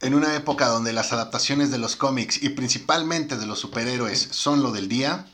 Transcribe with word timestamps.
En 0.00 0.14
una 0.14 0.36
época 0.36 0.68
donde 0.68 0.92
las 0.92 1.12
adaptaciones 1.12 1.72
de 1.72 1.78
los 1.78 1.96
cómics 1.96 2.40
y 2.40 2.50
principalmente 2.50 3.36
de 3.36 3.46
los 3.46 3.58
superhéroes 3.58 4.28
son 4.30 4.62
lo 4.62 4.70
del 4.70 4.88
día, 4.88 5.26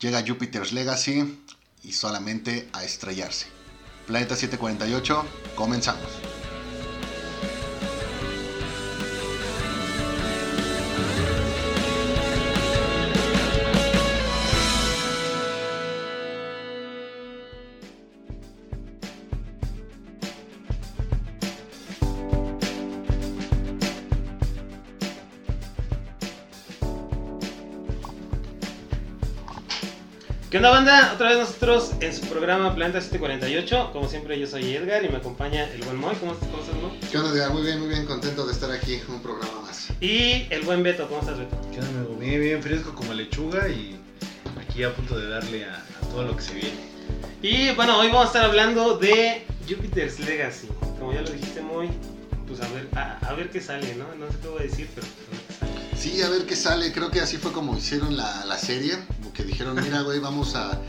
llega 0.00 0.24
Jupiter's 0.26 0.72
Legacy 0.72 1.38
y 1.84 1.92
solamente 1.92 2.68
a 2.72 2.82
estrellarse. 2.82 3.46
Planeta 4.06 4.34
748, 4.34 5.24
comenzamos. 5.54 6.27
Otra 31.18 31.30
vez 31.30 31.38
nosotros 31.40 31.90
en 31.98 32.14
su 32.14 32.20
programa 32.26 32.76
Planeta 32.76 33.00
748. 33.00 33.90
Como 33.92 34.08
siempre 34.08 34.38
yo 34.38 34.46
soy 34.46 34.72
Edgar 34.72 35.04
y 35.04 35.08
me 35.08 35.16
acompaña 35.16 35.64
el 35.64 35.82
buen 35.82 35.96
Moy. 35.96 36.14
¿Cómo, 36.14 36.32
cómo 36.34 36.60
estás, 36.60 36.76
Moy? 36.76 36.92
¿Qué 37.10 37.18
onda, 37.18 37.32
Edgar? 37.32 37.50
Muy 37.52 37.62
bien, 37.62 37.80
muy 37.80 37.88
bien, 37.88 38.06
contento 38.06 38.46
de 38.46 38.52
estar 38.52 38.70
aquí 38.70 38.94
en 38.94 39.10
un 39.10 39.20
programa 39.20 39.62
más. 39.62 39.88
Y 40.00 40.46
el 40.50 40.62
buen 40.62 40.84
Beto. 40.84 41.08
¿Cómo 41.08 41.18
estás, 41.18 41.36
Beto? 41.36 41.60
¿Qué 41.72 41.80
onda, 41.80 42.02
amigo? 42.02 42.14
Bien, 42.20 42.40
bien 42.40 42.62
fresco 42.62 42.94
como 42.94 43.12
lechuga 43.14 43.68
y 43.68 43.98
aquí 44.60 44.84
a 44.84 44.94
punto 44.94 45.18
de 45.18 45.28
darle 45.28 45.64
a, 45.64 45.78
a 45.78 46.08
todo 46.12 46.22
lo 46.22 46.36
que 46.36 46.42
se 46.44 46.54
viene. 46.54 46.76
Y 47.42 47.74
bueno, 47.74 47.98
hoy 47.98 48.06
vamos 48.06 48.22
a 48.22 48.26
estar 48.28 48.44
hablando 48.44 48.96
de 48.96 49.44
Jupiter's 49.68 50.20
Legacy. 50.20 50.68
Como 51.00 51.12
ya 51.14 51.22
lo 51.22 51.30
dijiste, 51.30 51.60
Moy, 51.62 51.88
pues 52.46 52.60
a 52.60 52.68
ver, 52.68 52.86
a, 52.94 53.18
a 53.26 53.32
ver 53.32 53.50
qué 53.50 53.60
sale, 53.60 53.92
¿no? 53.96 54.04
No 54.14 54.30
sé 54.30 54.38
qué 54.40 54.46
voy 54.46 54.60
a 54.60 54.62
decir, 54.66 54.88
pero 54.94 55.04
a 55.04 55.30
ver 55.32 55.40
qué 55.48 55.52
sale. 55.52 55.98
Sí, 56.00 56.22
a 56.22 56.28
ver 56.28 56.46
qué 56.46 56.54
sale. 56.54 56.92
Creo 56.92 57.10
que 57.10 57.20
así 57.20 57.38
fue 57.38 57.50
como 57.50 57.76
hicieron 57.76 58.16
la, 58.16 58.44
la 58.44 58.56
serie. 58.56 58.96
Como 59.16 59.32
que 59.32 59.42
dijeron, 59.42 59.74
mira, 59.82 60.02
güey, 60.02 60.20
vamos 60.20 60.54
a, 60.54 60.80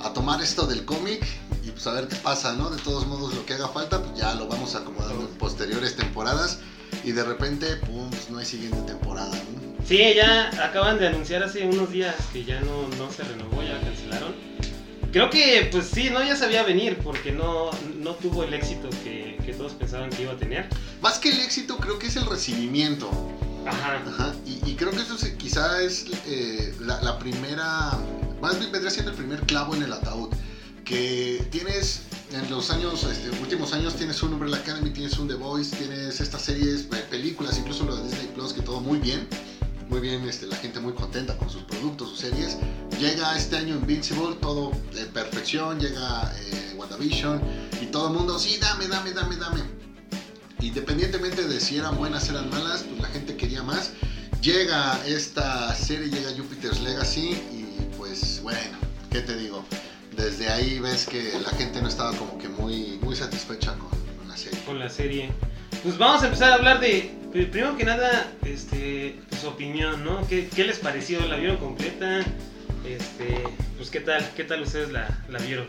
a 0.00 0.12
tomar 0.12 0.40
esto 0.42 0.66
del 0.66 0.84
cómic 0.84 1.24
y 1.64 1.70
pues 1.70 1.86
a 1.86 1.92
ver 1.92 2.08
qué 2.08 2.16
pasa, 2.16 2.52
¿no? 2.54 2.70
De 2.70 2.80
todos 2.82 3.06
modos, 3.06 3.34
lo 3.34 3.44
que 3.46 3.54
haga 3.54 3.68
falta, 3.68 4.02
pues 4.02 4.18
ya 4.18 4.34
lo 4.34 4.46
vamos 4.48 4.74
acomodando 4.74 5.22
en 5.22 5.38
posteriores 5.38 5.96
temporadas. 5.96 6.58
Y 7.04 7.12
de 7.12 7.22
repente, 7.22 7.76
pum, 7.76 8.08
pues 8.10 8.30
no 8.30 8.38
hay 8.38 8.46
siguiente 8.46 8.80
temporada, 8.82 9.30
¿no? 9.30 9.84
Sí, 9.86 9.98
ya 10.16 10.48
acaban 10.64 10.98
de 10.98 11.08
anunciar 11.08 11.42
hace 11.42 11.66
unos 11.66 11.90
días 11.90 12.14
que 12.32 12.44
ya 12.44 12.60
no, 12.60 12.88
no 12.96 13.10
se 13.12 13.22
renovó, 13.24 13.62
ya 13.62 13.80
cancelaron. 13.80 14.34
Creo 15.12 15.30
que, 15.30 15.68
pues 15.72 15.86
sí, 15.86 16.10
no, 16.10 16.22
ya 16.22 16.36
sabía 16.36 16.62
venir 16.64 16.98
porque 17.02 17.32
no, 17.32 17.70
no 17.96 18.14
tuvo 18.14 18.44
el 18.44 18.52
éxito 18.52 18.90
que, 19.04 19.38
que 19.44 19.54
todos 19.54 19.72
pensaban 19.72 20.10
que 20.10 20.22
iba 20.22 20.32
a 20.32 20.36
tener. 20.36 20.68
Más 21.00 21.18
que 21.18 21.30
el 21.30 21.40
éxito, 21.40 21.76
creo 21.78 21.98
que 21.98 22.08
es 22.08 22.16
el 22.16 22.26
recibimiento. 22.26 23.10
Ajá. 23.66 24.02
Ajá, 24.06 24.34
y, 24.46 24.70
y 24.70 24.74
creo 24.76 24.90
que 24.90 24.98
eso 25.02 25.16
se- 25.16 25.36
quizá 25.36 25.80
es 25.82 26.06
eh, 26.26 26.74
la, 26.80 27.00
la 27.02 27.18
primera, 27.18 27.92
más 28.40 28.58
bien 28.58 28.72
vendría 28.72 28.90
siendo 28.90 29.10
el 29.10 29.16
primer 29.16 29.40
clavo 29.42 29.74
en 29.74 29.82
el 29.82 29.92
ataúd, 29.92 30.28
que 30.84 31.46
tienes 31.50 32.02
en 32.32 32.50
los 32.50 32.70
años, 32.70 33.04
este, 33.04 33.30
últimos 33.40 33.72
años 33.72 33.94
tienes 33.94 34.22
un 34.22 34.34
Umbrella 34.34 34.56
Academy, 34.56 34.90
tienes 34.90 35.18
un 35.18 35.28
The 35.28 35.34
Voice, 35.34 35.76
tienes 35.76 36.20
estas 36.20 36.42
series, 36.42 36.82
eh, 36.92 37.04
películas, 37.10 37.58
incluso 37.58 37.84
lo 37.84 37.96
de 37.96 38.04
Disney 38.04 38.30
Plus, 38.34 38.52
que 38.52 38.62
todo 38.62 38.80
muy 38.80 38.98
bien, 38.98 39.26
muy 39.88 40.00
bien, 40.00 40.26
este, 40.28 40.46
la 40.46 40.56
gente 40.56 40.80
muy 40.80 40.92
contenta 40.92 41.36
con 41.36 41.48
sus 41.48 41.62
productos, 41.62 42.10
sus 42.10 42.20
series. 42.20 42.58
Llega 43.00 43.36
este 43.36 43.56
año 43.56 43.74
Invincible, 43.74 44.36
todo 44.40 44.72
de 44.94 45.06
perfección, 45.06 45.80
llega 45.80 46.32
eh, 46.38 46.74
WandaVision 46.76 47.40
y 47.80 47.86
todo 47.86 48.08
el 48.08 48.14
mundo, 48.14 48.38
sí, 48.38 48.58
dame, 48.60 48.88
dame, 48.88 49.12
dame, 49.12 49.36
dame. 49.36 49.60
Independientemente 50.60 51.46
de 51.46 51.60
si 51.60 51.78
eran 51.78 51.96
buenas, 51.96 52.28
eran 52.28 52.50
malas, 52.50 52.82
pues 52.82 53.00
la 53.00 53.08
gente 53.08 53.36
quería 53.36 53.62
más. 53.62 53.92
Llega 54.42 55.00
esta 55.06 55.74
serie, 55.74 56.08
llega 56.08 56.30
Jupiter's 56.36 56.80
Legacy 56.80 57.30
pues 58.20 58.40
bueno, 58.42 58.78
¿qué 59.10 59.20
te 59.20 59.36
digo? 59.36 59.64
Desde 60.16 60.48
ahí 60.48 60.78
ves 60.80 61.06
que 61.06 61.32
la 61.40 61.50
gente 61.50 61.80
no 61.80 61.88
estaba 61.88 62.12
como 62.16 62.38
que 62.38 62.48
muy, 62.48 62.98
muy 63.02 63.14
satisfecha 63.14 63.74
con, 63.76 63.90
con 64.18 64.28
la 64.28 64.36
serie. 64.36 64.58
con 64.66 64.78
la 64.78 64.88
serie. 64.88 65.30
Pues 65.82 65.96
vamos 65.96 66.22
a 66.22 66.26
empezar 66.26 66.50
a 66.50 66.54
hablar 66.54 66.80
de, 66.80 67.12
pri- 67.32 67.46
primero 67.46 67.76
que 67.76 67.84
nada, 67.84 68.32
este, 68.44 69.20
su 69.40 69.46
opinión, 69.48 70.04
¿no? 70.04 70.26
¿Qué, 70.26 70.48
qué 70.48 70.64
les 70.64 70.78
pareció? 70.78 71.20
¿La 71.26 71.36
vieron 71.36 71.58
completa? 71.58 72.20
Este, 72.84 73.44
pues 73.76 73.90
qué 73.90 74.00
tal, 74.00 74.28
qué 74.36 74.44
tal 74.44 74.62
ustedes 74.62 74.90
la, 74.90 75.22
la 75.28 75.38
vieron. 75.38 75.68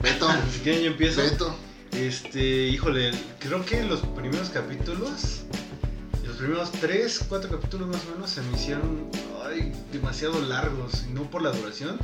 Beto, 0.00 0.28
Si 0.52 0.60
quieren 0.60 0.82
yo 0.82 0.90
empiezo. 0.92 1.20
Beto, 1.22 1.54
Este, 1.92 2.68
híjole, 2.68 3.10
creo 3.40 3.64
que 3.66 3.82
los 3.84 4.00
primeros 4.00 4.48
capítulos, 4.48 5.41
los 5.41 5.41
primeros 6.42 6.72
3, 6.72 7.26
4 7.28 7.50
capítulos 7.50 7.86
más 7.86 8.04
o 8.04 8.14
menos 8.14 8.30
se 8.30 8.42
me 8.42 8.56
hicieron 8.56 9.08
ay, 9.44 9.72
demasiado 9.92 10.40
largos, 10.40 11.04
y 11.08 11.12
no 11.12 11.30
por 11.30 11.40
la 11.40 11.52
duración, 11.52 12.00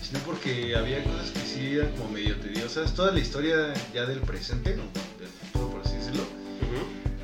sino 0.00 0.20
porque 0.20 0.74
había 0.74 1.04
cosas 1.04 1.30
que 1.32 1.40
sí 1.40 1.76
eran 1.76 1.92
como 1.92 2.08
medio 2.08 2.34
tediosas. 2.36 2.94
Toda 2.94 3.12
la 3.12 3.20
historia 3.20 3.74
ya 3.92 4.06
del 4.06 4.20
presente, 4.20 4.74
no, 4.74 4.84
del 5.18 5.28
futuro 5.28 5.72
por 5.72 5.80
así 5.82 5.96
decirlo, 5.96 6.22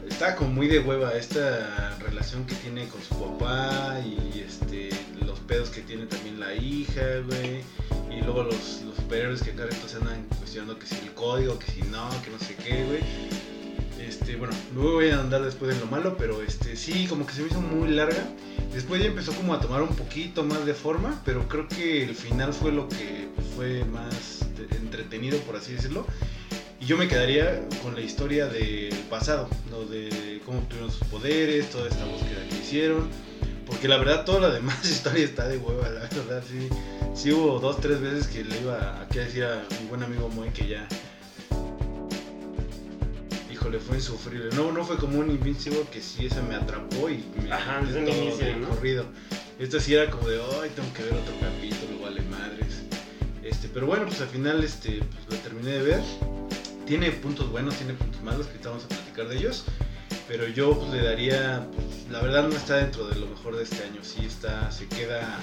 está 0.06 0.36
como 0.36 0.50
muy 0.50 0.68
de 0.68 0.80
hueva 0.80 1.14
esta 1.14 1.96
relación 1.98 2.44
que 2.44 2.54
tiene 2.56 2.88
con 2.88 3.02
su 3.02 3.18
papá 3.18 3.98
y 4.04 4.40
este 4.40 4.90
los 5.24 5.40
pedos 5.40 5.70
que 5.70 5.80
tiene 5.80 6.04
también 6.04 6.38
la 6.38 6.52
hija, 6.54 7.20
güey. 7.26 7.62
Y 8.10 8.20
luego 8.22 8.42
los, 8.42 8.82
los 8.82 8.96
superhéroes 8.96 9.42
que 9.42 9.52
cada 9.52 9.64
vez 9.66 9.94
andan 9.94 10.26
cuestionando 10.38 10.78
que 10.78 10.86
si 10.86 10.96
el 10.96 11.14
código, 11.14 11.58
que 11.58 11.72
si 11.72 11.82
no, 11.84 12.10
que 12.22 12.30
no 12.30 12.38
sé 12.38 12.54
qué, 12.56 12.84
güey. 12.84 13.49
Este, 14.10 14.34
bueno, 14.34 14.52
luego 14.74 14.94
voy 14.94 15.10
a 15.10 15.20
andar 15.20 15.40
después 15.44 15.72
en 15.72 15.78
lo 15.78 15.86
malo, 15.86 16.16
pero 16.18 16.42
este 16.42 16.74
sí, 16.74 17.06
como 17.06 17.24
que 17.24 17.32
se 17.32 17.42
me 17.42 17.46
hizo 17.46 17.60
muy 17.60 17.90
larga. 17.90 18.26
Después 18.74 19.00
ya 19.00 19.06
empezó 19.06 19.32
como 19.32 19.54
a 19.54 19.60
tomar 19.60 19.82
un 19.82 19.94
poquito 19.94 20.42
más 20.42 20.66
de 20.66 20.74
forma, 20.74 21.22
pero 21.24 21.46
creo 21.46 21.68
que 21.68 22.02
el 22.02 22.16
final 22.16 22.52
fue 22.52 22.72
lo 22.72 22.88
que 22.88 23.28
fue 23.54 23.84
más 23.84 24.44
entretenido, 24.72 25.38
por 25.42 25.54
así 25.54 25.74
decirlo. 25.74 26.04
Y 26.80 26.86
yo 26.86 26.96
me 26.96 27.06
quedaría 27.06 27.62
con 27.84 27.94
la 27.94 28.00
historia 28.00 28.46
del 28.46 28.92
pasado, 29.08 29.48
lo 29.70 29.86
de 29.86 30.42
cómo 30.44 30.58
obtuvieron 30.58 30.90
sus 30.90 31.06
poderes, 31.06 31.70
toda 31.70 31.88
esta 31.88 32.04
búsqueda 32.04 32.44
que 32.50 32.56
hicieron. 32.56 33.08
Porque 33.64 33.86
la 33.86 33.96
verdad, 33.96 34.24
toda 34.24 34.40
la 34.40 34.50
demás 34.50 34.84
historia 34.90 35.24
está 35.24 35.46
de 35.46 35.58
hueva, 35.58 35.88
la 35.88 36.00
verdad. 36.00 36.42
Sí, 36.50 36.68
sí 37.14 37.30
hubo 37.30 37.60
dos, 37.60 37.80
tres 37.80 38.00
veces 38.00 38.26
que 38.26 38.42
le 38.42 38.60
iba 38.60 39.02
a 39.02 39.04
decir 39.06 39.44
a 39.44 39.62
mi 39.80 39.86
buen 39.88 40.02
amigo 40.02 40.28
Moy 40.30 40.50
que 40.50 40.66
ya. 40.66 40.88
Híjole, 43.60 43.78
fue 43.78 43.96
insufrible. 43.96 44.48
No, 44.56 44.72
no 44.72 44.86
fue 44.86 44.96
como 44.96 45.18
un 45.18 45.30
Invincible 45.30 45.82
que 45.92 46.00
sí, 46.00 46.24
esa 46.24 46.40
me 46.40 46.54
atrapó 46.54 47.10
y 47.10 47.22
me 47.42 47.52
Ajá, 47.52 47.80
todo 47.80 47.98
inicio, 47.98 48.46
de 48.46 48.56
¿no? 48.56 48.68
corrido. 48.70 49.04
Esto 49.58 49.78
sí 49.78 49.92
era 49.92 50.10
como 50.10 50.28
de, 50.28 50.40
ay, 50.62 50.70
tengo 50.74 50.90
que 50.94 51.02
ver 51.02 51.12
otro 51.12 51.34
capítulo, 51.38 52.00
vale 52.00 52.22
madres. 52.22 52.80
Este, 53.42 53.68
pero 53.68 53.86
bueno, 53.86 54.06
pues 54.06 54.22
al 54.22 54.28
final 54.28 54.64
este, 54.64 55.00
pues, 55.00 55.28
lo 55.28 55.36
terminé 55.44 55.72
de 55.72 55.82
ver. 55.82 56.00
Tiene 56.86 57.10
puntos 57.10 57.50
buenos, 57.50 57.74
tiene 57.74 57.92
puntos 57.92 58.22
malos, 58.22 58.46
que 58.46 58.52
ahorita 58.52 58.68
vamos 58.70 58.84
a 58.84 58.88
platicar 58.88 59.28
de 59.28 59.36
ellos. 59.36 59.64
Pero 60.26 60.48
yo 60.48 60.78
pues, 60.78 60.90
le 60.92 61.02
daría, 61.02 61.68
pues, 61.74 62.10
la 62.10 62.22
verdad 62.22 62.48
no 62.48 62.56
está 62.56 62.76
dentro 62.76 63.08
de 63.08 63.16
lo 63.20 63.26
mejor 63.26 63.56
de 63.56 63.64
este 63.64 63.84
año. 63.84 64.02
Sí 64.02 64.24
está, 64.24 64.70
se 64.70 64.86
queda, 64.86 65.38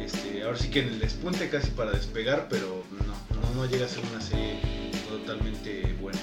este, 0.00 0.42
ahora 0.42 0.58
sí 0.58 0.68
que 0.68 0.80
en 0.80 0.88
el 0.88 0.98
despunte 0.98 1.48
casi 1.48 1.70
para 1.70 1.92
despegar, 1.92 2.48
pero 2.50 2.82
no, 3.06 3.40
no, 3.40 3.54
no 3.54 3.70
llega 3.70 3.86
a 3.86 3.88
ser 3.88 4.02
una 4.12 4.20
serie 4.20 4.58
totalmente 5.08 5.94
buena. 6.00 6.18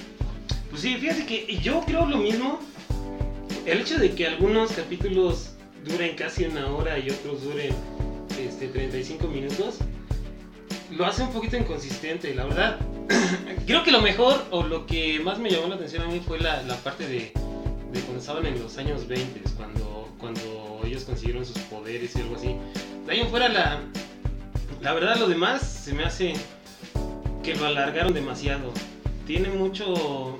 Pues 0.69 0.81
sí, 0.81 0.95
fíjate 0.97 1.25
que 1.25 1.57
yo 1.61 1.81
creo 1.81 2.05
lo 2.05 2.17
mismo. 2.17 2.59
El 3.65 3.81
hecho 3.81 3.97
de 3.97 4.11
que 4.11 4.27
algunos 4.27 4.71
capítulos 4.71 5.51
duren 5.85 6.15
casi 6.15 6.45
una 6.45 6.67
hora 6.67 6.97
y 6.97 7.09
otros 7.09 7.43
duren 7.43 7.73
este, 8.39 8.67
35 8.67 9.27
minutos, 9.27 9.79
lo 10.91 11.05
hace 11.05 11.23
un 11.23 11.31
poquito 11.31 11.57
inconsistente, 11.57 12.33
la 12.33 12.45
verdad. 12.45 12.79
creo 13.67 13.83
que 13.83 13.91
lo 13.91 14.01
mejor 14.01 14.45
o 14.51 14.63
lo 14.63 14.85
que 14.85 15.19
más 15.19 15.39
me 15.39 15.49
llamó 15.49 15.67
la 15.67 15.75
atención 15.75 16.03
a 16.03 16.07
mí 16.07 16.21
fue 16.25 16.39
la, 16.39 16.61
parte 16.83 17.07
de, 17.07 17.31
de 17.91 17.99
cuando 18.01 18.19
estaban 18.19 18.45
en 18.45 18.61
los 18.61 18.77
años 18.77 19.07
20, 19.07 19.41
cuando, 19.57 20.09
cuando 20.19 20.81
ellos 20.85 21.03
consiguieron 21.03 21.45
sus 21.45 21.57
poderes 21.63 22.15
y 22.15 22.21
algo 22.21 22.35
así. 22.35 22.55
De 23.05 23.13
ahí 23.13 23.19
en 23.21 23.29
fuera, 23.29 23.49
la, 23.49 23.81
la 24.81 24.93
verdad, 24.93 25.17
lo 25.17 25.27
demás 25.27 25.61
se 25.61 25.93
me 25.93 26.03
hace 26.03 26.33
que 27.43 27.55
lo 27.55 27.65
alargaron 27.65 28.13
demasiado. 28.13 28.71
Tiene 29.25 29.49
mucho. 29.49 30.39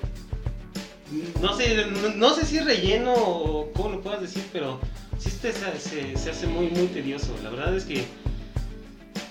No 1.42 1.54
sé, 1.56 1.86
no, 2.16 2.34
sé 2.36 2.46
si 2.46 2.58
es 2.58 2.66
relleno 2.66 3.14
o 3.14 3.72
cómo 3.74 3.90
lo 3.90 4.02
puedas 4.02 4.22
decir, 4.22 4.44
pero 4.54 4.80
sí 5.18 5.30
este 5.30 5.52
se, 5.54 6.16
se- 6.18 6.30
hace 6.30 6.48
muy, 6.48 6.68
muy 6.68 6.88
tedioso. 6.88 7.36
La 7.44 7.50
verdad 7.50 7.76
es 7.76 7.84
que, 7.86 8.06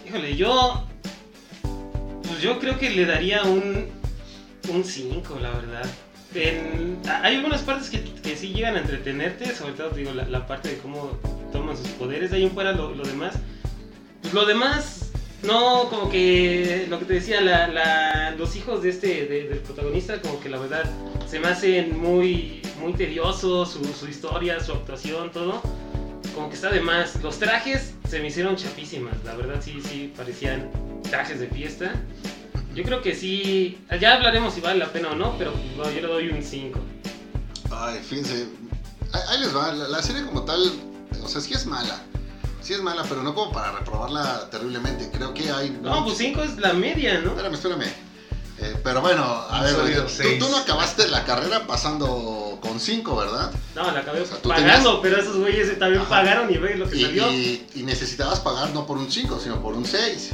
híjole, 0.07 0.37
yo, 0.37 0.85
pues 2.23 2.41
yo 2.43 2.59
creo 2.59 2.79
que 2.79 2.91
le 2.91 3.05
daría 3.07 3.45
un, 3.45 3.87
un 4.73 4.85
5, 4.85 5.39
la 5.41 5.51
verdad. 5.51 5.87
Hay 7.23 7.37
algunas 7.37 7.63
partes 7.63 7.89
que, 7.91 8.03
que 8.03 8.37
sí 8.37 8.49
llegan 8.49 8.77
a 8.77 8.81
entretenerte, 8.81 9.55
sobre 9.55 9.73
todo 9.75 9.91
digo, 9.91 10.13
la, 10.13 10.25
la 10.27 10.47
parte 10.47 10.69
de 10.71 10.79
cómo 10.79 11.19
toman 11.53 11.77
sus 11.77 11.89
poderes, 11.89 12.31
de 12.31 12.37
ahí 12.39 12.45
en 12.45 12.51
fuera 12.53 12.73
lo, 12.73 12.95
lo 12.95 13.05
demás. 13.05 13.35
Pues 14.21 14.35
lo 14.35 14.45
demás, 14.45 15.07
no, 15.43 15.88
como 15.88 16.11
que 16.11 16.87
lo 16.88 16.99
que 16.99 17.05
te 17.05 17.12
decía, 17.14 17.40
la, 17.40 18.35
los 18.37 18.56
hijos 18.56 18.82
de 18.82 18.90
este, 18.90 19.26
de- 19.26 19.49
del 19.49 19.58
protagonista, 19.58 20.20
como 20.20 20.40
que 20.40 20.49
la 20.49 20.58
verdad 20.58 20.85
se 21.29 21.38
me 21.38 21.49
hacen 21.49 21.99
muy, 21.99 22.62
muy 22.81 22.93
tedioso, 22.94 23.64
su, 23.67 23.81
historia, 24.08 24.61
su 24.61 24.73
actuación, 24.73 25.31
todo. 25.31 25.62
Como 26.35 26.49
que 26.49 26.55
está 26.56 26.70
de 26.70 26.81
más. 26.81 27.23
Los 27.23 27.38
trajes 27.38 27.94
se 28.08 28.20
me 28.20 28.29
hicieron 28.29 28.56
chapísimas, 28.56 29.14
la 29.25 29.35
verdad 29.35 29.61
sí, 29.64 29.81
sí, 29.88 30.12
parecían 30.17 30.70
trajes 31.11 31.41
de 31.41 31.46
fiesta. 31.49 31.93
Yo 32.75 32.84
creo 32.84 33.02
que 33.02 33.14
sí, 33.14 33.79
ya 34.00 34.14
hablaremos 34.14 34.55
si 34.55 34.61
vale 34.61 34.79
la 34.79 34.93
pena 34.93 35.08
o 35.11 35.14
no, 35.17 35.37
pero 35.38 35.52
yo 35.76 36.00
le 36.00 36.06
doy 36.06 36.29
un 36.29 36.43
5. 36.43 36.79
Ay, 37.70 37.99
fíjense, 38.08 38.46
ahí 39.12 39.41
les 39.41 39.55
va, 39.55 39.73
la, 39.73 39.88
la 39.88 40.02
serie 40.02 40.25
como 40.25 40.43
tal, 40.44 40.61
o 41.23 41.29
sea, 41.29 41.41
sí 41.41 41.55
es 41.55 41.67
mala. 41.67 42.00
Sí 42.62 42.75
es 42.75 42.82
mala, 42.82 43.05
pero 43.08 43.22
no 43.22 43.34
como 43.34 43.52
para 43.52 43.72
reprobarla 43.72 44.50
terriblemente. 44.50 45.10
Creo 45.12 45.32
que 45.32 45.50
hay... 45.50 45.70
No, 45.82 46.05
pues 46.05 46.19
5 46.19 46.43
es 46.43 46.58
la 46.58 46.72
media, 46.72 47.19
¿no? 47.20 47.31
Espérame, 47.31 47.55
espérame. 47.55 47.84
Eh, 48.60 48.76
pero 48.82 49.00
bueno, 49.00 49.22
a 49.25 49.62
ver, 49.62 49.76
tú, 50.06 50.22
tú 50.40 50.49
no 50.50 50.56
acabaste 50.56 51.06
la 51.08 51.25
carrera 51.25 51.66
pasando 51.69 52.58
con 52.60 52.81
5, 52.81 53.14
¿verdad? 53.16 53.52
No, 53.76 53.90
la 53.93 54.00
acabé 54.00 54.20
O 54.22 54.26
sea, 54.26 54.38
tú 54.43 54.49
pagando, 54.49 55.00
pero 55.00 55.20
esos 55.20 55.37
güeyes 55.37 55.78
también 55.78 56.00
Ajá. 56.02 56.10
pagaron 56.10 56.52
y 56.52 56.58
ve 56.58 56.75
lo 56.76 56.90
que 56.90 56.96
Y, 56.96 57.02
salió. 57.02 57.32
y- 57.32 57.64
y 57.76 57.82
necesitabas 57.84 58.40
pagar 58.40 58.70
no 58.70 58.84
por 58.84 58.99
un 58.99 59.10
5, 59.12 59.38
sino 59.40 59.62
por 59.62 59.75
un 59.75 59.84
6. 59.87 60.31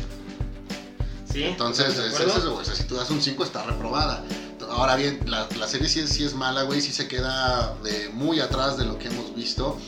sí, 1.31 1.43
Entonces, 1.45 1.89
¿estamos 1.99 2.19
de 2.19 2.25
es, 2.25 2.37
eso, 2.39 2.51
güey. 2.53 2.63
O 2.63 2.65
sea, 2.65 2.75
si 2.75 2.85
tú 2.85 2.95
das 2.97 3.11
un 3.11 3.21
5, 3.21 3.45
está 3.45 3.63
reprobada. 3.65 4.25
Ahora 4.71 4.97
bien, 4.97 5.21
la, 5.27 5.47
la 5.59 5.69
serie 5.69 5.89
sí 5.89 6.01
es, 6.01 6.09
sí 6.11 6.25
es 6.25 6.35
mala, 6.35 6.63
güey. 6.63 6.81
Sí 6.81 6.93
se 6.93 7.07
queda 7.07 7.75
de 7.85 8.09
muy 8.09 8.41
atrás 8.41 8.79
de 8.79 8.85
lo 8.87 8.99
que 8.99 9.09
hemos 9.09 9.35
visto. 9.35 9.79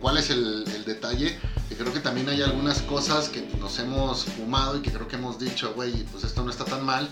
¿Cuál 0.00 0.16
es 0.16 0.30
el, 0.30 0.64
el 0.74 0.84
detalle? 0.84 1.38
Que 1.68 1.76
creo 1.76 1.92
que 1.92 2.00
también 2.00 2.28
hay 2.28 2.42
algunas 2.42 2.80
cosas 2.82 3.28
que 3.28 3.42
nos 3.60 3.78
hemos 3.78 4.24
fumado 4.24 4.78
y 4.78 4.82
que 4.82 4.90
creo 4.90 5.06
que 5.06 5.16
hemos 5.16 5.38
dicho, 5.38 5.72
güey, 5.74 5.92
pues 6.04 6.24
esto 6.24 6.42
no 6.42 6.50
está 6.50 6.64
tan 6.64 6.84
mal. 6.84 7.08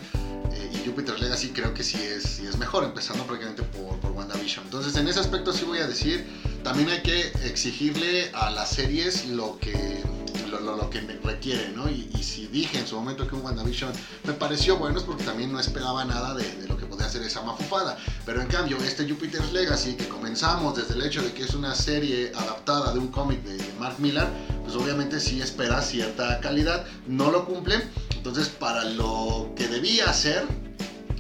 Eh, 0.53 0.71
y 0.75 0.89
Jupiter 0.89 1.21
Legacy 1.21 1.51
creo 1.51 1.75
que 1.75 1.85
sí 1.85 1.99
es, 1.99 2.23
sí 2.25 2.47
es 2.47 2.57
mejor, 2.57 2.83
empezando 2.85 3.25
prácticamente 3.25 3.63
por, 3.63 3.99
por 4.01 4.13
WandaVision. 4.13 4.65
Entonces, 4.65 4.97
en 4.97 5.07
ese 5.07 5.21
aspecto 5.21 5.53
sí 5.53 5.65
voy 5.67 5.79
a 5.79 5.87
decir, 5.87 6.27
también 6.65 6.89
hay 6.89 7.03
que 7.03 7.29
exigirle 7.45 8.31
a 8.35 8.51
las 8.51 8.71
series 8.71 9.27
lo 9.27 9.59
que, 9.59 10.03
lo, 10.51 10.59
lo- 10.61 10.77
lo 10.77 10.89
que 10.89 11.03
me 11.03 11.15
requiere, 11.19 11.69
¿no? 11.77 11.91
Y, 11.91 12.11
y 12.19 12.23
si 12.23 12.47
dije 12.47 12.79
en 12.79 12.87
su 12.87 12.97
momento 12.97 13.29
que 13.29 13.35
un 13.35 13.43
WandaVision 13.45 13.93
me 14.25 14.33
pareció 14.33 14.79
bueno 14.79 14.99
es 14.99 15.05
porque 15.05 15.25
también 15.25 15.53
no 15.53 15.61
esperaba 15.61 16.07
nada 16.07 16.35
de, 16.35 16.51
de 16.57 16.67
lo 16.67 16.78
hacer 17.09 17.23
esa 17.23 17.43
mafufada. 17.43 17.97
Pero 18.25 18.41
en 18.41 18.47
cambio, 18.49 18.77
este 18.79 19.09
Jupiter's 19.09 19.53
Legacy, 19.53 19.95
que 19.95 20.09
comenzamos 20.09 20.77
desde 20.77 20.95
el 20.95 21.03
hecho 21.03 21.23
de 21.23 21.33
que 21.33 21.43
es 21.45 21.55
una 21.55 21.75
serie 21.75 22.33
adaptada 22.35 22.93
de 22.93 22.99
un 23.01 23.09
cómic 23.09 23.43
de, 23.43 23.57
de 23.57 23.73
Mark 23.81 23.97
Millar, 23.99 24.29
pues 24.65 24.77
obviamente 24.77 25.19
sí 25.21 25.41
espera 25.41 25.83
cierta 25.83 26.41
calidad, 26.41 26.85
no 27.07 27.31
lo 27.31 27.45
cumple. 27.47 27.81
Entonces, 28.17 28.49
para 28.49 28.85
lo 28.85 29.53
que 29.57 29.69
debía 29.69 30.11
hacer, 30.11 30.47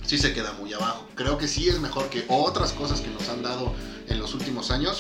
sí 0.06 0.18
se 0.18 0.32
queda 0.32 0.52
muy 0.54 0.72
abajo. 0.74 1.06
Creo 1.14 1.38
que 1.38 1.48
sí 1.48 1.68
es 1.68 1.80
mejor 1.80 2.08
que 2.10 2.24
otras 2.28 2.72
cosas 2.72 3.00
que 3.00 3.08
nos 3.10 3.28
han 3.28 3.42
dado 3.42 3.72
en 4.08 4.18
los 4.18 4.34
últimos 4.34 4.70
años. 4.70 4.98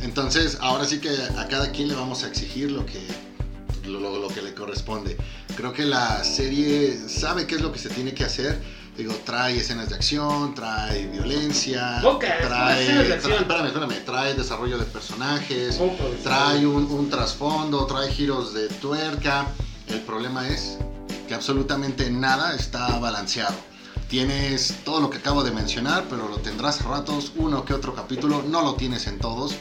Entonces, 0.00 0.58
ahora 0.60 0.84
sí 0.84 0.98
que 1.00 1.10
a 1.36 1.48
cada 1.48 1.70
quien 1.72 1.88
le 1.88 1.94
vamos 1.94 2.22
a 2.22 2.28
exigir 2.28 2.70
lo 2.70 2.86
que, 2.86 3.00
lo, 3.86 3.98
lo- 4.00 4.18
lo 4.18 4.28
que 4.28 4.42
le 4.42 4.54
corresponde. 4.54 5.16
Creo 5.56 5.72
que 5.72 5.84
la 5.84 6.22
serie 6.22 6.96
sabe 7.08 7.46
qué 7.46 7.56
es 7.56 7.60
lo 7.60 7.72
que 7.72 7.78
se 7.80 7.88
tiene 7.88 8.14
que 8.14 8.24
hacer. 8.24 8.60
Digo, 8.98 9.14
trae 9.24 9.58
escenas 9.58 9.90
de 9.90 9.94
acción, 9.94 10.56
trae 10.56 11.06
violencia, 11.06 12.00
Pocas, 12.02 12.40
trae, 12.40 12.84
de 12.84 13.14
espérame, 13.14 13.66
espérame, 13.66 14.04
trae 14.04 14.34
desarrollo 14.34 14.76
de 14.76 14.86
personajes, 14.86 15.76
Poco, 15.76 16.02
trae 16.24 16.66
un, 16.66 16.90
un 16.90 17.08
trasfondo, 17.08 17.86
trae 17.86 18.10
giros 18.10 18.52
de 18.54 18.66
tuerca. 18.66 19.46
El 19.86 20.00
problema 20.00 20.48
es 20.48 20.78
que 21.28 21.34
absolutamente 21.34 22.10
nada 22.10 22.56
está 22.56 22.98
balanceado. 22.98 23.54
Tienes 24.08 24.74
todo 24.84 25.00
lo 25.00 25.10
que 25.10 25.18
acabo 25.18 25.44
de 25.44 25.52
mencionar, 25.52 26.06
pero 26.10 26.26
lo 26.26 26.38
tendrás 26.38 26.80
a 26.80 26.88
ratos, 26.88 27.30
uno 27.36 27.64
que 27.64 27.74
otro 27.74 27.94
capítulo, 27.94 28.42
no 28.48 28.62
lo 28.62 28.74
tienes 28.74 29.06
en 29.06 29.20
todos. 29.20 29.54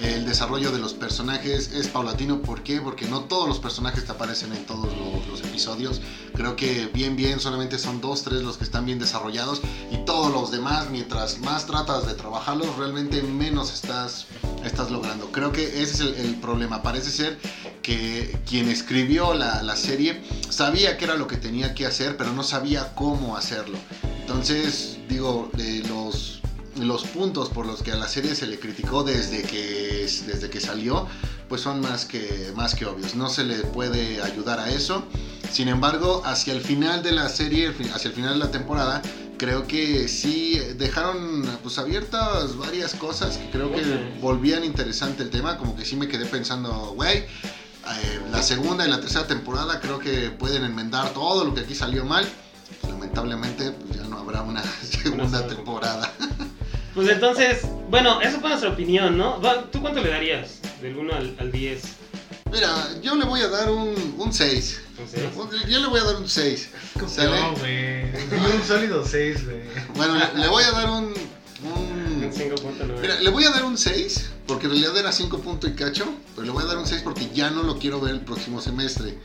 El 0.00 0.24
desarrollo 0.24 0.72
de 0.72 0.78
los 0.78 0.94
personajes 0.94 1.72
es 1.72 1.88
paulatino, 1.88 2.40
¿por 2.42 2.62
qué? 2.62 2.80
Porque 2.80 3.06
no 3.06 3.20
todos 3.24 3.48
los 3.48 3.58
personajes 3.60 4.04
te 4.04 4.12
aparecen 4.12 4.52
en 4.52 4.64
todos 4.66 4.86
lo- 4.96 5.30
los, 5.30 5.40
episodios. 5.42 6.00
Creo 6.34 6.56
que 6.56 6.86
bien, 6.86 7.14
bien, 7.14 7.38
solamente 7.38 7.78
son 7.78 8.00
dos, 8.00 8.22
tres 8.22 8.42
los 8.42 8.56
que 8.56 8.64
están 8.64 8.84
bien 8.86 8.98
desarrollados 8.98 9.60
y 9.90 9.98
todos 10.04 10.32
los 10.32 10.50
demás, 10.50 10.88
mientras 10.90 11.38
más 11.40 11.66
tratas 11.66 12.06
de 12.06 12.14
trabajarlos, 12.14 12.76
realmente 12.76 13.22
menos 13.22 13.72
estás, 13.72 14.26
estás 14.64 14.90
logrando. 14.90 15.30
Creo 15.30 15.52
que 15.52 15.82
ese 15.82 15.94
es 16.10 16.18
el, 16.18 16.36
problema. 16.36 16.82
Parece 16.82 17.10
ser 17.10 17.38
que 17.82 18.38
quien 18.48 18.68
escribió 18.68 19.34
la, 19.34 19.62
la 19.62 19.76
serie 19.76 20.22
sabía 20.48 20.96
qué 20.96 21.04
era 21.04 21.14
lo 21.16 21.26
que 21.26 21.36
tenía 21.36 21.74
que 21.74 21.86
hacer, 21.86 22.16
pero 22.16 22.32
no 22.32 22.42
sabía 22.42 22.94
cómo 22.94 23.36
hacerlo. 23.36 23.78
Entonces, 24.20 24.98
digo, 25.08 25.50
de 25.54 25.80
los, 25.88 26.40
los 26.76 27.04
puntos 27.04 27.48
por 27.48 27.66
los 27.66 27.82
que 27.82 27.92
a 27.92 27.96
la 27.96 28.08
serie 28.08 28.34
se 28.34 28.46
le 28.46 28.58
criticó 28.58 29.04
desde 29.04 29.42
que, 29.42 30.06
desde 30.26 30.50
que 30.50 30.60
salió, 30.60 31.06
pues 31.48 31.60
son 31.60 31.80
más 31.80 32.04
que, 32.04 32.52
más 32.56 32.74
que 32.74 32.86
obvios. 32.86 33.14
No 33.14 33.28
se 33.28 33.44
le 33.44 33.56
puede 33.58 34.22
ayudar 34.22 34.58
a 34.58 34.70
eso. 34.70 35.02
Sin 35.50 35.68
embargo, 35.68 36.22
hacia 36.24 36.54
el 36.54 36.60
final 36.60 37.02
de 37.02 37.12
la 37.12 37.28
serie, 37.28 37.74
hacia 37.94 38.08
el 38.08 38.14
final 38.14 38.34
de 38.34 38.38
la 38.38 38.50
temporada, 38.50 39.02
creo 39.36 39.66
que 39.66 40.08
sí 40.08 40.58
dejaron 40.78 41.44
pues 41.62 41.78
abiertas 41.78 42.56
varias 42.56 42.94
cosas 42.94 43.36
que 43.36 43.50
creo 43.50 43.72
que 43.72 43.82
volvían 44.20 44.64
interesante 44.64 45.24
el 45.24 45.30
tema, 45.30 45.58
como 45.58 45.76
que 45.76 45.84
sí 45.84 45.96
me 45.96 46.08
quedé 46.08 46.26
pensando, 46.26 46.92
güey, 46.94 47.18
eh, 47.18 48.20
la 48.30 48.42
segunda 48.42 48.86
y 48.86 48.90
la 48.90 49.00
tercera 49.00 49.26
temporada 49.26 49.80
creo 49.80 49.98
que 49.98 50.30
pueden 50.30 50.64
enmendar 50.64 51.12
todo 51.12 51.44
lo 51.44 51.52
que 51.54 51.60
aquí 51.62 51.74
salió 51.74 52.04
mal. 52.04 52.26
Lamentablemente 52.88 53.72
pues 53.72 53.96
ya 53.98 54.04
no 54.06 54.18
habrá 54.18 54.42
una 54.42 54.62
segunda. 54.82 55.46
temporada. 55.46 56.10
Pues 56.94 57.08
entonces, 57.08 57.62
bueno, 57.88 58.20
eso 58.20 58.38
fue 58.40 58.48
nuestra 58.50 58.70
opinión, 58.70 59.16
¿no? 59.16 59.40
¿Tú 59.70 59.80
cuánto 59.80 60.02
le 60.02 60.10
darías? 60.10 60.58
Del 60.80 60.96
1 60.96 61.14
al, 61.14 61.36
al 61.38 61.50
10. 61.52 61.82
Mira, 62.52 62.88
yo 63.02 63.14
le 63.14 63.24
voy 63.24 63.40
a 63.40 63.48
dar 63.48 63.70
un, 63.70 63.94
un 64.18 64.32
6. 64.32 64.80
Entonces, 64.90 65.22
Yo 65.70 65.80
le 65.80 65.86
voy 65.86 66.00
a 66.00 66.04
dar 66.04 66.16
un 66.16 66.28
6. 66.28 66.68
¿Sale? 67.08 67.40
No, 67.40 67.54
güey. 67.56 68.02
Y 68.10 68.56
un 68.56 68.62
sólido 68.66 69.06
6, 69.06 69.44
güey. 69.46 69.62
Bueno, 69.96 70.16
le, 70.34 70.42
le 70.42 70.48
voy 70.48 70.62
a 70.64 70.70
dar 70.72 70.90
un... 70.90 71.04
un- 71.04 72.24
un 72.24 72.30
5.9. 72.32 73.00
Mira, 73.00 73.20
le 73.20 73.30
voy 73.30 73.44
a 73.44 73.50
dar 73.50 73.64
un 73.64 73.78
6, 73.78 74.30
porque 74.46 74.66
en 74.66 74.72
realidad 74.72 74.96
era 74.98 75.12
5 75.12 75.38
punto 75.38 75.66
y 75.66 75.72
cacho, 75.74 76.04
pero 76.34 76.46
le 76.46 76.52
voy 76.52 76.62
a 76.62 76.66
dar 76.66 76.76
un 76.76 76.86
6 76.86 77.00
porque 77.02 77.30
ya 77.32 77.50
no 77.50 77.62
lo 77.62 77.78
quiero 77.78 78.00
ver 78.00 78.12
el 78.14 78.20
próximo 78.20 78.60
semestre. 78.60 79.18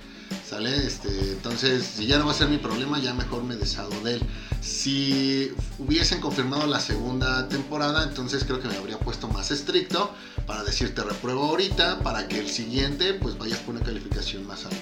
¿Sale? 0.49 0.85
Este, 0.87 1.09
entonces, 1.33 1.83
si 1.83 2.05
ya 2.07 2.17
no 2.17 2.25
va 2.25 2.31
a 2.31 2.35
ser 2.35 2.47
mi 2.47 2.57
problema, 2.57 2.99
ya 2.99 3.13
mejor 3.13 3.43
me 3.43 3.55
deshago 3.57 3.99
de 4.01 4.13
él. 4.15 4.21
Si 4.61 5.51
hubiesen 5.77 6.21
confirmado 6.21 6.65
la 6.67 6.79
segunda 6.79 7.49
temporada, 7.49 8.03
entonces 8.03 8.43
creo 8.45 8.61
que 8.61 8.67
me 8.69 8.77
habría 8.77 8.97
puesto 8.97 9.27
más 9.27 9.51
estricto 9.51 10.09
para 10.45 10.63
decirte 10.63 11.03
repruebo 11.03 11.43
ahorita, 11.49 11.99
para 11.99 12.27
que 12.29 12.39
el 12.39 12.49
siguiente 12.49 13.13
pues 13.13 13.37
vayas 13.37 13.59
por 13.59 13.75
una 13.75 13.83
calificación 13.83 14.47
más 14.47 14.63
alta. 14.65 14.77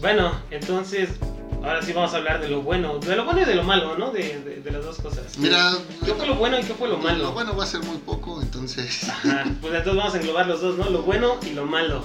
Bueno, 0.00 0.40
entonces, 0.52 1.08
ahora 1.56 1.82
sí 1.82 1.92
vamos 1.92 2.14
a 2.14 2.18
hablar 2.18 2.40
de 2.40 2.48
lo 2.48 2.62
bueno. 2.62 2.98
De 3.00 3.16
lo 3.16 3.24
bueno 3.24 3.42
y 3.42 3.44
de 3.44 3.56
lo 3.56 3.64
malo, 3.64 3.98
¿no? 3.98 4.12
De, 4.12 4.40
de- 4.40 4.60
de 4.60 4.70
las 4.70 4.84
dos 4.84 4.98
cosas. 4.98 5.36
Mira, 5.38 5.72
¿Qué 6.04 6.14
fue 6.14 6.26
lo 6.28 6.36
bueno 6.36 6.60
y 6.60 6.62
qué 6.62 6.74
fue 6.74 6.88
lo 6.88 6.98
malo? 6.98 7.24
Lo 7.24 7.32
bueno 7.32 7.56
va 7.56 7.64
a 7.64 7.66
ser 7.66 7.82
muy 7.82 7.96
poco, 7.98 8.40
entonces... 8.40 9.08
Ajá, 9.08 9.42
pues 9.60 9.74
entonces 9.74 9.96
vamos 9.96 10.14
a 10.14 10.18
englobar 10.18 10.46
los 10.46 10.60
dos, 10.60 10.78
¿no? 10.78 10.88
Lo 10.90 11.02
bueno 11.02 11.38
y 11.44 11.50
lo 11.54 11.66
malo. 11.66 12.04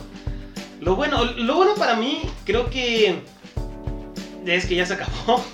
Lo 0.83 0.95
bueno, 0.97 1.23
lo 1.23 1.55
bueno 1.55 1.75
para 1.75 1.95
mí, 1.95 2.21
creo 2.43 2.69
que 2.69 3.15
es 4.45 4.65
que 4.65 4.75
ya 4.75 4.85
se 4.85 4.93
acabó. 4.93 5.41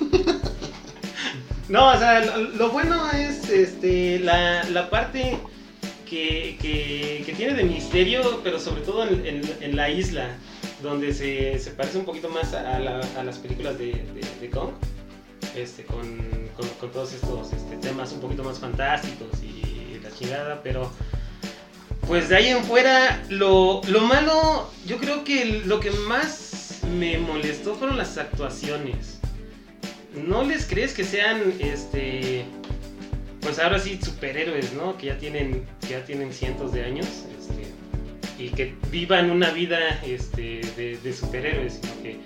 No, 1.67 1.91
o 1.91 1.98
sea, 2.00 2.21
lo, 2.21 2.71
bueno 2.71 3.12
es 3.12 3.48
este 3.48 4.17
la, 4.17 4.63
la 4.63 4.89
parte 4.89 5.38
que, 6.09 6.57
que- 6.59 7.31
tiene 7.38 7.53
de 7.53 7.63
misterio, 7.63 8.39
pero 8.43 8.59
sobre 8.59 8.81
todo 8.81 9.03
en, 9.07 9.75
la 9.75 9.88
isla, 9.88 10.36
donde 10.81 11.13
se, 11.13 11.59
se 11.59 11.69
parece 11.69 12.00
un 12.00 12.05
poquito 12.05 12.27
más 12.27 12.55
a, 12.55 12.79
la- 12.79 13.01
las 13.24 13.38
películas 13.38 13.77
de, 13.77 14.03
Kong, 14.51 14.71
este, 15.55 15.83
con, 15.83 16.17
con- 16.57 16.69
con 16.79 16.91
todos 16.91 17.13
estos 17.13 17.53
este, 17.53 17.77
temas 17.77 18.12
un 18.13 18.19
poquito 18.19 18.43
más 18.43 18.57
fantásticos 18.57 19.27
y 19.43 20.00
la 20.01 20.09
chingada, 20.09 20.62
pero 20.63 20.89
pues 22.10 22.28
de 22.28 22.36
ahí 22.38 22.48
en 22.48 22.63
fuera, 22.63 23.24
lo, 23.30 23.82
lo 23.88 24.01
malo, 24.01 24.68
yo 24.88 24.98
creo 24.98 25.24
que 25.24 25.62
lo 25.66 25.80
que 25.80 25.92
más 25.92 26.80
me 26.98 27.20
molestó 27.20 27.75
fueron 27.75 27.98
las 28.00 28.18
actuaciones. 28.18 29.20
¿No 30.16 30.44
les 30.44 30.66
crees 30.66 30.94
que 30.94 31.04
sean, 31.04 31.54
este, 31.60 32.46
pues 33.42 33.60
ahora 33.60 33.78
sí, 33.78 34.00
superhéroes, 34.04 34.74
¿no? 34.74 34.98
Que 34.98 35.06
ya 35.06 35.20
tienen, 35.20 35.63
ya 35.88 36.04
tienen 36.04 36.34
cientos 36.34 36.74
de 36.74 36.84
años, 36.84 37.06
este, 37.39 38.44
y 38.44 38.50
que 38.50 38.74
vivan 38.89 39.30
una 39.30 39.51
vida, 39.51 39.78
este, 40.04 40.62
de, 40.75 41.13
superhéroes, 41.13 41.80
sino 41.80 42.01
que 42.01 42.18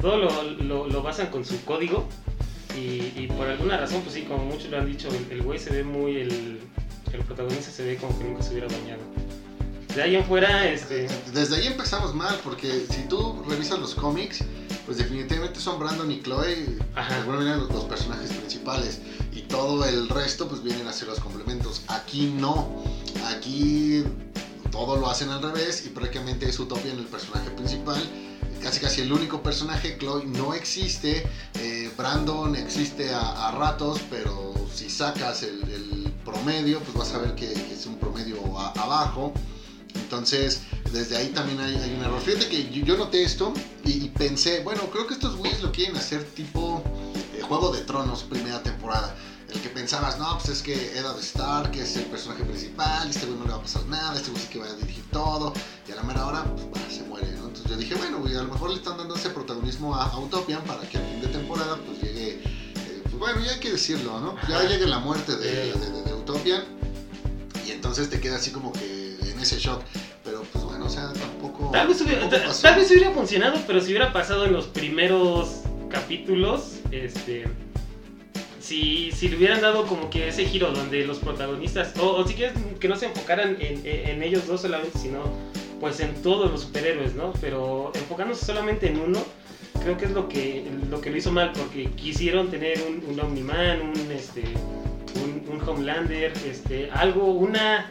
todo 0.00 0.16
lo, 0.16 0.42
lo- 0.62 0.86
lo 0.88 1.02
basan 1.02 1.26
con 1.26 1.44
su 1.44 1.62
código. 1.66 2.08
Y, 2.74 3.12
y 3.22 3.26
por 3.36 3.48
alguna 3.48 3.76
razón, 3.76 4.00
pues 4.00 4.14
sí, 4.14 4.22
como 4.22 4.46
muchos 4.46 4.70
lo 4.70 4.78
han 4.78 4.86
dicho, 4.86 5.08
el, 5.08 5.30
el 5.38 5.42
güey 5.42 5.58
se 5.58 5.70
ve 5.70 5.84
muy, 5.84 6.16
el, 6.22 6.58
el 7.12 7.20
protagonista 7.26 7.70
se 7.70 7.84
ve 7.84 7.96
como 7.96 8.18
que 8.18 8.24
nunca 8.24 8.42
se 8.42 8.50
hubiera 8.52 8.66
bañado. 8.68 9.00
De 9.96 10.02
ahí 10.02 10.14
en 10.14 10.24
fuera, 10.26 10.68
este, 10.68 11.08
Desde 11.32 11.56
ahí 11.56 11.66
empezamos 11.68 12.14
mal, 12.14 12.38
porque 12.44 12.86
si 12.90 13.02
tú 13.08 13.42
revisas 13.48 13.78
los 13.78 13.94
cómics, 13.94 14.40
pues 14.84 14.98
definitivamente 14.98 15.58
son 15.58 15.78
Brandon 15.78 16.10
y 16.12 16.20
Chloe, 16.20 16.78
Ajá. 16.94 17.16
alguna 17.16 17.38
manera 17.38 17.56
los, 17.56 17.84
personajes 17.84 18.30
principales. 18.30 19.00
Y 19.32 19.42
todo 19.42 19.86
el 19.86 20.08
resto 20.10 20.48
pues 20.48 20.62
vienen 20.62 20.86
a 20.86 20.92
ser 20.92 21.08
los 21.08 21.18
complementos. 21.18 21.80
Aquí 21.88 22.26
no, 22.38 22.82
aquí 23.26 24.04
todo 24.70 24.96
lo 24.98 25.08
hacen 25.08 25.30
al 25.30 25.40
revés 25.42 25.84
y 25.86 25.88
prácticamente 25.88 26.46
es 26.46 26.58
Utopia 26.60 26.92
en 26.92 26.98
el 26.98 27.06
personaje 27.06 27.48
principal. 27.50 28.02
Casi 28.62 28.80
casi 28.80 29.00
el 29.00 29.12
único 29.12 29.42
personaje, 29.42 29.96
Chloe, 29.98 30.26
no 30.26 30.52
existe. 30.52 31.26
eh, 31.54 31.90
Brandon 31.96 32.54
existe 32.54 33.14
a, 33.14 33.48
a 33.48 33.52
ratos, 33.52 34.00
pero 34.10 34.52
si 34.74 34.90
sacas 34.90 35.42
el, 35.42 35.62
el 35.72 36.12
promedio, 36.22 36.80
pues 36.80 36.94
vas 36.98 37.14
a 37.14 37.18
ver 37.18 37.34
que, 37.34 37.50
que 37.50 37.72
es 37.72 37.86
un 37.86 37.96
promedio 37.98 38.58
a- 38.58 38.72
abajo. 38.72 39.32
Entonces, 40.06 40.60
desde 40.92 41.16
ahí 41.16 41.28
también 41.30 41.58
hay, 41.58 41.74
hay 41.74 41.92
un 41.94 42.00
error. 42.04 42.20
Fíjate 42.20 42.46
que 42.48 42.70
yo, 42.70 42.84
yo 42.84 42.96
noté 42.96 43.24
esto 43.24 43.52
y, 43.84 44.04
y 44.04 44.08
pensé, 44.10 44.62
bueno, 44.62 44.82
creo 44.92 45.04
que 45.08 45.14
estos 45.14 45.34
güeyes 45.34 45.60
lo 45.62 45.72
quieren 45.72 45.96
hacer 45.96 46.22
tipo 46.22 46.80
eh, 47.34 47.42
Juego 47.42 47.72
de 47.72 47.80
Tronos, 47.82 48.22
primera 48.22 48.62
temporada. 48.62 49.12
El 49.52 49.60
que 49.60 49.68
pensabas, 49.68 50.16
no, 50.20 50.38
pues 50.38 50.48
es 50.50 50.62
que 50.62 50.74
Eddard 50.96 51.18
Stark 51.18 51.74
es 51.76 51.96
el 51.96 52.04
personaje 52.04 52.44
principal, 52.44 53.10
este 53.10 53.26
güey 53.26 53.36
no 53.38 53.46
le 53.46 53.50
va 53.50 53.56
a 53.58 53.62
pasar 53.62 53.84
nada, 53.86 54.16
este 54.16 54.30
güey 54.30 54.42
sí 54.42 54.48
que 54.48 54.58
va 54.60 54.66
a 54.66 54.74
dirigir 54.74 55.04
todo, 55.10 55.52
y 55.88 55.92
a 55.92 55.96
la 55.96 56.02
mera 56.04 56.24
hora, 56.26 56.44
pues 56.44 56.70
bah, 56.70 56.80
se 56.88 57.02
muere, 57.02 57.30
¿no? 57.32 57.46
Entonces 57.48 57.68
yo 57.70 57.76
dije, 57.76 57.94
bueno, 57.96 58.18
güey, 58.18 58.34
a 58.36 58.42
lo 58.42 58.52
mejor 58.52 58.70
le 58.70 58.76
están 58.76 58.96
dando 58.98 59.14
ese 59.16 59.30
protagonismo 59.30 59.94
a, 59.96 60.04
a 60.04 60.18
Utopian 60.20 60.62
para 60.64 60.80
que 60.88 60.98
al 60.98 61.04
fin 61.10 61.20
de 61.20 61.28
temporada, 61.28 61.78
pues 61.84 62.00
llegue, 62.00 62.40
eh, 62.42 63.00
pues 63.04 63.18
bueno, 63.18 63.40
ya 63.44 63.52
hay 63.52 63.58
que 63.60 63.72
decirlo, 63.72 64.20
¿no? 64.20 64.36
Ya 64.48 64.62
llegue 64.68 64.86
la 64.86 64.98
muerte 65.00 65.36
de, 65.36 65.72
de- 65.72 65.90
de- 65.90 66.02
de 66.02 66.14
Utopian, 66.14 66.62
y 67.66 67.70
entonces 67.70 68.10
te 68.10 68.20
queda 68.20 68.36
así 68.36 68.50
como 68.50 68.72
que 68.72 68.95
ese 69.46 69.58
shock, 69.58 69.82
pero 70.24 70.42
pues 70.52 70.64
bueno, 70.64 70.86
o 70.86 70.88
sea, 70.88 71.12
tampoco... 71.12 71.70
Tal 71.72 71.88
vez, 71.88 72.00
hubiera, 72.00 72.20
tampoco 72.20 72.42
ta- 72.42 72.48
pasó. 72.48 72.62
tal 72.62 72.76
vez 72.80 72.90
hubiera 72.90 73.10
funcionado, 73.12 73.58
pero 73.66 73.80
si 73.80 73.88
hubiera 73.88 74.12
pasado 74.12 74.44
en 74.44 74.52
los 74.52 74.66
primeros 74.66 75.62
capítulos, 75.88 76.80
este. 76.90 77.44
Si, 78.60 79.12
si 79.12 79.28
le 79.28 79.36
hubieran 79.36 79.60
dado 79.60 79.86
como 79.86 80.10
que 80.10 80.26
ese 80.28 80.44
giro 80.44 80.72
donde 80.72 81.04
los 81.06 81.18
protagonistas, 81.18 81.96
o, 82.00 82.16
o 82.16 82.26
si 82.26 82.34
quieres 82.34 82.54
que 82.80 82.88
no 82.88 82.96
se 82.96 83.06
enfocaran 83.06 83.56
en, 83.60 83.86
en- 83.86 84.08
en 84.08 84.22
ellos 84.24 84.46
dos 84.48 84.62
solamente, 84.62 84.98
sino 84.98 85.20
pues 85.78 86.00
en 86.00 86.14
todos 86.22 86.50
los 86.50 86.62
superhéroes, 86.62 87.14
¿no? 87.14 87.32
Pero 87.40 87.92
enfocándose 87.94 88.44
solamente 88.44 88.88
en 88.88 88.98
uno, 88.98 89.20
creo 89.82 89.96
que 89.96 90.06
es 90.06 90.10
lo 90.10 90.28
que 90.28 90.64
lo, 90.90 91.00
que 91.00 91.10
lo 91.10 91.16
hizo 91.16 91.30
mal, 91.30 91.52
porque 91.52 91.84
quisieron 91.92 92.48
tener 92.50 92.82
un, 92.88 93.04
un 93.08 93.20
Omniman, 93.20 93.80
un, 93.82 94.10
este, 94.10 94.42
un, 95.22 95.44
un 95.54 95.68
Homelander, 95.68 96.32
este, 96.50 96.90
algo, 96.90 97.26
una 97.26 97.88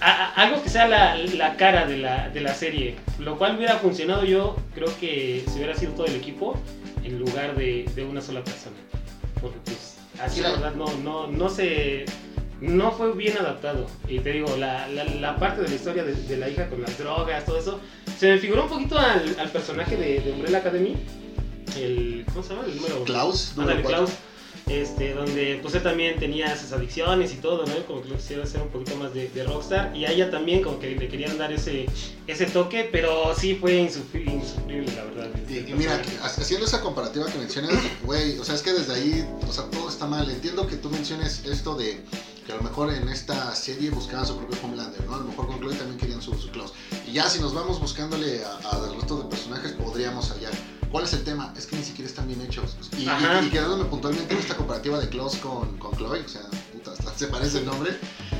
a- 0.00 0.10
a- 0.26 0.32
algo 0.44 0.62
que 0.62 0.68
sea 0.70 0.86
la, 0.88 1.16
la 1.16 1.56
cara 1.56 1.86
de 1.86 1.96
la, 1.98 2.28
de 2.28 2.40
la 2.40 2.54
serie, 2.54 2.96
lo 3.18 3.36
cual 3.38 3.56
hubiera 3.56 3.76
funcionado 3.78 4.24
yo, 4.24 4.56
creo 4.74 4.88
que 5.00 5.44
si 5.48 5.56
hubiera 5.56 5.74
sido 5.74 5.92
todo 5.92 6.06
el 6.06 6.16
equipo 6.16 6.56
en 7.04 7.18
lugar 7.18 7.56
de, 7.56 7.88
de 7.94 8.04
una 8.04 8.20
sola 8.20 8.42
persona. 8.44 8.76
Porque 9.40 9.58
pues 9.64 9.96
así 10.20 10.40
la 10.40 10.50
verdad 10.50 10.74
no, 10.74 10.86
no, 10.98 11.26
no 11.26 11.48
se... 11.48 12.04
No 12.60 12.90
fue 12.90 13.12
bien 13.12 13.38
adaptado. 13.38 13.86
Y 14.08 14.18
te 14.18 14.32
digo, 14.32 14.56
la, 14.56 14.88
la, 14.88 15.36
parte 15.36 15.62
de 15.62 15.68
la 15.68 15.74
historia 15.76 16.02
de, 16.02 16.12
de 16.14 16.36
la 16.36 16.48
hija 16.48 16.68
con 16.68 16.82
las 16.82 16.98
drogas, 16.98 17.44
todo 17.44 17.56
eso, 17.56 17.78
se 18.18 18.32
me 18.32 18.38
figuró 18.38 18.64
un 18.64 18.68
poquito 18.68 18.98
al, 18.98 19.36
al 19.38 19.48
personaje 19.50 19.96
de, 19.96 20.18
de 20.20 20.32
Umbrella 20.32 20.58
Academy. 20.58 20.96
El, 21.76 22.24
¿Cómo 22.32 22.42
se 22.42 22.54
llama? 22.54 22.66
El 22.66 22.74
número 22.76 23.04
Klaus, 23.04 23.52
número. 23.56 23.80
Klaus, 23.84 24.10
este, 24.68 25.14
donde 25.14 25.58
pues 25.62 25.74
él 25.74 25.82
también 25.82 26.18
tenía 26.18 26.56
sus 26.58 26.72
adicciones 26.72 27.32
y 27.32 27.36
todo, 27.36 27.64
¿no? 27.66 27.86
Como 27.86 28.02
que 28.02 28.08
lo 28.10 28.16
quisiera 28.16 28.42
hacer 28.44 28.60
un 28.62 28.68
poquito 28.68 28.96
más 28.96 29.14
de, 29.14 29.28
de 29.28 29.44
rockstar. 29.44 29.96
Y 29.96 30.04
a 30.04 30.10
ella 30.12 30.30
también 30.30 30.62
como 30.62 30.78
que 30.78 30.94
le 30.96 31.08
querían 31.08 31.38
dar 31.38 31.52
ese, 31.52 31.86
ese 32.26 32.46
toque, 32.46 32.88
pero 32.90 33.34
sí 33.38 33.54
fue 33.54 33.80
insufri- 33.82 34.30
insufrible, 34.32 34.92
la 34.94 35.04
verdad. 35.04 35.28
Y, 35.48 35.58
y 35.70 35.74
mira, 35.74 36.00
haciendo 36.22 36.66
esa 36.66 36.80
comparativa 36.80 37.26
que 37.26 37.38
mencionas, 37.38 37.72
güey, 38.04 38.38
o 38.38 38.44
sea, 38.44 38.54
es 38.54 38.62
que 38.62 38.72
desde 38.72 38.94
ahí, 38.94 39.26
o 39.48 39.52
sea, 39.52 39.64
todo 39.70 39.88
está 39.88 40.06
mal. 40.06 40.28
Entiendo 40.30 40.66
que 40.66 40.76
tú 40.76 40.90
menciones 40.90 41.42
esto 41.46 41.74
de 41.74 42.00
que 42.46 42.52
a 42.52 42.56
lo 42.56 42.62
mejor 42.62 42.92
en 42.92 43.08
esta 43.10 43.54
serie 43.54 43.90
buscaban 43.90 44.26
su 44.26 44.36
propio 44.38 44.58
Homelander, 44.64 45.04
¿no? 45.04 45.14
A 45.14 45.18
lo 45.18 45.24
mejor 45.24 45.46
con 45.48 45.58
Chloe 45.60 45.74
también 45.74 45.98
querían 45.98 46.22
su, 46.22 46.32
su 46.34 46.48
Klaus. 46.50 46.72
Y 47.06 47.12
ya 47.12 47.28
si 47.28 47.40
nos 47.40 47.52
vamos 47.54 47.78
buscándole 47.80 48.42
a- 48.44 48.56
al 48.70 48.94
resto 48.94 49.18
de 49.18 49.24
personajes, 49.28 49.72
podríamos 49.72 50.30
hallar. 50.30 50.52
¿Cuál 50.90 51.04
es 51.04 51.12
el 51.12 51.22
tema? 51.24 51.52
Es 51.56 51.66
que 51.66 51.76
ni 51.76 51.82
siquiera 51.84 52.08
están 52.08 52.26
bien 52.26 52.40
hechos. 52.40 52.76
Y, 52.96 53.02
y- 53.02 53.46
y 53.46 53.50
quedándome 53.50 53.84
puntualmente 53.84 54.32
en 54.34 54.40
esta 54.40 54.56
comparativa 54.56 54.98
de 54.98 55.08
Klaus 55.08 55.36
con, 55.36 55.76
con 55.78 55.92
Chloe, 55.96 56.20
o 56.24 56.28
sea, 56.28 56.42
puta, 56.72 56.92
hasta 56.92 57.12
se 57.14 57.26
parece 57.26 57.58
el 57.58 57.66
nombre. 57.66 57.96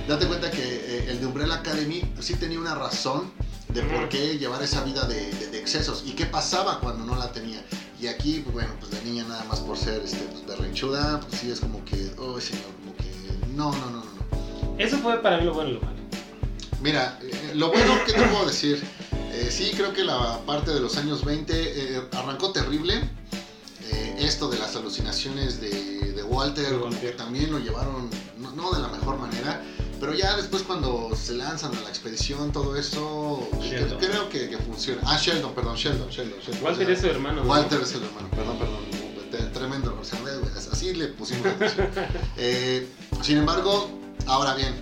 Date 0.09 0.27
cuenta 0.27 0.51
que 0.51 0.63
eh, 0.63 1.11
el 1.11 1.21
de 1.21 1.27
Umbrella 1.27 1.57
Academy 1.57 2.03
sí 2.21 2.35
tenía 2.35 2.59
una 2.59 2.75
razón 2.75 3.31
de 3.69 3.83
por 3.83 4.09
qué 4.09 4.39
llevar 4.39 4.63
esa 4.63 4.83
vida 4.83 5.05
de, 5.07 5.31
de- 5.35 5.49
de 5.49 5.59
excesos 5.61 6.05
y 6.07 6.13
qué 6.13 6.25
pasaba 6.27 6.81
cuando 6.81 7.05
no 7.05 7.17
la 7.17 7.31
tenía. 7.33 7.63
Y 8.01 8.07
aquí, 8.07 8.41
pues 8.43 8.55
bueno, 8.55 8.71
pues 8.81 8.93
la 8.95 9.01
niña 9.03 9.25
nada 9.29 9.45
más 9.45 9.61
por 9.61 9.77
ser 9.77 10.01
este, 10.03 10.19
pues, 10.33 10.47
berrinchuda, 10.47 11.21
pues 11.21 11.41
sí 11.41 11.51
es 11.51 11.61
como 11.61 11.85
que, 11.85 12.13
oh 12.19 12.41
señor, 12.41 12.65
como 12.83 12.97
que, 12.97 13.13
no, 13.55 13.73
no, 13.73 13.91
no, 13.91 13.91
no. 13.91 14.05
no. 14.05 14.79
Eso 14.79 14.97
fue 14.99 15.21
para 15.21 15.39
mí 15.39 15.45
lo 15.45 15.53
bueno 15.53 15.71
y 15.71 15.75
lo 15.75 15.81
malo. 15.81 15.99
Mira, 16.81 17.19
eh, 17.21 17.53
lo 17.55 17.69
bueno 17.71 17.93
que 18.07 18.13
te 18.13 18.23
puedo 18.23 18.47
decir, 18.47 18.81
eh, 19.41 19.51
sí 19.51 19.73
creo 19.77 19.93
que 19.93 20.05
la 20.05 20.39
parte 20.47 20.73
de 20.73 20.81
los 20.81 20.97
años 20.97 21.25
20 21.25 21.55
eh, 21.97 22.03
arrancó 22.13 22.53
terrible. 22.53 22.95
Eh, 23.91 24.17
esto 24.19 24.49
de 24.51 24.59
las 24.59 24.77
alucinaciones 24.77 25.61
de, 25.61 26.13
de 26.13 26.23
Walter, 26.25 26.75
también 27.17 27.51
lo 27.51 27.59
llevaron 27.59 28.11
no, 28.39 28.51
no 28.53 28.71
de 28.73 28.83
la 28.83 28.89
mejor 28.89 29.19
manera, 29.19 29.63
pero 29.99 30.13
ya 30.15 30.37
después 30.37 30.63
cuando 30.65 31.11
se 31.17 31.35
lanzan 31.35 31.75
a 31.75 31.81
la 31.81 31.89
expedición, 31.89 32.53
todo 32.53 32.77
eso, 32.77 33.49
que- 33.63 33.87
creo 34.07 34.29
que, 34.29 34.51
que 34.51 34.59
funciona. 34.59 35.01
Ah, 35.07 35.19
Sheldon, 35.21 35.55
perdón, 35.55 35.77
Sheldon, 35.77 36.11
Sheldon. 36.11 36.39
Sheldon. 36.41 36.63
Walter 36.65 36.83
O 36.83 36.87
sea, 36.87 36.95
es 36.95 37.01
su 37.01 37.07
hermano. 37.07 37.43
¿no? 37.45 37.49
Walter 37.51 37.81
es 37.81 37.93
el 37.95 38.03
hermano, 38.03 38.29
perdón, 38.31 38.59
perdón. 38.59 38.99
Tremendo, 39.53 39.97
o 40.01 40.05
sea, 40.05 40.19
así 40.73 40.93
le 40.95 41.09
pusimos 41.09 41.47
atención. 41.47 41.89
Sin 43.23 43.39
embargo, 43.39 43.91
ahora 44.27 44.55
bien, 44.55 44.75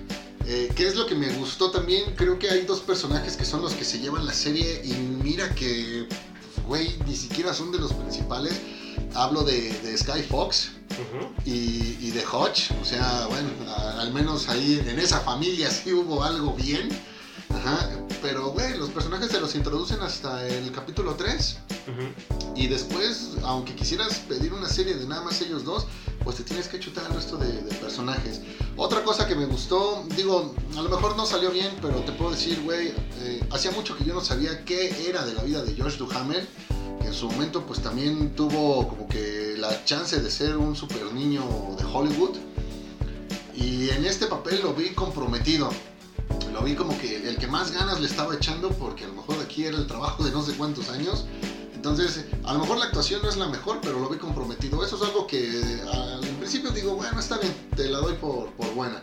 eh, 0.47 0.71
¿qué 0.75 0.87
es 0.87 0.97
lo 0.97 1.07
que 1.07 1.15
me 1.15 1.29
gustó 1.35 1.71
también? 1.71 2.15
Creo 2.17 2.39
que 2.39 2.49
hay 2.51 2.63
dos 2.63 2.81
personajes 2.81 3.37
que 3.37 3.45
son 3.45 3.63
los 3.63 3.73
que 3.75 3.85
se 3.85 3.99
llevan 3.99 4.25
la 4.27 4.33
serie 4.35 4.81
y 4.85 4.93
mira 4.95 5.55
que, 5.55 6.09
güey, 6.67 6.97
ni 7.07 7.15
siquiera 7.17 7.53
son 7.55 7.73
de 7.73 7.79
los 7.79 7.93
principales. 7.93 8.55
Hablo 9.15 9.43
de, 9.43 9.73
de 9.81 9.97
Sky 9.97 10.23
Fox 10.23 10.71
y, 11.45 11.97
y 12.01 12.11
de 12.11 12.25
Hodge, 12.27 12.71
o 12.81 12.85
sea, 12.85 13.27
bueno, 13.29 13.49
a- 13.69 14.01
al 14.01 14.13
menos 14.13 14.49
ahí 14.49 14.83
en 14.87 14.99
esa 14.99 15.21
familia 15.21 15.71
sí 15.85 15.93
hubo 15.93 16.23
algo 16.23 16.53
bien. 16.55 16.89
Ajá, 17.49 17.91
pero 18.23 18.51
güey, 18.51 18.77
los 18.77 18.91
personajes 18.91 19.31
se 19.31 19.41
los 19.41 19.55
introducen 19.55 20.01
hasta 20.01 20.47
el 20.49 20.71
capítulo 20.73 21.15
3 21.15 21.59
Ujú. 21.87 22.57
y 22.57 22.67
después, 22.67 23.31
aunque 23.45 23.75
quisieras 23.75 24.15
pedir 24.29 24.53
una 24.53 24.69
serie 24.69 24.95
de 24.95 25.07
nada 25.07 25.23
más 25.23 25.41
ellos 25.41 25.65
dos, 25.65 25.87
pues 26.27 26.39
te 26.39 26.43
tienes 26.43 26.67
que 26.67 26.81
chutar 26.81 27.05
al 27.05 27.15
resto 27.15 27.37
de, 27.37 27.47
personajes. 27.77 28.41
Otra 28.77 29.05
cosa 29.05 29.29
que 29.29 29.37
me 29.37 29.45
gustó, 29.47 30.05
digo, 30.17 30.57
a 30.77 30.83
lo 30.83 30.89
mejor 30.89 31.17
no 31.17 31.25
salió 31.25 31.53
bien, 31.53 31.71
pero 31.81 32.01
te 32.01 32.11
puedo 32.11 32.33
decir, 32.33 32.61
güey, 32.65 32.93
eh, 33.21 33.47
hacía 33.53 33.71
mucho 33.71 33.97
que 33.97 34.05
yo 34.05 34.13
no 34.13 34.21
sabía 34.21 34.65
qué 34.65 35.09
era 35.09 35.25
de 35.25 35.35
la 35.35 35.45
vida 35.45 35.63
de 35.63 35.81
Josh 35.81 35.99
Duhamel, 35.99 36.45
que 37.01 37.07
en 37.07 37.15
su 37.15 37.31
momento 37.31 37.65
pues 37.65 37.81
también 37.81 38.35
tuvo 38.35 38.89
como 38.89 39.07
que 39.07 39.55
la 39.57 39.85
chance 39.85 40.21
de 40.21 40.29
ser 40.29 40.57
un 40.57 40.75
super 40.75 41.13
niño 41.13 41.45
de 41.79 41.85
Hollywood. 41.85 42.39
Y 43.55 43.91
en 43.91 44.05
este 44.05 44.27
papel 44.27 44.63
lo 44.65 44.75
vi 44.75 44.91
comprometido. 44.95 45.71
Lo 46.53 46.63
vi 46.63 46.75
como 46.75 46.99
que 46.99 47.29
el 47.29 47.37
que 47.37 47.47
más 47.47 47.71
ganas 47.71 48.01
le 48.01 48.09
estaba 48.09 48.35
echando 48.35 48.71
porque 48.71 49.05
a 49.05 49.07
lo 49.07 49.15
mejor 49.15 49.37
aquí 49.45 49.65
era 49.65 49.77
el 49.77 49.87
trabajo 49.87 50.25
de 50.25 50.33
no 50.33 50.43
sé 50.43 50.55
cuántos 50.55 50.89
años. 50.89 51.25
Entonces, 51.89 52.25
a 52.45 52.53
lo 52.53 52.61
mejor 52.61 52.79
la 52.79 52.87
actuación 52.87 53.23
no 53.23 53.29
es 53.29 53.37
la 53.37 53.49
mejor, 53.49 53.79
pero 53.81 54.01
lo 54.01 54.09
vi 54.09 54.19
comprometido. 54.19 54.85
Eso 54.85 54.97
es 54.97 55.03
algo 55.03 55.27
que 55.27 55.81
al 55.93 56.21
principio 56.39 56.71
digo, 56.71 56.97
bueno, 56.97 57.21
está 57.21 57.39
bien, 57.39 57.55
te 57.77 57.89
la 57.89 57.99
doy 57.99 58.15
por, 58.15 58.51
por 58.55 58.75
buena. 58.75 59.03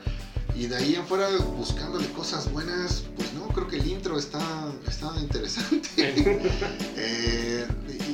Y 0.56 0.68
de 0.68 0.75
ahí 0.75 0.96
en 0.96 1.06
fuera, 1.06 1.30
buscándole 1.58 2.08
cosas 2.10 2.52
buenas, 2.52 3.06
pues 3.16 3.34
no, 3.34 3.48
creo 3.48 3.68
que 3.68 3.78
el 3.78 3.88
intro 3.88 4.18
está, 4.20 4.42
está 4.88 5.12
interesante. 5.20 5.90
Eh, 6.96 7.68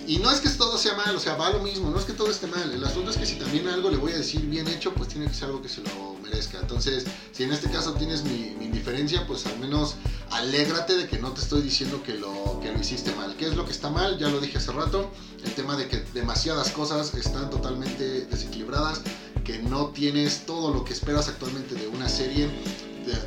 y, 0.09 0.17
no 0.17 0.31
es 0.31 0.41
que 0.41 0.49
todo 0.49 0.77
sea 0.77 0.95
mal, 0.95 1.15
o 1.15 1.19
sea, 1.19 1.35
va 1.35 1.51
lo 1.51 1.59
mismo, 1.59 1.89
no 1.89 1.99
es 1.99 2.05
que 2.05 2.13
todo 2.13 2.29
esté 2.29 2.47
mal. 2.47 2.71
El 2.71 2.83
asunto 2.83 3.11
es 3.11 3.17
que 3.17 3.25
si 3.25 3.35
también 3.35 3.67
algo 3.67 3.89
le 3.89 3.97
voy 3.97 4.11
a 4.11 4.17
decir 4.17 4.41
bien 4.41 4.67
hecho, 4.67 4.93
pues 4.93 5.09
tiene 5.09 5.27
que 5.27 5.33
ser 5.33 5.45
algo 5.45 5.61
que 5.61 5.69
se 5.69 5.81
lo 5.81 6.15
merezca. 6.23 6.59
Entonces, 6.59 7.05
si 7.31 7.43
en 7.43 7.53
este 7.53 7.69
caso 7.69 7.93
tienes 7.93 8.23
mi, 8.23 8.55
mi 8.57 8.65
indiferencia, 8.65 9.25
pues 9.27 9.45
al 9.45 9.59
menos 9.59 9.95
alégrate 10.31 10.97
de 10.97 11.07
que 11.07 11.19
no 11.19 11.31
te 11.31 11.41
estoy 11.41 11.61
diciendo 11.61 12.01
que 12.03 12.15
lo, 12.15 12.59
que 12.61 12.71
lo 12.71 12.79
hiciste 12.79 13.13
mal. 13.15 13.35
¿Qué 13.37 13.47
es 13.47 13.55
lo 13.55 13.65
que 13.65 13.71
está 13.71 13.89
mal? 13.89 14.17
Ya 14.17 14.29
lo 14.29 14.39
dije 14.39 14.57
hace 14.57 14.71
rato. 14.71 15.11
El 15.43 15.53
tema 15.53 15.77
de 15.77 15.87
que 15.87 15.97
demasiadas 16.13 16.71
cosas 16.71 17.13
están 17.13 17.49
totalmente 17.49 18.25
desequilibradas, 18.25 19.01
que 19.43 19.59
no 19.59 19.87
tienes 19.87 20.45
todo 20.45 20.73
lo 20.73 20.83
que 20.83 20.93
esperas 20.93 21.29
actualmente 21.29 21.75
de 21.75 21.87
una 21.87 22.09
serie 22.09 22.49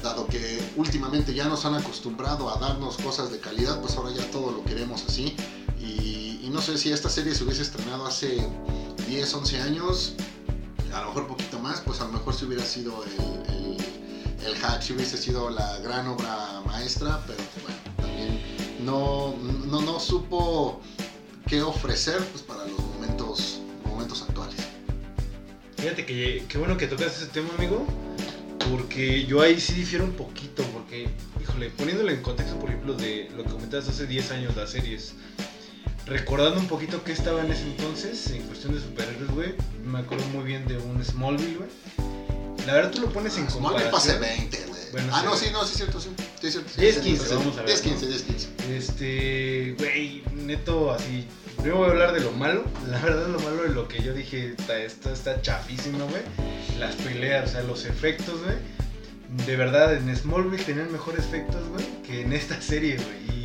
dado 0.03 0.27
que 0.27 0.63
últimamente 0.77 1.35
ya 1.35 1.47
nos 1.47 1.65
han 1.65 1.75
acostumbrado 1.75 2.49
a 2.51 2.59
darnos 2.59 2.97
cosas 2.99 3.31
de 3.31 3.39
calidad, 3.39 3.81
pues 3.81 3.97
ahora 3.97 4.13
ya 4.13 4.31
todo 4.31 4.53
lo 4.53 4.65
queremos 4.65 5.05
así. 5.07 5.35
No 6.53 6.61
sé 6.61 6.77
si 6.77 6.93
esta 6.93 7.09
serie 7.09 7.35
se 7.35 7.45
hubiese 7.45 7.63
estrenado 7.63 8.07
hace 8.07 8.47
10, 9.09 9.35
11 9.35 9.63
años, 9.63 10.13
a 10.93 11.01
lo 11.01 11.07
mejor 11.07 11.27
poquito 11.27 11.59
más, 11.59 11.81
pues 11.81 12.03
a 12.03 12.05
lo 12.05 12.13
mejor 12.13 12.35
si 12.35 12.45
hubiera 12.45 12.63
sido 12.63 13.03
el, 13.05 13.55
el, 13.55 13.77
el 14.47 14.55
hack, 14.57 14.83
si 14.83 14.93
hubiese 14.93 15.17
sido 15.17 15.49
la 15.49 15.79
gran 15.79 16.07
obra 16.09 16.61
maestra, 16.67 17.25
pero 17.27 17.39
bueno, 17.63 17.79
también 17.97 18.39
no, 18.85 19.35
no, 19.65 19.81
no 19.81 19.99
supo 19.99 20.83
qué 21.47 21.63
ofrecer 21.63 22.19
pues, 22.27 22.43
para 22.43 22.67
los 22.67 22.79
momentos, 22.81 23.61
momentos 23.87 24.21
actuales. 24.21 24.57
Fíjate 25.79 26.05
que 26.05 26.45
qué 26.51 26.59
bueno 26.59 26.77
que 26.77 26.87
tocas 26.87 27.17
ese 27.17 27.27
tema, 27.29 27.49
amigo. 27.57 27.87
Porque 28.71 29.25
yo 29.25 29.41
ahí 29.41 29.59
sí 29.61 29.73
difiero 29.73 30.05
un 30.05 30.13
poquito. 30.13 30.63
Porque, 30.73 31.09
híjole, 31.41 31.71
poniéndole 31.71 32.13
en 32.13 32.23
contexto, 32.23 32.59
por 32.59 32.69
ejemplo, 32.69 32.95
de 32.95 33.31
lo 33.37 33.43
que 33.43 33.51
comentabas 33.51 33.89
hace 33.89 34.07
10 34.07 34.31
años, 34.33 34.55
las 34.55 34.71
series. 34.71 35.15
Recordando 36.07 36.61
un 36.61 36.67
poquito 36.67 37.03
qué 37.05 37.13
estaba 37.13 37.43
en 37.43 37.53
ese 37.53 37.63
entonces, 37.63 38.31
en 38.31 38.43
cuestión 38.43 38.75
de 38.75 38.81
superhéroes, 38.81 39.31
güey. 39.31 39.55
Me 39.85 40.01
acuerdo 40.01 40.25
muy 40.27 40.45
bien 40.45 40.67
de 40.67 40.77
un 40.79 41.03
Smallville, 41.05 41.57
güey. 41.57 41.71
La 42.67 42.75
verdad, 42.75 42.91
tú 42.91 43.01
lo 43.03 43.13
pones 43.13 43.37
en 43.39 43.49
Smallville 43.49 43.91
pase 43.91 44.13
comparación. 44.13 44.51
20, 44.51 44.67
güey. 44.69 44.83
Bueno, 44.93 45.09
ah, 45.13 45.23
no, 45.25 45.37
sí, 45.37 45.47
no, 45.53 45.65
sí, 45.65 45.71
es 45.73 45.77
cierto, 45.79 46.01
sí. 46.01 46.11
Sí, 46.41 46.47
es 46.49 46.53
cierto. 46.53 46.71
sí, 46.75 46.81
10, 46.81 46.95
sí, 46.95 47.01
15, 47.01 47.27
sí, 47.27 47.35
vamos 47.35 47.55
a 47.55 47.63
ver, 47.63 47.67
10, 47.67 47.85
¿no? 47.85 47.91
15, 47.91 48.07
10, 48.07 48.23
15. 48.23 48.49
Este, 48.77 49.75
güey, 49.79 50.23
neto, 50.35 50.93
así. 50.93 51.27
Primero 51.57 51.79
voy 51.79 51.89
a 51.89 51.91
hablar 51.93 52.13
de 52.13 52.21
lo 52.21 52.33
malo. 52.33 52.65
La 52.91 53.01
verdad, 53.01 53.29
lo 53.29 53.39
malo 53.41 53.63
de 53.63 53.71
lo 53.71 53.89
que 53.89 54.03
yo 54.03 54.13
dije, 54.13 54.55
está, 54.59 54.79
esto 54.79 55.13
está 55.13 55.41
chafísimo, 55.41 56.07
güey. 56.09 56.23
Las 56.79 56.95
peleas, 56.97 57.51
o 57.51 57.53
sea, 57.53 57.63
los 57.63 57.85
efectos, 57.85 58.43
güey. 58.43 58.57
De 59.47 59.57
verdad, 59.57 59.95
en 59.95 60.15
Smallville 60.15 60.63
tenían 60.65 60.93
mejores 60.93 61.25
efectos, 61.25 61.67
güey, 61.69 61.85
que 62.03 62.21
en 62.21 62.33
esta 62.33 62.61
serie, 62.61 62.97
güey. 62.97 63.42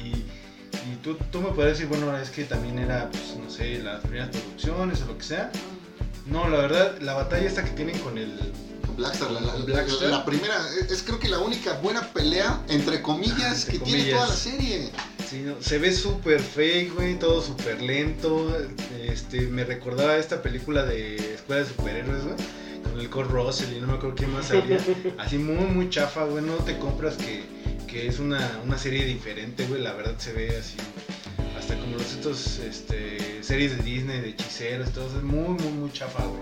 Tú, 1.08 1.16
tú 1.32 1.42
me 1.42 1.52
puedes 1.52 1.74
decir, 1.78 1.88
bueno, 1.88 2.18
es 2.18 2.30
que 2.30 2.44
también 2.44 2.80
era, 2.80 3.10
pues, 3.10 3.38
no 3.42 3.50
sé, 3.50 3.80
las 3.82 4.02
primeras 4.02 4.28
producciones 4.30 5.02
o 5.04 5.06
lo 5.06 5.18
que 5.18 5.24
sea. 5.24 5.50
No, 6.26 6.50
la 6.50 6.58
verdad, 6.58 7.00
la 7.00 7.14
batalla 7.14 7.48
esta 7.48 7.64
que 7.64 7.72
tienen 7.72 7.98
con 8.00 8.18
el. 8.18 8.34
Blackstar, 8.98 9.32
la, 9.32 9.40
la- 9.40 9.54
Blackstar. 9.56 10.10
la 10.10 10.26
primera, 10.26 10.56
es, 10.82 10.92
es 10.92 11.04
creo 11.04 11.18
que 11.20 11.30
la 11.30 11.38
única 11.40 11.74
buena 11.80 12.02
pelea, 12.14 12.62
entre 12.68 13.02
comillas, 13.02 13.40
Ah, 13.42 13.72
entre 13.72 13.72
que 13.72 13.80
tiene 13.86 14.12
toda 14.12 14.28
la 14.28 14.34
serie. 14.36 14.90
Sí, 15.30 15.44
no, 15.46 15.62
se 15.62 15.78
ve 15.78 15.94
súper 15.94 16.42
fake, 16.42 16.94
güey, 16.94 17.18
todo 17.20 17.42
súper 17.42 17.82
lento. 17.82 18.54
Este, 19.02 19.42
me 19.48 19.64
recordaba 19.64 20.18
esta 20.18 20.42
película 20.42 20.84
de 20.84 21.16
Escuela 21.36 21.62
de 21.64 21.70
Superhéroes, 21.70 22.24
güey, 22.26 22.36
con 22.84 23.00
el 23.00 23.10
Kurt 23.10 23.30
Russell 23.32 23.72
y 23.78 23.80
no 23.80 23.88
me 23.88 23.94
acuerdo 23.94 24.16
quién 24.16 24.34
más 24.34 24.48
salía. 24.48 24.78
Así 25.18 25.38
muy, 25.38 25.66
muy 25.68 25.90
chafa, 25.90 26.26
güey, 26.26 26.44
no 26.44 26.56
te 26.56 26.78
compras 26.80 27.16
que, 27.16 27.44
que 27.88 28.08
es 28.08 28.20
una, 28.20 28.60
una 28.64 28.78
serie 28.78 29.06
diferente, 29.06 29.66
güey, 29.68 29.82
la 29.82 29.94
verdad 29.94 30.16
se 30.18 30.34
ve 30.34 30.58
así. 30.58 30.76
Hasta 31.58 31.76
como 31.80 31.98
los 31.98 32.12
estos 32.14 32.60
este, 32.60 33.42
series 33.42 33.76
de 33.78 33.84
Disney, 33.84 34.20
de 34.22 34.30
hechiceros, 34.30 34.92
todo 34.92 35.08
eso, 35.08 35.18
es 35.18 35.24
muy, 35.24 35.50
muy, 35.50 35.72
muy 35.74 35.92
chafa, 35.92 36.24
güey. 36.26 36.42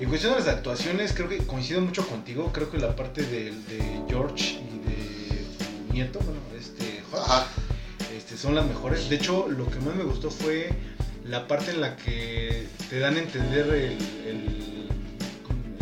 Y 0.00 0.04
en 0.04 0.08
cuestión 0.10 0.34
de 0.34 0.40
las 0.40 0.48
actuaciones, 0.48 1.12
creo 1.12 1.28
que 1.28 1.38
coincido 1.38 1.80
mucho 1.80 2.06
contigo. 2.06 2.52
Creo 2.52 2.70
que 2.70 2.78
la 2.78 2.94
parte 2.94 3.22
de, 3.22 3.52
George 4.08 4.60
y 4.60 4.88
de 4.88 5.44
su 5.88 5.92
nieto, 5.92 6.20
bueno, 6.20 6.38
este, 6.56 7.02
este, 8.16 8.36
son 8.36 8.54
las 8.54 8.64
mejores. 8.66 9.08
De 9.10 9.16
hecho, 9.16 9.48
lo 9.48 9.68
que 9.68 9.80
más 9.80 9.96
me 9.96 10.04
gustó 10.04 10.30
fue 10.30 10.70
la 11.24 11.48
parte 11.48 11.72
en 11.72 11.80
la 11.80 11.96
que 11.96 12.68
te 12.88 13.00
dan 13.00 13.16
a 13.16 13.18
entender 13.18 13.66
el, 13.66 13.98
el, 14.26 14.88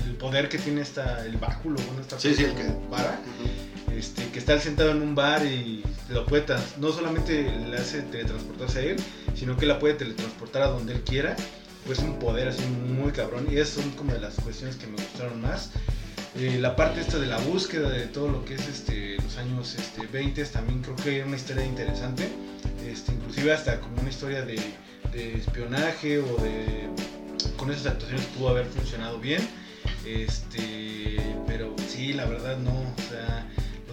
el 0.06 0.14
poder 0.16 0.48
que 0.48 0.58
tiene 0.58 0.80
esta, 0.80 1.24
el 1.26 1.36
báculo, 1.36 1.76
bueno, 1.86 2.00
esta 2.00 2.18
Sí, 2.18 2.34
sí, 2.34 2.44
el 2.44 2.54
que- 2.54 2.62
Ujú. 2.62 3.65
Este, 3.92 4.28
que 4.30 4.38
está 4.38 4.58
sentado 4.58 4.90
en 4.90 5.02
un 5.02 5.14
bar 5.14 5.44
y 5.44 5.82
lo 6.08 6.26
puede, 6.26 6.44
no 6.78 6.92
solamente 6.92 7.50
le 7.70 7.76
hace 7.76 8.02
teletransportarse 8.02 8.78
a 8.78 8.82
él, 8.82 8.96
sino 9.34 9.56
que 9.56 9.66
la 9.66 9.78
puede 9.78 9.94
teletransportar 9.94 10.62
a 10.62 10.66
donde 10.68 10.94
él 10.94 11.02
quiera. 11.02 11.36
Pues 11.86 12.00
un 12.00 12.18
poder 12.18 12.48
así 12.48 12.64
muy 12.64 13.12
cabrón. 13.12 13.46
Y 13.50 13.58
esas 13.58 13.82
son 13.82 13.90
como 13.92 14.12
de 14.12 14.20
las 14.20 14.34
cuestiones 14.34 14.74
que 14.76 14.88
me 14.88 14.94
gustaron 14.94 15.40
más. 15.40 15.70
Eh, 16.38 16.58
la 16.60 16.74
parte 16.74 17.00
esta 17.00 17.18
de 17.18 17.26
la 17.26 17.38
búsqueda 17.38 17.88
de 17.88 18.06
todo 18.08 18.28
lo 18.28 18.44
que 18.44 18.54
es 18.54 18.68
este, 18.68 19.16
los 19.22 19.38
años 19.38 19.74
este, 19.74 20.06
20 20.06 20.44
también 20.46 20.82
creo 20.82 20.96
que 20.96 21.16
era 21.18 21.26
una 21.26 21.36
historia 21.36 21.64
interesante. 21.64 22.28
Este, 22.84 23.12
inclusive 23.12 23.52
hasta 23.52 23.80
como 23.80 24.00
una 24.00 24.10
historia 24.10 24.44
de, 24.44 24.60
de 25.12 25.34
espionaje 25.34 26.18
o 26.18 26.36
de... 26.38 26.88
Con 27.56 27.70
esas 27.70 27.86
actuaciones 27.86 28.26
pudo 28.36 28.48
haber 28.48 28.66
funcionado 28.66 29.18
bien. 29.18 29.48
Este, 30.04 31.20
pero 31.46 31.74
sí, 31.88 32.12
la 32.12 32.26
verdad 32.26 32.58
no. 32.58 32.72
O 32.72 33.08
sea, 33.08 33.46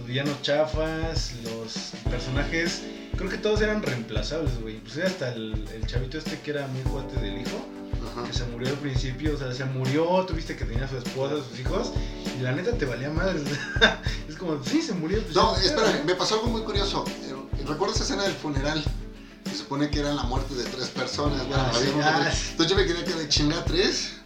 los 0.04 0.08
villanos 0.08 0.42
chafas, 0.42 1.32
los 1.44 1.72
personajes, 2.10 2.82
creo 3.16 3.30
que 3.30 3.38
todos 3.38 3.62
eran 3.62 3.82
reemplazables, 3.82 4.60
güey. 4.60 4.76
Inclusive 4.76 5.06
hasta 5.06 5.32
el, 5.32 5.64
el 5.74 5.86
chavito 5.86 6.18
este 6.18 6.38
que 6.40 6.50
era 6.50 6.66
muy 6.66 6.82
fuerte 6.82 7.18
del 7.22 7.40
hijo 7.40 7.66
Ajá. 8.12 8.26
que 8.26 8.34
se 8.34 8.44
murió 8.44 8.68
al 8.68 8.76
principio, 8.76 9.34
o 9.34 9.38
sea, 9.38 9.52
se 9.54 9.64
murió, 9.64 10.04
tuviste 10.26 10.56
que 10.56 10.66
tenía 10.66 10.84
a 10.84 10.88
su 10.88 10.98
esposa, 10.98 11.36
sus 11.48 11.58
hijos, 11.58 11.92
y 12.38 12.42
la 12.42 12.52
neta 12.52 12.72
te 12.72 12.84
valía 12.84 13.08
más. 13.08 13.34
es 14.28 14.36
como, 14.36 14.62
sí, 14.62 14.82
se 14.82 14.92
murió. 14.92 15.22
pues, 15.22 15.34
No, 15.34 15.56
espera, 15.56 16.02
me 16.04 16.14
pasó 16.14 16.34
algo 16.34 16.48
muy 16.48 16.62
curioso. 16.62 17.06
Eh, 17.22 17.64
¿Recuerdas 17.66 17.96
esa 17.96 18.04
escena 18.04 18.24
del 18.24 18.34
funeral? 18.34 18.84
Se 19.46 19.56
supone 19.56 19.88
que 19.88 20.00
era 20.00 20.12
la 20.12 20.24
muerte 20.24 20.54
de 20.54 20.64
tres 20.64 20.88
personas. 20.88 21.40
Ah, 21.50 21.70
había 21.74 21.80
sí, 21.80 21.98
ah, 22.02 22.32
Entonces 22.50 22.76
yo 22.76 22.76
me 22.76 22.84
quedé 22.86 23.04
que 23.04 23.14
de 23.14 23.28
chinga 23.28 23.64
tres. 23.64 24.16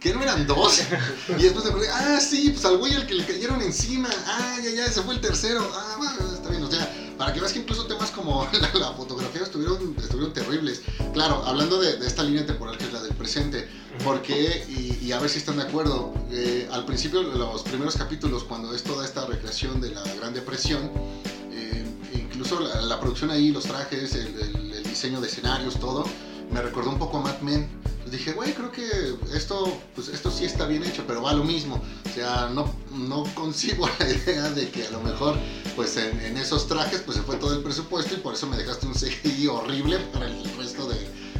Que 0.00 0.14
no 0.14 0.22
eran 0.22 0.46
dos. 0.46 0.80
Y 1.28 1.42
después 1.42 1.64
me 1.64 1.70
acordé, 1.70 1.88
ah, 1.90 2.20
sí, 2.20 2.50
pues 2.50 2.64
al 2.64 2.76
güey 2.78 2.94
al 2.94 3.06
que 3.06 3.14
le 3.14 3.24
cayeron 3.26 3.60
encima. 3.62 4.08
Ah, 4.26 4.56
ya, 4.62 4.70
ya, 4.70 4.84
ese 4.86 5.02
fue 5.02 5.14
el 5.14 5.20
tercero. 5.20 5.68
Ah, 5.74 5.94
bueno, 5.98 6.34
está 6.34 6.50
bien. 6.50 6.62
O 6.62 6.70
sea, 6.70 6.88
para 7.18 7.32
que 7.32 7.40
veas 7.40 7.52
que 7.52 7.58
incluso 7.58 7.86
temas 7.86 8.10
como 8.12 8.46
la, 8.52 8.72
la 8.78 8.92
fotografía 8.92 9.42
estuvieron, 9.42 9.96
estuvieron 10.00 10.32
terribles. 10.32 10.82
Claro, 11.14 11.42
hablando 11.44 11.80
de, 11.80 11.96
de 11.96 12.06
esta 12.06 12.22
línea 12.22 12.46
temporal 12.46 12.78
que 12.78 12.84
es 12.84 12.92
la 12.92 13.02
del 13.02 13.14
presente. 13.14 13.68
Porque, 14.04 14.64
y, 14.68 15.04
y 15.04 15.10
a 15.10 15.18
ver 15.18 15.28
si 15.28 15.38
están 15.38 15.56
de 15.56 15.64
acuerdo, 15.64 16.14
eh, 16.30 16.68
al 16.70 16.84
principio, 16.86 17.20
los 17.22 17.62
primeros 17.62 17.96
capítulos, 17.96 18.44
cuando 18.44 18.72
es 18.72 18.84
toda 18.84 19.04
esta 19.04 19.26
recreación 19.26 19.80
de 19.80 19.90
la 19.90 20.04
Gran 20.20 20.32
Depresión, 20.32 20.92
eh, 21.50 21.84
incluso 22.14 22.60
la, 22.60 22.82
la 22.82 23.00
producción 23.00 23.32
ahí, 23.32 23.50
los 23.50 23.64
trajes, 23.64 24.14
el, 24.14 24.28
el- 24.40 24.72
el 24.74 24.82
diseño 24.84 25.20
de 25.20 25.26
escenarios, 25.26 25.80
todo, 25.80 26.04
me 26.52 26.62
recordó 26.62 26.90
un 26.90 26.98
poco 27.00 27.18
a 27.18 27.22
Mad 27.22 27.40
Men. 27.40 27.68
Dije, 28.10 28.32
güey, 28.32 28.52
creo 28.52 28.72
que 28.72 28.86
esto, 29.34 29.80
pues 29.94 30.08
esto 30.08 30.30
sí 30.30 30.44
está 30.44 30.66
bien 30.66 30.84
hecho, 30.84 31.04
pero 31.06 31.22
va 31.22 31.32
lo 31.32 31.44
mismo. 31.44 31.82
O 32.06 32.14
sea, 32.14 32.48
no, 32.52 32.74
no 32.92 33.24
concibo 33.34 33.88
la 33.98 34.08
idea 34.08 34.50
de 34.50 34.68
que 34.70 34.86
a 34.86 34.90
lo 34.90 35.00
mejor, 35.00 35.36
pues 35.76 35.96
en, 35.96 36.36
esos 36.36 36.68
trajes, 36.68 37.00
pues 37.00 37.16
se 37.16 37.22
fue 37.22 37.36
todo 37.36 37.54
el 37.54 37.62
presupuesto 37.62 38.14
y 38.14 38.18
por 38.18 38.34
eso 38.34 38.46
me 38.46 38.56
dejaste 38.56 38.86
un 38.86 38.94
CGI 38.94 39.48
horrible 39.48 39.98
para 40.12 40.26
el 40.26 40.56
resto 40.56 40.88
de, 40.88 40.96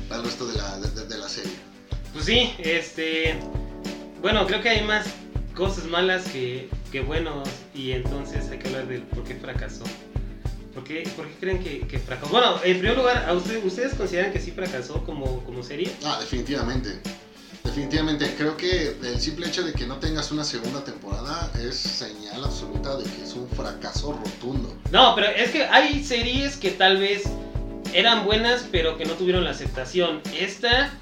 para 0.09 0.21
el 0.21 0.27
resto 0.27 0.47
de 0.47 0.57
la, 0.57 0.79
de 0.79 1.19
la 1.19 1.29
serie. 1.29 1.53
Pues 2.13 2.25
sí, 2.25 2.53
este. 2.59 3.39
Bueno, 4.21 4.47
creo 4.47 4.61
que 4.61 4.69
hay 4.69 4.85
más 4.85 5.07
cosas 5.55 5.85
malas 5.87 6.25
que, 6.29 6.69
que 6.91 7.01
buenos. 7.01 7.49
Y 7.75 7.93
entonces 7.93 8.49
hay 8.51 8.59
que 8.59 8.69
hablar 8.69 8.89
del 8.89 9.03
por 9.03 9.25
qué 9.25 9.35
fracasó. 9.35 9.85
¿Por 10.75 10.85
qué, 10.85 11.09
por 11.17 11.27
qué 11.27 11.35
creen 11.41 11.59
que, 11.63 11.81
que 11.81 11.99
fracasó? 11.99 12.31
Bueno, 12.31 12.57
en 12.63 12.79
primer 12.79 12.97
lugar, 12.97 13.25
¿a 13.29 13.33
usted- 13.33 13.65
¿ustedes 13.65 13.95
consideran 13.95 14.33
que 14.33 14.41
sí 14.41 14.53
fracasó 14.53 15.05
como, 15.05 15.43
como 15.45 15.63
serie? 15.63 15.91
Ah, 16.05 16.19
definitivamente. 16.21 17.01
Definitivamente, 17.65 18.35
creo 18.37 18.57
que 18.57 18.97
el 19.03 19.21
simple 19.21 19.47
hecho 19.49 19.63
de 19.63 19.73
que 19.73 19.87
no 19.87 19.97
tengas 19.97 20.31
una 20.31 20.45
segunda 20.45 20.83
temporada 20.85 21.51
es 21.61 21.77
señal 21.77 22.45
absoluta 22.45 22.97
de 22.97 23.05
que 23.05 23.23
es 23.25 23.33
un 23.35 23.49
fracaso 23.49 24.13
rotundo. 24.13 24.75
No, 24.91 25.15
pero 25.15 25.27
es 25.29 25.51
que 25.51 25.65
hay 25.65 26.03
series 26.05 26.57
que 26.57 26.71
tal 26.71 26.99
vez 26.99 27.25
eran 27.93 28.25
buenas, 28.25 28.67
pero 28.71 28.97
que 28.97 29.05
no 29.05 29.15
tuvieron 29.15 29.45
la 29.45 29.51
aceptación. 29.51 30.21
Esta 30.39 30.93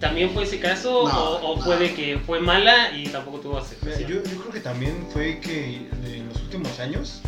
también 0.00 0.30
fue 0.30 0.44
ese 0.44 0.60
caso, 0.60 1.08
No, 1.08 1.18
o, 1.18 1.52
o 1.54 1.58
no. 1.58 1.64
puede 1.64 1.94
que 1.94 2.18
fue 2.24 2.40
mala 2.40 2.92
y 2.96 3.08
tampoco 3.08 3.40
tuvo 3.40 3.58
aceptación. 3.58 4.08
yo, 4.08 4.16
yo 4.22 4.38
creo 4.40 4.50
que 4.52 4.60
también 4.60 5.06
fue 5.12 5.40
que 5.40 5.76
en 5.76 6.28
los 6.28 6.40
últimos 6.42 6.78
años, 6.78 7.20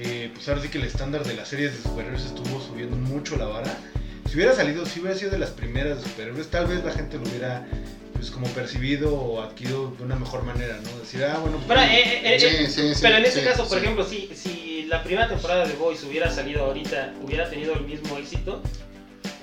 eh, 0.00 0.30
pues 0.34 0.48
ahora 0.48 0.62
sí 0.62 0.68
que 0.68 0.78
el 0.78 0.84
estándar 0.84 1.24
de 1.24 1.34
las 1.34 1.48
series 1.48 1.76
de 1.76 1.82
superhéroes 1.82 2.24
estuvo 2.24 2.60
subiendo 2.60 2.96
mucho 2.96 3.36
la 3.36 3.46
vara. 3.46 3.76
Si 4.28 4.34
hubiera 4.36 4.54
salido, 4.54 4.84
si 4.86 5.00
hubiera 5.00 5.16
sido 5.18 5.30
de 5.30 5.38
las 5.38 5.50
primeras 5.50 5.98
de 6.02 6.08
superhéroes, 6.10 6.48
tal 6.48 6.66
vez 6.66 6.84
la 6.84 6.92
gente 6.92 7.16
lo 7.16 7.22
hubiera 7.22 7.66
pues 8.12 8.30
como 8.32 8.48
percibido 8.48 9.14
o 9.14 9.40
adquirido 9.40 9.92
de 9.96 10.02
una 10.04 10.16
mejor 10.16 10.42
manera, 10.42 10.76
¿no? 10.82 10.98
Decir, 10.98 11.22
ah, 11.24 11.38
bueno, 11.38 11.58
Pero, 11.68 11.80
pues, 11.80 11.90
eh, 11.92 12.34
eh, 12.34 12.40
Sí, 12.40 12.46
eh, 12.46 12.66
sí, 12.68 12.94
sí, 12.94 13.00
pero 13.00 13.16
en 13.18 13.24
este 13.24 13.40
sí, 13.40 13.46
caso, 13.46 13.68
por 13.68 13.78
sí. 13.78 13.84
ejemplo, 13.84 14.04
si, 14.04 14.30
si 14.34 14.82
la 14.88 15.04
primera 15.04 15.28
temporada 15.28 15.66
de 15.66 15.74
Boys 15.74 16.02
hubiera 16.02 16.28
salido 16.30 16.64
ahorita, 16.64 17.14
hubiera 17.22 17.48
tenido 17.48 17.74
el 17.74 17.84
mismo 17.84 18.18
éxito. 18.18 18.60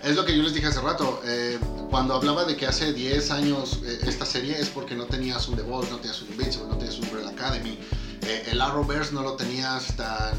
Es 0.04 0.16
lo 0.16 0.26
que 0.26 0.36
yo 0.36 0.44
les 0.44 0.54
dije 0.54 0.68
hace 0.68 0.82
rato. 0.82 1.22
eh, 1.26 1.58
cuando 1.90 2.14
hablaba 2.16 2.44
de 2.46 2.56
que 2.58 2.66
hace 2.68 2.92
10 2.94 3.32
años 3.32 3.80
eh, 3.86 4.00
esta 4.08 4.26
serie 4.26 4.60
es 4.60 4.68
porque 4.70 4.94
no 4.94 5.06
tenías 5.06 5.48
un 5.48 5.56
The 5.56 5.62
Voice, 5.64 5.90
no 5.90 5.98
tenías 5.98 6.22
un 6.22 6.28
Invincible, 6.34 6.68
no 6.68 6.78
tenías 6.78 6.98
un 7.00 7.06
Umbrella 7.06 7.30
Academy. 7.30 7.80
Eh, 8.26 8.50
el 8.52 8.62
Arrowverse 8.62 9.14
no 9.14 9.22
lo 9.22 9.34
tenías 9.34 9.96
tan, 9.96 10.34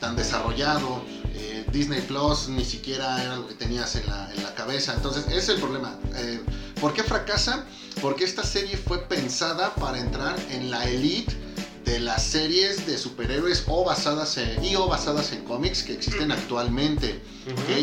tan 0.00 0.16
desarrollado. 0.16 1.02
eh, 1.34 1.64
Disney 1.72 2.00
Plus 2.02 2.48
ni 2.48 2.64
siquiera 2.64 3.22
era 3.22 3.36
lo 3.36 3.46
que 3.48 3.54
tenías 3.54 3.94
en 3.96 4.06
la, 4.06 4.30
en 4.34 4.42
la 4.42 4.54
cabeza. 4.54 4.94
Entonces, 4.94 5.24
ese 5.28 5.38
es 5.38 5.48
el 5.50 5.60
problema. 5.60 5.94
Eh, 6.16 6.40
¿Por 6.80 6.92
qué 6.94 7.02
fracasa? 7.02 7.64
Porque 8.00 8.24
esta 8.24 8.42
serie 8.44 8.76
fue 8.76 8.98
pensada 9.08 9.74
para 9.74 9.98
entrar 9.98 10.34
en 10.50 10.70
la 10.70 10.84
elite 10.88 11.36
de 11.84 11.98
las 11.98 12.22
series 12.22 12.86
de 12.86 12.96
superhéroes 12.96 13.64
o 13.66 13.84
basadas 13.84 14.36
en, 14.38 14.64
y 14.64 14.76
o 14.76 14.86
basadas 14.86 15.32
en 15.32 15.44
cómics 15.44 15.82
que 15.82 15.92
existen 15.94 16.30
actualmente. 16.32 17.20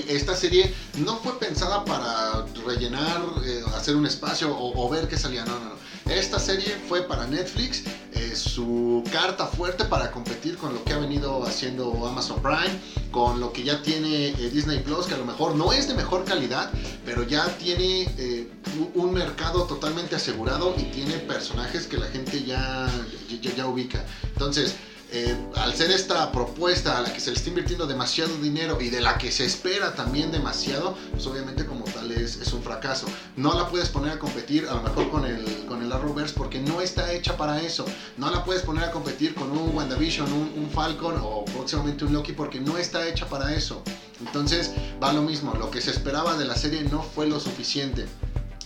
Esta 0.08 0.36
serie 0.36 0.73
no 0.97 1.17
fue 1.17 1.38
pensada 1.39 1.84
para 1.84 2.45
rellenar, 2.65 3.21
eh, 3.45 3.63
hacer 3.76 3.95
un 3.95 4.06
espacio 4.06 4.56
o, 4.56 4.86
o 4.86 4.89
ver 4.89 5.08
qué 5.08 5.17
salía. 5.17 5.43
No, 5.45 5.60
no, 5.60 5.65
no. 5.69 5.76
Esta 6.10 6.39
serie 6.39 6.76
fue 6.88 7.04
para 7.04 7.28
Netflix, 7.28 7.84
eh, 8.13 8.36
su 8.36 9.04
carta 9.12 9.46
fuerte 9.46 9.86
para 9.86 10.12
competir 10.12 10.58
con 10.58 10.74
lo 10.74 10.84
que 10.84 10.93
ha 10.93 10.98
venido 10.98 11.43
haciendo 11.43 12.08
Amazon 12.08 12.41
Prime, 12.41 12.80
con 13.12 13.39
lo 13.39 13.52
que 13.52 13.63
ya 13.63 13.82
tiene 13.82 14.30
eh, 14.30 14.50
Disney 14.52 14.80
Plus, 14.80 15.06
que 15.06 15.15
a 15.15 15.17
lo 15.17 15.26
mejor 15.26 15.56
no 15.56 15.74
es 15.74 15.88
de 15.88 15.93
mejor 15.93 16.24
calidad, 16.24 16.72
pero 17.06 17.24
ya 17.24 17.46
tiene 17.58 18.04
eh, 18.17 18.50
un 18.96 19.13
mercado 19.13 19.63
totalmente 19.63 20.15
asegurado 20.15 20.74
y 20.78 20.84
tiene 20.84 21.13
personajes 21.13 21.88
que 21.88 21.98
la 21.98 22.08
gente 22.08 22.43
ya, 22.43 22.89
ya, 23.41 23.56
ya 23.56 23.67
ubica. 23.67 24.06
Entonces, 24.24 24.76
eh, 25.10 25.36
al 25.56 25.74
ser 25.74 25.89
esta 25.91 26.32
propuesta 26.34 26.98
a 26.98 27.02
la 27.02 27.13
que 27.13 27.22
se 27.22 27.32
le 27.32 27.38
está 27.38 27.48
invirtiendo 27.48 27.88
demasiado 27.88 28.36
dinero 28.39 28.78
y 28.82 28.89
de 28.89 29.00
la 29.00 29.17
que 29.17 29.32
se 29.32 29.46
espera 29.46 29.96
también 29.96 30.32
demasiado, 30.34 30.98
pues 31.12 31.26
obviamente 31.28 31.65
como 31.65 31.86
tal 31.86 32.12
es, 32.12 32.36
un 32.52 32.62
fracaso. 32.62 33.08
No 33.38 33.54
la 33.54 33.70
puedes 33.70 33.88
poner 33.89 34.12
a 34.12 34.20
competir 34.20 34.67
a 34.67 34.76
lo 34.76 34.82
mejor 34.82 35.10
con 35.10 35.26
el, 35.26 35.46
con 35.65 35.82
el 35.82 35.91
Arrowverse 35.91 36.34
porque 36.36 36.60
no 36.60 36.82
está 36.82 37.13
hecha 37.13 37.38
para 37.38 37.62
eso. 37.62 37.86
No 38.17 38.30
la 38.30 38.43
puedes 38.43 38.63
poner 38.63 38.84
a 38.84 38.91
competir 38.91 39.34
con 39.34 39.52
un 39.52 39.76
WandaVision, 39.76 40.32
un, 40.32 40.54
un 40.58 40.70
Falcon 40.70 41.15
o 41.22 41.46
próximamente 41.46 42.04
un 42.04 42.12
Loki 42.12 42.34
porque 42.34 42.60
no 42.60 42.78
está 42.78 43.08
hecha 43.08 43.28
para 43.28 43.54
eso. 43.54 43.84
Entonces 44.20 44.72
va 45.02 45.13
lo 45.13 45.22
mismo, 45.22 45.54
lo 45.54 45.72
que 45.72 45.80
se 45.80 45.91
esperaba 45.91 46.36
de 46.36 46.46
la 46.46 46.56
serie 46.56 46.82
no 46.84 47.02
fue 47.02 47.28
lo 47.28 47.39
suficiente 47.39 48.08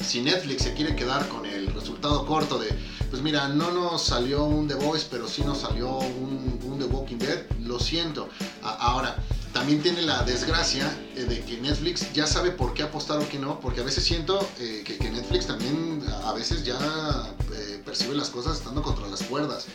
si 0.04 0.22
Netflix 0.22 0.64
se 0.64 0.74
quiere 0.74 0.96
quedar 0.96 1.28
con 1.30 1.46
el 1.46 1.68
resultado 1.74 2.26
corto 2.26 2.58
de, 2.60 2.70
pues 3.10 3.22
mira, 3.22 3.48
no 3.50 3.72
nos 3.72 4.04
salió 4.04 4.44
un 4.46 4.68
The 4.68 4.76
Voice, 4.76 5.08
pero 5.10 5.28
sí 5.28 5.44
nos 5.44 5.60
salió 5.62 5.90
un, 6.00 6.60
un 6.64 6.80
The 6.80 6.86
Walking 6.86 7.18
Dead, 7.18 7.44
lo 7.62 7.80
siento. 7.80 8.30
A- 8.64 8.74
ahora, 8.76 9.16
también 9.54 9.82
tiene 9.82 10.02
la 10.04 10.24
desgracia 10.24 10.90
eh, 11.16 11.24
de 11.26 11.42
que 11.42 11.60
Netflix 11.60 12.14
ya 12.14 12.26
sabe 12.26 12.52
por 12.52 12.74
qué 12.74 12.84
apostar 12.84 13.20
o 13.20 13.28
qué 13.28 13.38
no, 13.38 13.60
porque 13.60 13.82
a 13.82 13.84
veces 13.84 14.04
siento 14.06 14.40
eh, 14.60 14.82
que, 14.86 14.98
que 14.98 15.10
Netflix 15.10 15.48
también 15.48 16.02
a 16.24 16.32
veces 16.34 16.64
ya 16.64 16.78
eh, 17.54 17.82
percibe 17.86 18.16
las 18.16 18.30
cosas 18.30 18.58
estando 18.58 18.82
contra 18.82 19.08
las 19.08 19.24
cuerdas. 19.24 19.66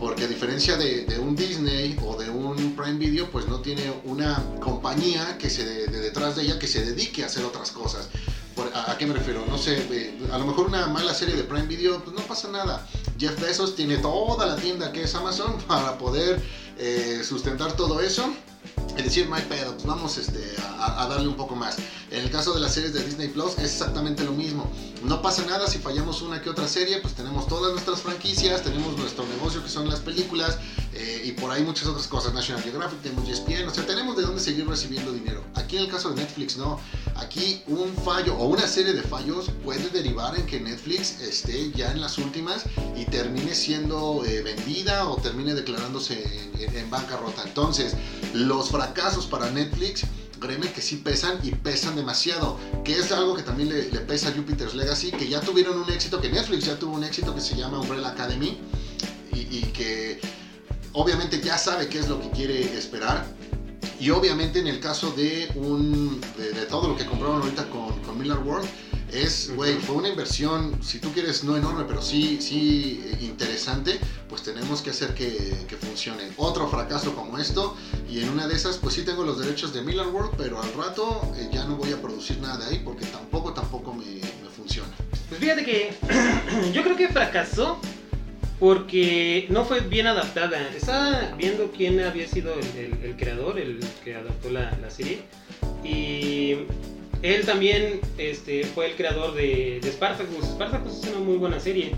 Porque 0.00 0.24
a 0.24 0.28
diferencia 0.28 0.76
de, 0.76 1.04
de 1.06 1.18
un 1.18 1.34
Disney 1.34 1.98
o 2.06 2.16
de 2.16 2.30
un 2.30 2.76
Prime 2.76 2.98
Video, 2.98 3.28
pues 3.32 3.48
no 3.48 3.58
tiene 3.60 3.92
una 4.04 4.40
compañía 4.60 5.36
que 5.38 5.50
se 5.50 5.64
de, 5.64 5.86
de 5.88 6.00
detrás 6.00 6.36
de 6.36 6.42
ella 6.44 6.58
que 6.58 6.68
se 6.68 6.84
dedique 6.84 7.24
a 7.24 7.26
hacer 7.26 7.44
otras 7.44 7.72
cosas. 7.72 8.08
¿A, 8.74 8.98
qué 8.98 9.06
me 9.06 9.14
refiero? 9.14 9.44
No 9.46 9.56
sé, 9.56 10.10
a 10.32 10.38
lo 10.38 10.46
mejor 10.46 10.66
una 10.66 10.86
mala 10.88 11.14
serie 11.14 11.36
de 11.36 11.44
Prime 11.44 11.66
Video, 11.66 12.02
pues 12.02 12.16
no 12.16 12.22
pasa 12.22 12.48
nada. 12.48 12.86
Jeff 13.18 13.40
Bezos 13.40 13.76
tiene 13.76 13.98
toda 13.98 14.46
la 14.46 14.56
tienda 14.56 14.90
que 14.90 15.02
es 15.02 15.14
Amazon 15.14 15.58
para 15.68 15.96
poder 15.96 16.42
eh, 16.76 17.22
sustentar 17.24 17.72
todo 17.74 18.00
eso 18.00 18.32
y 18.96 19.02
decir, 19.02 19.28
hay 19.32 19.42
pedo, 19.42 19.74
pues 19.74 19.86
vamos 19.86 20.18
este, 20.18 20.40
a, 20.60 21.04
a 21.04 21.08
darle 21.08 21.28
un 21.28 21.36
poco 21.36 21.54
más. 21.54 21.76
En 22.10 22.24
el 22.24 22.30
caso 22.30 22.52
de 22.52 22.60
las 22.60 22.74
series 22.74 22.92
de 22.94 23.04
Disney 23.04 23.28
Plus 23.28 23.52
es 23.58 23.64
exactamente 23.64 24.24
lo 24.24 24.32
mismo. 24.32 24.68
No 25.04 25.22
pasa 25.22 25.44
nada 25.46 25.68
si 25.68 25.78
fallamos 25.78 26.22
una 26.22 26.42
que 26.42 26.50
otra 26.50 26.66
serie, 26.66 26.98
pues 27.00 27.14
tenemos 27.14 27.46
todas 27.46 27.72
nuestras 27.72 28.00
franquicias, 28.00 28.62
tenemos 28.62 28.96
nuestro 28.96 29.24
negocio 29.26 29.62
que 29.62 29.68
son 29.68 29.88
las 29.88 30.00
películas 30.00 30.58
eh, 30.94 31.22
y 31.24 31.32
por 31.32 31.52
ahí 31.52 31.62
muchas 31.62 31.86
otras 31.86 32.08
cosas. 32.08 32.34
National 32.34 32.62
Geographic, 32.62 33.02
tenemos 33.02 33.28
ESPN, 33.28 33.68
o 33.68 33.74
sea, 33.74 33.86
tenemos 33.86 34.16
de 34.16 34.22
dónde 34.22 34.40
seguir 34.40 34.66
recibiendo 34.66 35.12
dinero. 35.12 35.44
Aquí 35.68 35.76
en 35.76 35.82
el 35.82 35.90
caso 35.90 36.08
de 36.08 36.22
Netflix 36.22 36.56
no. 36.56 36.80
Aquí 37.16 37.62
un 37.66 37.94
fallo 37.94 38.34
o 38.38 38.46
una 38.46 38.66
serie 38.66 38.94
de 38.94 39.02
fallos 39.02 39.50
puede 39.62 39.90
derivar 39.90 40.34
en 40.38 40.46
que 40.46 40.58
Netflix 40.58 41.20
esté 41.20 41.70
ya 41.72 41.92
en 41.92 42.00
las 42.00 42.16
últimas 42.16 42.64
y 42.96 43.04
termine 43.04 43.54
siendo 43.54 44.24
eh, 44.24 44.40
vendida 44.40 45.06
o 45.06 45.18
termine 45.18 45.54
declarándose 45.54 46.24
en, 46.58 46.88
bancarrota. 46.88 47.42
Entonces, 47.44 47.92
los 48.32 48.70
fracasos 48.70 49.26
para 49.26 49.50
Netflix, 49.50 50.06
créeme 50.40 50.72
que 50.72 50.80
sí 50.80 50.96
pesan 50.96 51.38
y 51.42 51.50
pesan 51.50 51.96
demasiado. 51.96 52.58
Que 52.82 52.98
es 52.98 53.12
algo 53.12 53.36
que 53.36 53.42
también 53.42 53.68
le, 53.68 53.82
pesa 53.82 54.30
a 54.30 54.32
Jupiter's 54.32 54.74
Legacy, 54.74 55.10
que 55.10 55.28
ya 55.28 55.42
tuvieron 55.42 55.78
un 55.78 55.90
éxito, 55.90 56.18
que 56.18 56.30
Netflix 56.30 56.64
ya 56.64 56.78
tuvo 56.78 56.94
un 56.94 57.04
éxito 57.04 57.34
que 57.34 57.42
se 57.42 57.54
llama 57.56 57.78
Umbrella 57.78 58.08
Academy 58.08 58.58
y 59.32 59.60
que 59.72 60.18
obviamente 60.94 61.42
ya 61.42 61.58
sabe 61.58 61.88
qué 61.88 61.98
es 61.98 62.08
lo 62.08 62.18
que 62.22 62.30
quiere 62.30 62.62
esperar. 62.78 63.36
Y 64.00 64.10
obviamente 64.10 64.60
en 64.60 64.68
el 64.68 64.80
caso 64.80 65.10
de 65.12 65.50
un 65.56 66.20
de, 66.36 66.52
de 66.52 66.66
todo 66.66 66.88
lo 66.88 66.96
que 66.96 67.04
compraron 67.04 67.42
ahorita 67.42 67.68
con, 67.68 67.98
con 68.02 68.18
Miller 68.18 68.38
World, 68.38 68.68
es, 69.12 69.54
güey, 69.54 69.76
fue 69.76 69.96
una 69.96 70.08
inversión, 70.08 70.82
si 70.82 70.98
tú 70.98 71.12
quieres, 71.12 71.42
no 71.42 71.56
enorme, 71.56 71.84
pero 71.86 72.02
sí, 72.02 72.38
sí 72.40 73.02
eh, 73.04 73.24
interesante, 73.24 73.98
pues 74.28 74.42
tenemos 74.42 74.82
que 74.82 74.90
hacer 74.90 75.14
que, 75.14 75.64
que 75.66 75.76
funcione. 75.76 76.30
Otro 76.36 76.68
fracaso 76.68 77.14
como 77.14 77.38
esto, 77.38 77.74
y 78.08 78.20
en 78.20 78.28
una 78.28 78.46
de 78.46 78.54
esas, 78.54 78.76
pues 78.76 78.94
sí 78.94 79.02
tengo 79.02 79.24
los 79.24 79.38
derechos 79.38 79.72
de 79.72 79.82
Miller 79.82 80.06
World, 80.08 80.32
pero 80.36 80.62
al 80.62 80.72
rato 80.74 81.22
eh, 81.36 81.48
ya 81.52 81.64
no 81.64 81.76
voy 81.76 81.92
a 81.92 82.00
producir 82.00 82.38
nada 82.38 82.58
de 82.58 82.66
ahí 82.66 82.82
porque 82.84 83.06
tampoco, 83.06 83.52
tampoco 83.54 83.94
me, 83.94 84.04
me 84.04 84.48
funciona. 84.54 84.94
Pues 85.28 85.40
fíjate 85.40 85.64
que 85.64 85.94
yo 86.72 86.82
creo 86.82 86.96
que 86.96 87.08
fracasó 87.08 87.80
porque 88.58 89.46
no 89.50 89.64
fue 89.64 89.80
bien 89.80 90.06
adaptada. 90.06 90.68
Estaba 90.74 91.34
viendo 91.36 91.70
quién 91.70 92.00
había 92.00 92.26
sido 92.26 92.54
el, 92.76 93.16
creador, 93.16 93.58
el 93.58 93.80
que 94.04 94.16
adaptó 94.16 94.50
la, 94.50 94.72
serie. 94.90 95.20
Y 95.84 96.56
él 97.22 97.44
también 97.46 98.00
este, 98.18 98.64
fue 98.64 98.86
el 98.90 98.96
creador 98.96 99.34
de, 99.34 99.78
de 99.82 99.92
Spartacus. 99.92 100.44
Spartacus 100.44 101.04
es 101.04 101.10
una 101.10 101.20
muy 101.20 101.36
buena 101.36 101.60
serie. 101.60 101.92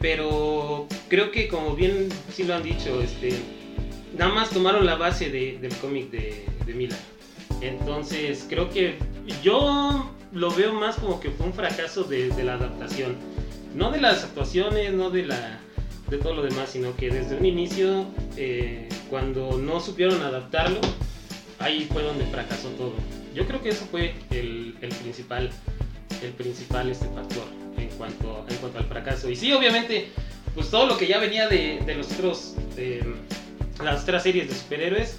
Pero 0.00 0.86
creo 1.08 1.32
que 1.32 1.48
como 1.48 1.74
bien 1.74 2.08
sí 2.32 2.44
lo 2.44 2.54
han 2.54 2.62
dicho, 2.62 3.00
este, 3.00 3.30
nada 4.16 4.32
más 4.32 4.50
tomaron 4.50 4.86
la 4.86 4.94
base 4.94 5.30
de- 5.30 5.58
del 5.60 5.74
cómic 5.76 6.10
de, 6.10 6.44
de 6.66 6.74
Miller. 6.74 6.98
Entonces 7.62 8.46
creo 8.48 8.70
que 8.70 8.96
yo 9.42 10.12
lo 10.32 10.50
veo 10.50 10.74
más 10.74 10.96
como 10.96 11.18
que 11.18 11.30
fue 11.30 11.46
un 11.46 11.54
fracaso 11.54 12.04
de 12.04 12.30
la 12.44 12.54
adaptación. 12.54 13.16
No 13.74 13.90
de 13.90 14.00
las 14.00 14.24
actuaciones, 14.24 14.92
no 14.92 15.10
de 15.10 15.26
la 15.26 15.60
de 16.08 16.18
todo 16.18 16.34
lo 16.34 16.42
demás, 16.42 16.70
sino 16.70 16.94
que 16.96 17.10
desde 17.10 17.36
un 17.36 17.44
inicio, 17.44 18.06
eh, 18.36 18.88
cuando 19.10 19.58
no 19.58 19.80
supieron 19.80 20.22
adaptarlo, 20.22 20.80
ahí 21.58 21.88
fue 21.92 22.02
donde 22.02 22.24
fracasó 22.26 22.68
todo. 22.70 22.94
Yo 23.34 23.46
creo 23.46 23.62
que 23.62 23.70
eso 23.70 23.86
fue 23.90 24.14
el, 24.30 24.74
principal, 25.00 25.50
el 26.22 26.32
principal 26.32 26.88
este 26.90 27.06
factor 27.08 27.44
en 27.76 27.88
cuanto, 27.90 28.46
en 28.48 28.56
cuanto 28.56 28.78
al 28.78 28.84
fracaso. 28.84 29.28
Y 29.28 29.36
sí, 29.36 29.52
obviamente, 29.52 30.08
pues 30.54 30.70
todo 30.70 30.86
lo 30.86 30.96
que 30.96 31.06
ya 31.06 31.18
venía 31.18 31.48
de, 31.48 31.80
de 31.84 31.94
los 31.94 32.10
otros, 32.12 32.54
las 33.82 34.02
otras 34.02 34.22
series 34.22 34.48
de 34.48 34.54
superhéroes, 34.54 35.18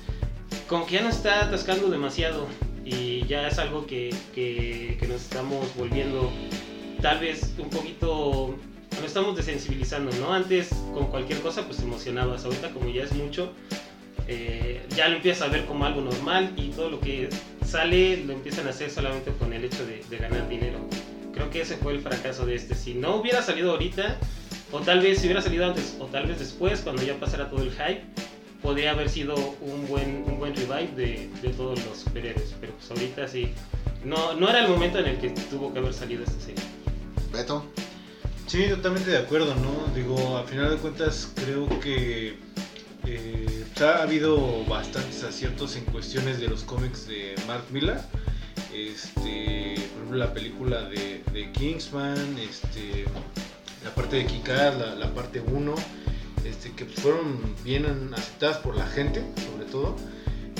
como 0.67 0.85
que 0.85 0.95
ya 0.95 1.01
nos 1.01 1.17
está 1.17 1.45
atascando 1.45 1.89
demasiado 1.89 2.47
y 2.83 3.25
ya 3.27 3.47
es 3.47 3.59
algo 3.59 3.85
que, 3.85 4.13
que 4.33 4.97
nos 5.07 5.21
estamos 5.21 5.67
volviendo 5.75 6.31
tal 7.01 7.19
vez 7.19 7.53
un 7.59 7.69
poquito 7.69 8.55
nos 8.95 9.05
estamos 9.05 9.35
desensibilizando, 9.35 10.11
¿no? 10.17 10.33
Antes 10.33 10.69
con 10.93 11.07
cualquier 11.07 11.39
cosa 11.41 11.63
pues 11.65 11.77
te 11.77 11.83
emocionabas, 11.83 12.45
ahorita 12.45 12.71
como 12.71 12.89
ya 12.89 13.03
es 13.03 13.11
mucho, 13.13 13.53
eh, 14.27 14.85
ya 14.95 15.07
lo 15.07 15.17
empiezas 15.17 15.47
a 15.47 15.51
ver 15.51 15.65
como 15.65 15.85
algo 15.85 16.01
normal 16.01 16.53
y 16.57 16.69
todo 16.69 16.89
lo 16.89 16.99
que 16.99 17.29
sale 17.65 18.17
lo 18.25 18.33
empiezan 18.33 18.67
a 18.67 18.71
hacer 18.71 18.89
solamente 18.89 19.31
con 19.31 19.53
el 19.53 19.63
hecho 19.63 19.85
de, 19.85 20.17
ganar 20.17 20.49
dinero. 20.49 20.79
Creo 21.33 21.49
que 21.49 21.61
ese 21.61 21.77
fue 21.77 21.93
el 21.93 22.01
fracaso 22.01 22.45
de 22.45 22.55
este. 22.55 22.75
Si 22.75 22.93
no 22.93 23.17
hubiera 23.17 23.41
salido 23.41 23.71
ahorita, 23.71 24.17
o 24.71 24.79
tal 24.79 25.01
vez 25.01 25.19
si 25.19 25.27
hubiera 25.27 25.41
salido 25.41 25.65
antes, 25.65 25.95
o 25.99 26.05
tal 26.05 26.25
vez 26.25 26.39
después, 26.39 26.81
cuando 26.81 27.03
ya 27.03 27.19
pasara 27.19 27.49
todo 27.49 27.61
el 27.61 27.71
hype, 27.71 28.01
podría 28.61 28.91
haber 28.91 29.09
sido 29.09 29.35
un 29.61 29.87
buen, 29.87 30.23
un 30.25 30.39
buen 30.39 30.55
revive 30.55 30.91
de, 30.95 31.29
de 31.41 31.49
todos 31.49 31.79
los 31.85 31.99
superhéroes. 31.99 32.55
Pero 32.59 32.73
pues 32.73 32.89
ahorita 32.89 33.27
sí, 33.27 33.51
no, 34.03 34.33
no 34.33 34.49
era 34.49 34.61
el 34.61 34.67
momento 34.67 34.99
en 34.99 35.05
el 35.05 35.17
que 35.19 35.29
tuvo 35.29 35.71
que 35.71 35.79
haber 35.79 35.93
salido 35.93 36.23
esta 36.23 36.39
serie. 36.39 36.63
Beto, 37.31 37.63
Sí, 38.47 38.65
totalmente 38.69 39.11
de 39.11 39.17
acuerdo, 39.17 39.53
¿no? 39.55 39.93
Digo, 39.93 40.37
a 40.37 40.45
final 40.45 40.69
de 40.69 40.77
cuentas 40.77 41.33
creo 41.35 41.67
que 41.81 42.37
eh, 43.05 43.65
pues, 43.73 43.81
ha 43.81 44.01
habido 44.03 44.63
bastantes 44.63 45.21
aciertos 45.25 45.75
en 45.75 45.83
cuestiones 45.83 46.39
de 46.39 46.47
los 46.47 46.63
cómics 46.63 47.09
de 47.09 47.35
Mark 47.45 47.65
Millar. 47.71 48.07
Este, 48.73 49.75
por 49.75 49.97
ejemplo, 49.97 50.17
la 50.17 50.33
película 50.33 50.83
de, 50.83 51.51
Kingsman, 51.51 52.37
este, 52.39 53.03
la 53.83 53.93
parte 53.93 54.15
de 54.15 54.25
Kikaz, 54.25 54.77
la, 54.97 55.13
parte 55.13 55.41
1, 55.41 55.75
este, 56.45 56.71
que 56.71 56.85
fueron 56.85 57.53
bien 57.65 58.13
aceptadas 58.15 58.59
por 58.59 58.77
la 58.77 58.87
gente, 58.87 59.23
sobre 59.45 59.65
todo. 59.65 59.97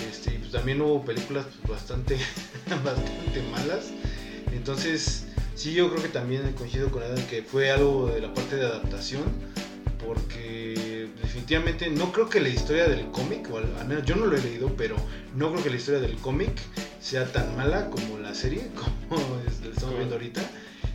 Este, 0.10 0.32
pues 0.39 0.52
también 0.52 0.82
hubo 0.82 1.06
películas 1.06 1.45
pues, 1.65 1.80
bastante, 1.80 2.17
bastante 2.84 3.43
malas. 3.50 3.91
Entonces, 4.52 5.28
Sí, 5.58 5.74
yo 5.74 5.89
creo 5.89 6.04
que 6.04 6.10
también 6.10 6.54
coincido 6.54 6.91
con 6.91 7.02
Adam 7.02 7.20
que 7.26 7.41
fue 7.41 7.72
algo 7.72 8.08
de 8.13 8.22
la 8.22 8.32
parte 8.32 8.58
de 8.58 8.65
adaptación, 8.67 9.24
porque 10.06 11.08
definitivamente 11.20 11.89
no 11.89 12.12
creo 12.12 12.30
que 12.30 12.39
la 12.39 12.50
historia 12.50 12.88
del 12.88 13.08
cómic, 13.08 13.50
o 13.52 13.58
al, 13.58 13.65
menos 13.88 14.06
yo 14.06 14.15
no 14.15 14.28
lo 14.28 14.38
he 14.38 14.41
leído, 14.41 14.72
pero 14.78 14.96
no 15.36 15.52
creo 15.52 15.63
que 15.63 15.70
la 15.72 15.78
historia 15.78 16.00
del 16.00 16.15
cómic 16.17 16.52
sea 17.02 17.26
tan 17.32 17.56
mala 17.58 17.89
como 17.89 18.20
la 18.20 18.36
serie, 18.36 18.67
como 19.10 19.20
la 19.43 19.70
estamos 19.72 19.96
viendo 19.98 20.13
ahorita. 20.15 20.41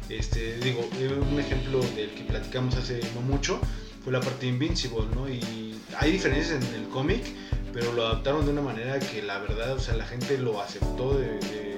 Este, 0.08 0.58
digo, 0.58 0.88
eh, 1.00 1.08
un 1.12 1.40
ejemplo 1.40 1.80
del 1.96 2.10
que 2.10 2.22
platicamos 2.22 2.76
hace 2.76 3.00
no 3.14 3.20
mucho 3.22 3.58
fue 4.04 4.12
la 4.12 4.20
parte 4.20 4.46
de 4.46 4.52
Invincible, 4.52 5.06
¿no? 5.14 5.28
Y 5.28 5.74
hay 5.98 6.12
diferencias 6.12 6.62
en 6.64 6.74
el 6.74 6.88
cómic, 6.88 7.24
pero 7.72 7.92
lo 7.94 8.06
adaptaron 8.06 8.44
de 8.44 8.52
una 8.52 8.62
manera 8.62 9.00
que 9.00 9.22
la 9.22 9.38
verdad, 9.40 9.72
o 9.74 9.80
sea, 9.80 9.96
la 9.96 10.04
gente 10.06 10.38
lo 10.38 10.60
aceptó 10.62 11.18
de, 11.18 11.26
de- 11.38 11.72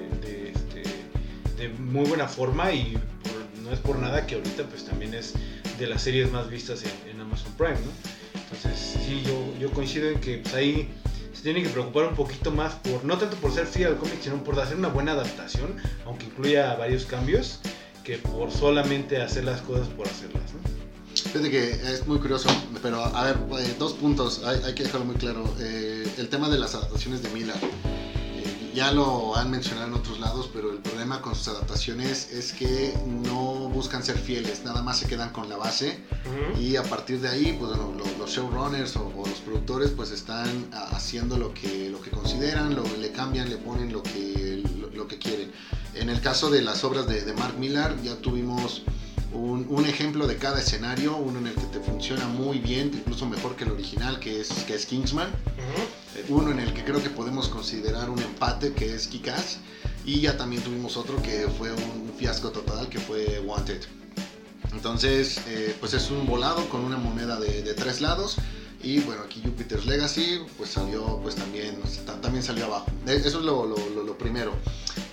de, 1.67 1.73
muy 1.79 2.05
buena 2.07 2.27
forma 2.27 2.71
y 2.71 2.97
por- 3.23 3.63
no 3.63 3.71
es 3.71 3.79
por 3.79 3.97
nada 3.99 4.25
que 4.27 4.35
ahorita 4.35 4.63
pues 4.63 4.85
también 4.85 5.13
es 5.13 5.33
de 5.79 5.87
las 5.87 6.01
series 6.03 6.31
más 6.31 6.49
vistas 6.49 6.83
en, 6.83 7.11
en 7.11 7.21
Amazon 7.21 7.51
Prime, 7.57 7.73
¿no? 7.73 8.39
Entonces, 8.41 8.97
sí, 9.05 9.23
yo, 9.25 9.53
yo 9.59 9.71
coincido 9.71 10.09
en 10.09 10.19
que 10.19 10.37
pues, 10.37 10.53
ahí 10.53 10.87
se 11.33 11.41
tiene 11.41 11.63
que 11.63 11.69
preocupar 11.69 12.05
un 12.05 12.15
poquito 12.15 12.51
más 12.51 12.75
por, 12.75 13.03
no 13.03 13.17
tanto 13.17 13.35
por 13.37 13.51
ser 13.51 13.65
fiel 13.65 13.87
al 13.89 13.97
cómic, 13.97 14.21
sino 14.21 14.43
por 14.43 14.59
hacer 14.59 14.77
una 14.77 14.89
buena 14.89 15.13
adaptación, 15.13 15.75
aunque 16.05 16.25
incluya 16.25 16.75
varios 16.75 17.05
cambios, 17.05 17.59
que 18.03 18.17
por 18.19 18.51
solamente 18.51 19.19
hacer 19.21 19.43
las 19.45 19.61
cosas 19.61 19.87
por 19.89 20.07
hacerlas, 20.07 20.43
¿no? 20.53 20.59
Fíjate 21.15 21.49
que 21.49 21.71
es 21.71 22.05
muy 22.07 22.19
curioso, 22.19 22.49
pero 22.83 23.03
a 23.03 23.23
ver, 23.23 23.37
eh, 23.59 23.75
dos 23.79 23.93
puntos, 23.93 24.43
hay, 24.45 24.59
hay 24.63 24.73
que 24.75 24.83
dejarlo 24.83 25.05
muy 25.07 25.15
claro. 25.15 25.43
Eh, 25.59 26.07
el 26.17 26.29
tema 26.29 26.49
de 26.49 26.59
las 26.59 26.75
adaptaciones 26.75 27.23
de 27.23 27.29
Miller. 27.29 27.55
Ya 28.75 28.91
lo 28.91 29.35
han 29.37 29.49
mencionado 29.49 29.87
en 29.87 29.93
otros 29.93 30.19
lados, 30.19 30.49
pero 30.53 30.69
el 30.71 30.79
problema 30.79 31.21
con 31.21 31.33
sus 31.33 31.47
adaptaciones 31.47 32.29
es 32.31 32.51
que 32.51 32.93
no 33.07 33.69
buscan 33.69 34.03
ser 34.03 34.17
fieles, 34.17 34.63
nada 34.65 34.81
más 34.83 34.99
se 34.99 35.07
quedan 35.07 35.29
con 35.31 35.47
la 35.49 35.55
base 35.55 36.03
Ujú. 36.25 36.59
y 36.61 36.75
a 36.75 36.83
partir 36.83 37.21
de 37.21 37.29
ahí, 37.29 37.55
pues 37.57 37.71
bueno, 37.71 37.93
lo- 37.97 38.17
los 38.19 38.29
showrunners 38.29 38.97
o, 38.97 39.07
o 39.15 39.25
los 39.25 39.39
productores 39.39 39.91
pues 39.91 40.11
están 40.11 40.47
haciendo 40.91 41.37
lo 41.37 41.53
que, 41.53 41.89
lo 41.89 42.01
que 42.01 42.11
consideran, 42.11 42.75
lo, 42.75 42.83
le 42.99 43.11
cambian, 43.11 43.49
le 43.49 43.57
ponen 43.57 43.93
lo 43.93 44.03
que, 44.03 44.61
lo, 44.79 44.89
lo 44.89 45.07
que 45.07 45.17
quieren. 45.19 45.51
En 45.93 46.09
el 46.09 46.19
caso 46.19 46.49
de 46.49 46.61
las 46.61 46.83
obras 46.83 47.07
de, 47.07 47.21
de 47.21 47.33
Mark 47.33 47.57
Millar 47.57 47.95
ya 48.03 48.17
tuvimos 48.17 48.81
un, 49.35 49.65
un 49.69 49.85
ejemplo 49.85 50.27
de 50.27 50.37
cada 50.37 50.59
escenario, 50.59 51.15
uno 51.17 51.39
en 51.39 51.47
el 51.47 51.53
que 51.55 51.65
te 51.65 51.79
funciona 51.79 52.27
muy 52.27 52.59
bien, 52.59 52.91
incluso 52.93 53.25
mejor 53.27 53.55
que 53.55 53.65
el 53.65 53.71
original, 53.71 54.19
que 54.19 54.41
es, 54.41 54.49
que 54.65 54.75
es 54.75 54.85
Kingsman. 54.85 55.29
Uno 56.29 56.51
en 56.51 56.59
el 56.59 56.73
que 56.73 56.83
creo 56.83 57.01
que 57.03 57.09
podemos 57.09 57.49
considerar 57.49 58.09
un 58.09 58.19
empate, 58.19 58.73
que 58.73 58.93
es 58.95 59.07
Kikas. 59.07 59.57
Y 60.05 60.21
ya 60.21 60.37
también 60.37 60.61
tuvimos 60.63 60.97
otro 60.97 61.21
que 61.21 61.47
fue 61.57 61.71
un 61.71 62.11
fiasco 62.17 62.51
total, 62.51 62.87
que 62.89 62.99
fue 62.99 63.39
Wanted. 63.39 63.81
Entonces, 64.71 65.39
eh, 65.47 65.75
pues 65.79 65.93
es 65.93 66.09
un 66.11 66.25
volado 66.25 66.67
con 66.69 66.81
una 66.83 66.97
moneda 66.97 67.39
de, 67.39 67.61
de 67.63 67.73
tres 67.73 68.01
lados. 68.01 68.37
Y 68.83 68.99
bueno, 68.99 69.23
aquí 69.23 69.41
Jupiter's 69.43 69.85
Legacy, 69.85 70.39
pues 70.57 70.69
salió, 70.69 71.19
pues 71.23 71.35
también, 71.35 71.77
ta- 72.05 72.21
también 72.21 72.43
salió 72.43 72.65
abajo. 72.65 72.85
Eh, 73.07 73.15
Eso 73.25 73.39
es 73.39 73.45
lo, 73.45 73.65
lo- 73.65 73.89
lo- 73.95 74.03
lo 74.03 74.17
primero. 74.17 74.53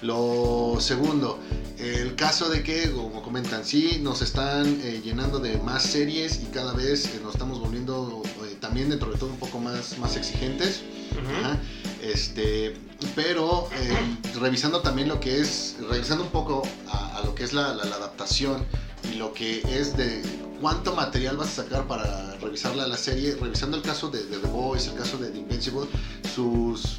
Lo 0.03 0.77
segundo, 0.81 1.39
el 1.79 2.17
caso 2.17 2.49
de 2.49 2.63
que, 2.63 2.91
como 2.91 3.23
comentan, 3.23 3.65
sí, 3.65 3.99
nos 4.03 4.21
están 4.21 4.81
eh, 4.83 5.01
llenando 5.05 5.39
de 5.39 5.59
más 5.59 5.85
series 5.85 6.41
y 6.43 6.47
cada 6.47 6.73
vez 6.73 7.07
eh, 7.07 7.21
nos 7.23 7.35
estamos 7.35 7.61
volviendo 7.61 8.21
eh, 8.45 8.57
también 8.61 8.91
dentro 8.91 9.13
de 9.13 9.19
todo 9.19 9.31
un 9.31 9.39
poco 9.39 9.61
más, 9.61 9.99
más 9.99 10.17
exigentes. 10.17 10.81
Ajá. 11.13 11.57
Este, 12.03 12.75
pero 13.15 13.69
eh, 13.79 13.97
revisando 14.41 14.81
también 14.81 15.09
lo 15.09 15.21
que 15.21 15.41
es, 15.41 15.77
revisando 15.89 16.25
un 16.25 16.31
poco 16.31 16.63
a, 16.89 17.19
a 17.19 17.25
lo 17.25 17.35
que 17.37 17.45
es 17.45 17.53
la, 17.53 17.73
la- 17.75 17.85
la 17.85 17.95
adaptación 17.97 18.65
y 19.13 19.17
lo 19.17 19.33
que 19.33 19.63
es 19.69 19.97
de 19.97 20.21
cuánto 20.61 20.97
material 20.97 21.37
vas 21.37 21.57
a 21.59 21.63
sacar 21.63 21.87
para 21.87 22.37
revisar 22.39 22.75
la, 22.75 22.89
la 22.89 22.97
serie, 22.97 23.37
revisando 23.41 23.77
el 23.77 23.83
caso 23.85 24.09
de, 24.11 24.25
de 24.25 24.39
The 24.39 24.49
Boys, 24.49 24.89
el 24.89 24.95
caso 24.95 25.17
de 25.19 25.31
The 25.31 25.39
Invincible, 25.39 25.87
sus, 26.35 26.99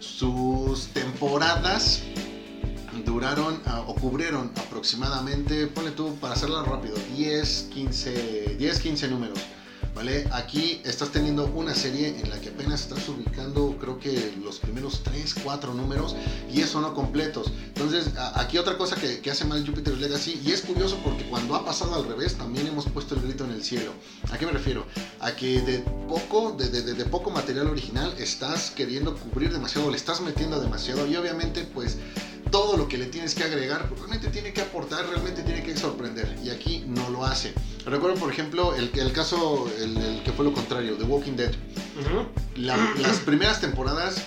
sus 0.00 0.88
temporadas 0.88 2.00
duraron 3.04 3.60
ah, 3.66 3.82
o 3.86 3.94
cubrieron 3.94 4.50
aproximadamente, 4.56 5.66
ponle 5.68 5.90
tú 5.92 6.14
para 6.16 6.34
hacerla 6.34 6.62
rápido, 6.62 6.94
10, 7.16 7.68
15, 7.72 8.56
10, 8.58 8.80
15 8.80 9.08
números. 9.08 9.38
¿Vale? 9.94 10.26
Aquí 10.32 10.80
estás 10.84 11.10
teniendo 11.10 11.46
una 11.54 11.72
serie 11.72 12.18
en 12.18 12.28
la 12.28 12.40
que 12.40 12.48
apenas 12.48 12.80
estás 12.80 13.08
ubicando, 13.08 13.76
creo 13.78 14.00
que 14.00 14.34
los 14.42 14.58
primeros 14.58 15.04
3, 15.04 15.36
4 15.44 15.72
números, 15.72 16.16
y 16.52 16.62
eso 16.62 16.80
no 16.80 16.94
completos. 16.94 17.52
Entonces, 17.68 18.10
aquí 18.34 18.58
otra 18.58 18.76
cosa 18.76 18.96
que, 18.96 19.20
que 19.20 19.30
hace 19.30 19.44
mal 19.44 19.64
Jupiter's 19.64 20.00
Legacy, 20.00 20.40
y 20.44 20.50
es 20.50 20.62
curioso 20.62 20.98
porque 21.04 21.24
cuando 21.28 21.54
ha 21.54 21.64
pasado 21.64 21.94
al 21.94 22.08
revés, 22.08 22.34
también 22.34 22.66
hemos 22.66 22.86
puesto 22.86 23.14
el 23.14 23.20
grito 23.22 23.44
en 23.44 23.52
el 23.52 23.62
cielo. 23.62 23.92
¿A 24.32 24.36
qué 24.36 24.46
me 24.46 24.52
refiero? 24.52 24.84
A 25.20 25.30
que 25.36 25.60
de 25.60 25.78
poco, 26.08 26.50
de, 26.58 26.70
de- 26.70 26.82
de- 26.82 26.94
de 26.94 27.04
poco 27.04 27.30
material 27.30 27.68
original, 27.68 28.12
estás 28.18 28.72
queriendo 28.72 29.14
cubrir 29.14 29.52
demasiado, 29.52 29.92
le 29.92 29.96
estás 29.96 30.20
metiendo 30.22 30.60
demasiado, 30.60 31.06
y 31.06 31.14
obviamente, 31.14 31.62
pues, 31.72 31.98
todo 32.54 32.76
lo 32.76 32.86
que 32.86 32.96
le 32.98 33.06
tienes 33.06 33.34
que 33.34 33.42
agregar 33.42 33.88
pues, 33.88 33.98
realmente 33.98 34.28
tiene 34.28 34.52
que 34.52 34.60
aportar, 34.60 35.04
realmente 35.08 35.42
tiene 35.42 35.64
que 35.64 35.76
sorprender. 35.76 36.38
Y 36.44 36.50
aquí 36.50 36.84
no 36.86 37.10
lo 37.10 37.24
hace. 37.24 37.52
Recuerdo, 37.84 38.16
por 38.20 38.30
ejemplo, 38.30 38.76
el, 38.76 38.92
el 38.94 39.10
caso, 39.12 39.68
el, 39.76 39.96
el 39.98 40.22
que 40.22 40.30
fue 40.30 40.44
lo 40.44 40.52
contrario, 40.52 40.94
The 40.96 41.02
Walking 41.02 41.32
Dead. 41.32 41.50
La- 42.54 42.76
las 43.02 43.16
primeras 43.18 43.60
temporadas 43.60 44.22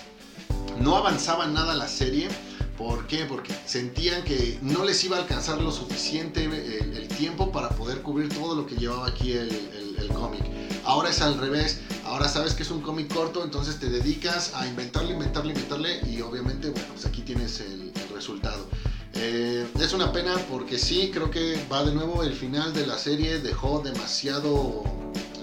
no 0.78 0.98
avanzaba 0.98 1.46
nada 1.46 1.74
la 1.74 1.88
serie. 1.88 2.28
¿Por 2.76 3.06
qué? 3.06 3.24
Porque 3.24 3.54
sentían 3.64 4.22
que 4.24 4.58
no 4.60 4.84
les 4.84 5.02
iba 5.04 5.16
a 5.16 5.20
alcanzar 5.20 5.62
lo 5.62 5.72
suficiente 5.72 6.44
el, 6.44 6.52
el 6.98 7.08
tiempo 7.08 7.50
para 7.50 7.70
poder 7.70 8.02
cubrir 8.02 8.28
todo 8.28 8.54
lo 8.54 8.66
que 8.66 8.76
llevaba 8.76 9.06
aquí 9.08 9.32
el 9.32 10.08
cómic. 10.14 10.44
Ahora 10.84 11.10
es 11.10 11.20
al 11.20 11.38
revés. 11.38 11.78
Ahora 12.04 12.28
sabes 12.28 12.54
que 12.54 12.62
es 12.62 12.70
un 12.70 12.80
cómic 12.80 13.12
corto, 13.12 13.44
entonces 13.44 13.78
te 13.78 13.90
dedicas 13.90 14.52
a 14.54 14.66
inventarle, 14.66 15.12
inventarle, 15.12 15.52
inventarle 15.52 16.00
y 16.08 16.20
obviamente, 16.22 16.70
bueno, 16.70 16.88
pues 16.94 17.04
aquí 17.04 17.20
tienes 17.22 17.60
el, 17.60 17.92
resultado. 18.14 18.66
Eh, 19.14 19.64
es 19.78 19.92
una 19.92 20.10
pena 20.10 20.34
porque 20.50 20.78
sí, 20.78 21.10
creo 21.12 21.30
que 21.30 21.56
va 21.70 21.84
de 21.84 21.92
nuevo 21.92 22.24
el 22.24 22.32
final 22.32 22.72
de 22.74 22.86
la 22.86 22.98
serie, 22.98 23.38
dejó 23.38 23.80
demasiado, 23.80 24.82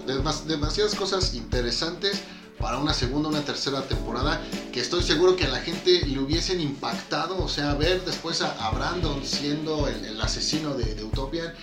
demas- 0.05 0.43
demasiadas 0.45 0.93
cosas 0.95 1.35
interesantes 1.35 2.21
para 2.59 2.79
una 2.79 2.93
segunda, 2.93 3.29
una 3.29 3.41
tercera 3.41 3.83
temporada, 3.83 4.41
que 4.73 4.79
estoy 4.79 5.03
seguro 5.03 5.35
que 5.35 5.45
a 5.45 5.49
la 5.49 5.59
gente 5.59 6.05
le 6.05 6.19
hubiesen 6.19 6.59
impactado, 6.59 7.37
o 7.37 7.47
sea, 7.47 7.75
ver 7.75 8.03
después 8.03 8.41
a, 8.41 8.69
Brandon 8.71 9.23
siendo 9.23 9.87
el, 9.87 10.19
asesino 10.19 10.73
de, 10.73 10.95
de 10.95 11.03
Utopian, 11.03 11.53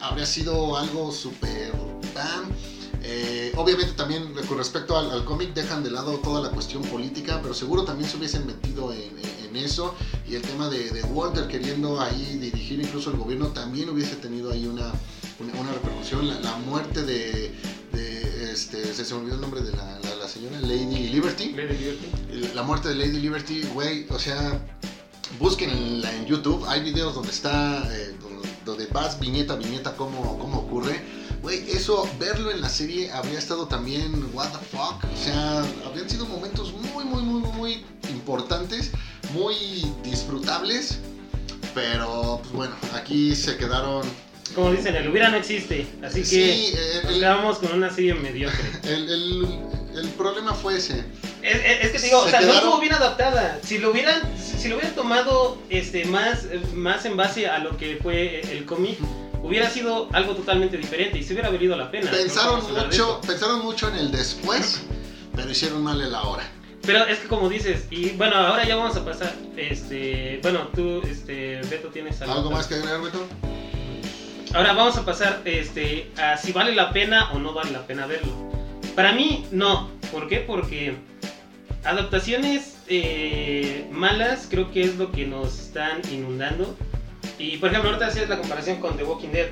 habría 0.00 0.26
sido 0.26 0.76
algo 0.76 1.12
súper 1.12 1.72
bam. 2.14 2.50
Eh, 3.08 3.52
obviamente 3.56 3.92
también 3.92 4.32
con 4.48 4.58
respecto 4.58 4.96
al, 4.98 5.12
al 5.12 5.24
cómic 5.24 5.54
dejan 5.54 5.84
de 5.84 5.90
lado 5.92 6.14
toda 6.18 6.40
la 6.40 6.50
cuestión 6.50 6.82
política, 6.82 7.38
pero 7.40 7.54
seguro 7.54 7.84
también 7.84 8.10
se 8.10 8.16
hubiesen 8.16 8.46
metido 8.46 8.92
en, 8.92 9.00
en- 9.18 9.46
en 9.48 9.56
eso 9.56 9.94
y 10.28 10.34
el 10.34 10.42
tema 10.42 10.68
de, 10.68 10.90
de 10.90 11.02
Walter 11.04 11.46
queriendo 11.46 12.00
ahí 12.00 12.36
dirigir 12.40 12.80
incluso 12.80 13.10
el 13.12 13.16
gobierno 13.16 13.46
también 13.48 13.88
hubiese 13.90 14.16
tenido 14.16 14.50
ahí 14.50 14.66
una, 14.66 14.90
una, 15.38 15.52
una 15.60 15.72
repercusión. 15.72 16.26
La, 16.26 16.40
la 16.40 16.56
muerte 16.58 17.02
de, 17.04 17.52
de, 17.92 18.52
este, 18.52 18.92
se, 18.92 19.04
se 19.04 19.14
me 19.14 19.20
olvidó 19.20 19.36
el 19.36 19.40
nombre 19.40 19.60
de 19.60 19.70
la, 19.70 20.00
la- 20.00 20.14
la 20.16 20.28
señora 20.28 20.58
Lady 20.60 21.08
Liberty. 21.08 21.52
Lady 21.52 21.76
Liberty. 21.78 22.54
La 22.54 22.62
muerte 22.64 22.88
de 22.88 22.96
Lady 22.96 23.20
Liberty, 23.20 23.62
güey, 23.72 24.06
o 24.10 24.18
sea, 24.18 24.60
búsquenla 25.38 26.12
en 26.16 26.26
YouTube, 26.26 26.64
hay 26.66 26.82
videos 26.82 27.14
donde 27.14 27.30
está, 27.30 27.86
eh, 27.94 28.16
donde, 28.20 28.48
donde 28.64 28.86
vas 28.86 29.20
viñeta 29.20 29.52
a 29.52 29.56
viñeta 29.56 29.96
cómo, 29.96 30.38
cómo 30.40 30.58
ocurre. 30.58 31.00
Güey, 31.46 31.62
eso, 31.70 32.10
verlo 32.18 32.50
en 32.50 32.60
la 32.60 32.68
serie 32.68 33.08
habría 33.12 33.38
estado 33.38 33.68
también, 33.68 34.12
what 34.32 34.48
the 34.48 34.58
fuck, 34.76 35.04
o 35.04 35.16
sea, 35.16 35.64
habrían 35.86 36.10
sido 36.10 36.26
momentos 36.26 36.72
muy, 36.72 37.04
muy, 37.04 37.22
muy, 37.22 37.40
muy, 37.52 37.84
importantes, 38.10 38.90
muy 39.32 39.54
disfrutables, 40.02 40.98
pero, 41.72 42.40
pues 42.42 42.52
bueno, 42.52 42.74
aquí 42.94 43.36
se 43.36 43.56
quedaron... 43.56 44.02
Como 44.56 44.72
dicen, 44.72 44.96
el 44.96 45.08
hubiera 45.08 45.28
no 45.28 45.36
existe. 45.36 45.86
Así 46.02 46.24
que 46.24 46.72
nos 47.04 47.12
el, 47.12 47.20
quedamos 47.20 47.58
con 47.58 47.72
una 47.74 47.94
serie 47.94 48.14
mediocre. 48.14 48.68
el, 48.82 49.08
el- 49.08 49.58
el 50.00 50.08
problema 50.10 50.52
fue 50.52 50.76
ese. 50.78 51.04
Es, 51.42 51.54
es- 51.56 51.84
es 51.84 51.90
que 51.92 51.98
te 52.00 52.06
digo, 52.06 52.18
o 52.22 52.24
Se 52.24 52.30
sea, 52.32 52.40
no 52.40 52.52
estuvo 52.54 52.80
bien 52.80 52.92
adaptada. 52.92 53.60
Si 53.62 53.78
lo 53.78 53.92
hubieran, 53.92 54.20
si 54.36 54.68
lo 54.68 54.74
hubieran 54.76 54.96
tomado 54.96 55.58
este, 55.70 56.04
más, 56.06 56.44
más 56.74 57.04
en 57.06 57.16
base 57.16 57.46
a 57.48 57.58
lo 57.60 57.76
que 57.76 57.98
fue 58.02 58.40
el 58.40 58.66
cómic, 58.66 58.98
hubiera 59.46 59.70
sido 59.70 60.08
algo 60.12 60.34
totalmente 60.34 60.76
diferente 60.76 61.18
y 61.18 61.22
se 61.22 61.32
hubiera 61.32 61.50
valido 61.50 61.76
la 61.76 61.90
pena. 61.90 62.10
Pensaron 62.10 62.62
No 62.72 62.84
mucho, 62.84 63.20
pensaron 63.26 63.62
mucho 63.62 63.88
en 63.88 63.96
el 63.96 64.10
después, 64.10 64.82
pero 65.34 65.50
hicieron 65.50 65.82
mal 65.82 66.00
el 66.00 66.14
ahora. 66.14 66.42
Pero 66.82 67.04
es 67.04 67.18
que 67.18 67.28
como 67.28 67.48
dices, 67.48 67.86
y 67.90 68.10
bueno, 68.10 68.36
ahora 68.36 68.66
ya 68.66 68.76
vamos 68.76 68.96
a 68.96 69.04
pasar, 69.04 69.32
este, 69.56 70.40
bueno, 70.42 70.68
tú, 70.74 71.00
este, 71.08 71.60
Beto, 71.68 71.88
tienes 71.88 72.20
algo, 72.22 72.34
¿Algo 72.34 72.50
más 72.50 72.66
que 72.66 72.74
agregar, 72.74 73.00
Beto? 73.02 73.26
Ahora 74.54 74.72
vamos 74.72 74.96
a 74.96 75.04
pasar, 75.04 75.42
este, 75.44 76.10
a 76.16 76.36
si 76.36 76.52
vale 76.52 76.74
la 76.74 76.92
pena 76.92 77.30
o 77.32 77.38
no 77.38 77.52
vale 77.52 77.70
la 77.70 77.86
pena 77.86 78.06
verlo. 78.06 78.32
Para 78.94 79.12
mí, 79.12 79.46
no. 79.50 79.90
¿Por 80.12 80.28
qué? 80.28 80.38
Porque 80.38 80.96
adaptaciones 81.84 82.76
eh, 82.88 83.88
malas 83.92 84.46
creo 84.48 84.70
que 84.72 84.82
es 84.82 84.96
lo 84.96 85.12
que 85.12 85.26
nos 85.26 85.58
están 85.58 86.00
inundando. 86.10 86.76
Y 87.38 87.58
por 87.58 87.68
ejemplo, 87.70 87.90
ahorita 87.90 88.06
hacías 88.06 88.28
la 88.28 88.38
comparación 88.38 88.78
con 88.80 88.96
The 88.96 89.04
Walking 89.04 89.28
Dead. 89.28 89.48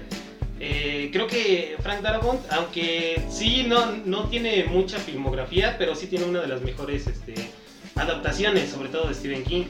Eh, 0.60 1.10
creo 1.12 1.26
que 1.26 1.76
Frank 1.82 2.00
Darabont, 2.00 2.40
aunque 2.50 3.20
sí 3.30 3.64
no, 3.66 3.96
no 4.06 4.28
tiene 4.28 4.64
mucha 4.64 4.98
filmografía, 4.98 5.76
pero 5.78 5.94
sí 5.94 6.06
tiene 6.06 6.24
una 6.24 6.40
de 6.40 6.46
las 6.48 6.62
mejores 6.62 7.06
este, 7.06 7.34
adaptaciones, 7.96 8.70
sobre 8.70 8.88
todo 8.88 9.08
de 9.08 9.14
Stephen 9.14 9.44
King. 9.44 9.64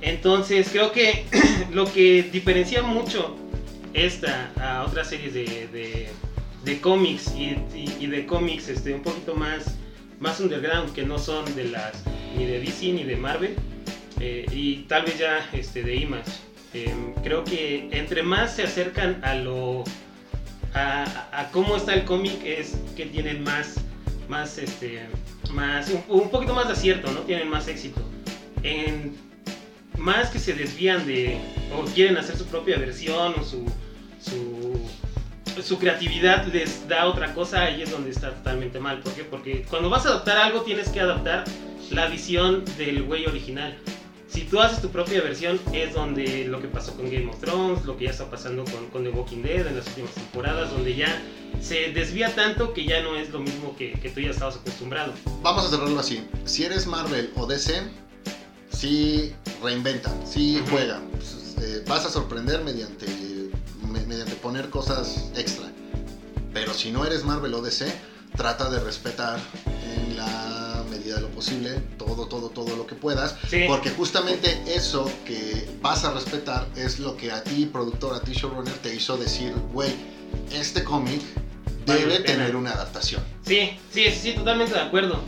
Entonces 0.00 0.68
creo 0.72 0.92
que 0.92 1.24
lo 1.72 1.90
que 1.92 2.22
diferencia 2.24 2.82
mucho 2.82 3.36
esta 3.92 4.50
a 4.60 4.84
otras 4.84 5.08
series 5.08 5.34
de, 5.34 6.08
de, 6.64 6.80
cómics 6.80 7.32
y, 7.36 7.56
y- 7.76 7.96
y 8.00 8.06
de 8.08 8.26
cómics 8.26 8.68
este, 8.68 8.92
un 8.92 9.02
poquito 9.02 9.34
más, 9.36 9.76
más 10.18 10.40
underground 10.40 10.92
que 10.94 11.02
no 11.04 11.18
son 11.18 11.44
de 11.54 11.64
las 11.66 12.02
ni 12.36 12.44
de 12.46 12.58
DC 12.60 12.86
ni 12.92 13.04
de 13.04 13.16
Marvel 13.16 13.54
eh, 14.20 14.46
y 14.52 14.76
tal 14.88 15.04
vez 15.04 15.18
ya 15.18 15.48
este, 15.52 15.82
de 15.84 15.94
Image. 15.96 16.30
Eh, 16.74 16.92
creo 17.22 17.44
que 17.44 17.88
entre 17.92 18.22
más 18.22 18.56
se 18.56 18.64
acercan 18.64 19.20
a 19.22 19.34
lo 19.34 19.84
a, 20.74 21.48
cómo 21.52 21.76
está 21.76 21.94
el 21.94 22.04
cómic 22.04 22.44
es 22.44 22.76
que 22.96 23.06
tienen 23.06 23.44
más, 23.44 23.76
más, 24.28 24.58
este, 24.58 25.06
más, 25.52 25.90
un, 26.08 26.30
poquito 26.30 26.52
más 26.52 26.66
de 26.66 26.72
acierto, 26.72 27.12
¿no? 27.12 27.20
Tienen 27.20 27.48
más 27.48 27.68
éxito. 27.68 28.00
Más 29.98 30.30
que 30.30 30.38
se 30.38 30.54
desvían 30.54 31.06
de, 31.06 31.38
o 31.72 31.84
quieren 31.84 32.16
hacer 32.16 32.36
su 32.36 32.46
propia 32.46 32.76
versión 32.76 33.34
o 33.38 33.44
su, 33.44 33.64
su, 35.62 35.78
creatividad 35.78 36.46
les 36.46 36.88
da 36.88 37.06
otra 37.06 37.32
cosa, 37.34 37.62
ahí 37.62 37.82
es 37.82 37.90
donde 37.90 38.10
está 38.10 38.34
totalmente 38.34 38.80
mal. 38.80 38.98
¿Por 39.00 39.12
qué? 39.12 39.22
Porque 39.22 39.64
cuando 39.70 39.88
vas 39.88 40.04
a 40.06 40.08
adaptar 40.08 40.38
algo 40.38 40.62
tienes 40.62 40.88
que 40.88 41.00
adaptar 41.00 41.44
la 41.90 42.06
visión 42.06 42.64
del 42.76 43.04
güey 43.04 43.26
original. 43.26 43.76
Si 44.34 44.40
tú 44.42 44.60
haces 44.60 44.80
tu 44.82 44.88
propia 44.88 45.20
versión, 45.22 45.60
es 45.72 45.94
donde 45.94 46.46
lo 46.48 46.60
que 46.60 46.66
pasó 46.66 46.92
con 46.96 47.08
Game 47.08 47.30
of 47.30 47.38
Thrones, 47.38 47.84
lo 47.84 47.96
que 47.96 48.06
ya 48.06 48.10
está 48.10 48.28
pasando 48.28 48.64
con, 48.64 48.86
con 48.90 49.04
The 49.04 49.10
Walking 49.10 49.42
Dead 49.42 49.64
en 49.64 49.76
las 49.76 49.86
últimas 49.86 50.10
temporadas, 50.12 50.70
donde 50.72 50.96
ya 50.96 51.22
se 51.60 51.92
desvía 51.92 52.34
tanto 52.34 52.74
que 52.74 52.84
ya 52.84 53.00
no 53.00 53.14
es 53.14 53.30
lo 53.30 53.38
mismo 53.38 53.76
que, 53.76 53.92
que 53.92 54.10
tú 54.10 54.18
ya 54.20 54.30
estabas 54.30 54.56
acostumbrado. 54.56 55.12
Vamos 55.40 55.64
a 55.66 55.68
cerrarlo 55.70 56.00
así. 56.00 56.26
Si 56.46 56.64
eres 56.64 56.84
Marvel 56.88 57.30
o 57.36 57.46
DC, 57.46 57.80
sí 58.72 59.32
reinventan, 59.62 60.26
sí 60.26 60.58
Ujú. 60.62 60.70
juegan. 60.72 61.04
Pues, 61.12 61.54
eh, 61.62 61.84
vas 61.86 62.04
a 62.04 62.10
sorprender 62.10 62.62
mediante, 62.64 63.06
me- 63.88 64.04
mediante 64.04 64.34
poner 64.34 64.68
cosas 64.68 65.30
extra. 65.36 65.70
Pero 66.52 66.74
si 66.74 66.90
no 66.90 67.04
eres 67.06 67.24
Marvel 67.24 67.54
o 67.54 67.62
DC, 67.62 67.86
trata 68.36 68.68
de 68.68 68.80
respetar 68.80 69.38
en 69.94 70.16
la 70.16 70.63
medida 71.04 71.16
de 71.16 71.22
lo 71.22 71.28
posible 71.28 71.70
todo, 71.98 72.26
todo, 72.26 72.48
todo 72.48 72.74
lo 72.76 72.86
que 72.86 72.94
puedas. 72.94 73.36
Sí. 73.48 73.64
Porque 73.66 73.90
justamente 73.90 74.58
eso 74.66 75.10
que 75.26 75.68
vas 75.82 76.04
a 76.04 76.12
respetar 76.12 76.66
es 76.76 76.98
lo 76.98 77.16
que 77.16 77.30
a 77.30 77.42
ti, 77.44 77.66
productor, 77.66 78.14
a 78.14 78.20
ti, 78.20 78.32
showrunner, 78.32 78.72
te 78.74 78.94
hizo 78.94 79.16
decir, 79.16 79.52
güey, 79.72 79.90
este 80.52 80.82
cómic 80.82 81.20
Vale 81.86 82.00
debe 82.00 82.14
pena". 82.20 82.26
tener 82.26 82.56
una 82.56 82.70
adaptación. 82.72 83.22
Sí, 83.46 83.76
sí, 83.92 84.10
sí, 84.10 84.32
totalmente 84.32 84.74
de 84.74 84.80
acuerdo. 84.80 85.20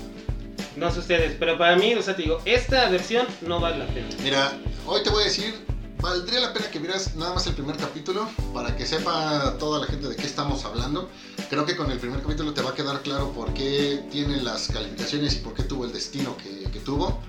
No 0.77 0.91
sé 0.91 1.01
ustedes, 1.01 1.37
pero 1.39 1.57
para 1.59 1.77
mí, 1.77 1.95
o 1.95 2.03
sea, 2.03 2.17
te 2.17 2.23
digo, 2.23 2.41
esta 2.45 2.89
versión 2.89 3.27
no 3.43 3.61
vale 3.61 3.79
la 3.79 3.87
pena. 3.87 4.09
Mira, 4.23 4.59
hoy 4.87 5.03
te 5.03 5.11
voy 5.11 5.23
a 5.23 5.27
decir, 5.27 5.55
valdría 6.01 6.41
la 6.41 6.53
pena 6.53 6.71
que 6.71 6.79
vieras 6.79 7.15
nada 7.17 7.35
más 7.35 7.47
el 7.47 7.55
primer 7.55 7.77
capítulo 7.77 8.29
para 8.53 8.77
que 8.77 8.87
sepa 8.87 9.57
toda 9.59 9.81
la 9.81 9.87
gente 9.87 10.09
de 10.09 10.17
qué 10.17 10.27
estamos 10.27 10.65
hablando. 10.65 11.09
Creo 11.51 11.65
que 11.65 11.77
con 11.77 11.91
el 11.91 11.99
primer 11.99 12.21
capítulo 12.23 12.53
te 12.53 12.63
va 12.63 12.71
a 12.71 12.75
quedar 12.75 13.01
claro 13.03 13.31
por 13.33 13.53
qué 13.55 14.07
tiene 14.11 14.41
las 14.43 14.69
calificaciones 14.69 15.35
y 15.35 15.39
por 15.39 15.55
qué 15.55 15.63
tuvo 15.63 15.85
el 15.85 15.93
destino 15.93 16.37
que, 16.37 16.71
que 16.71 16.81
tuvo. 16.81 17.21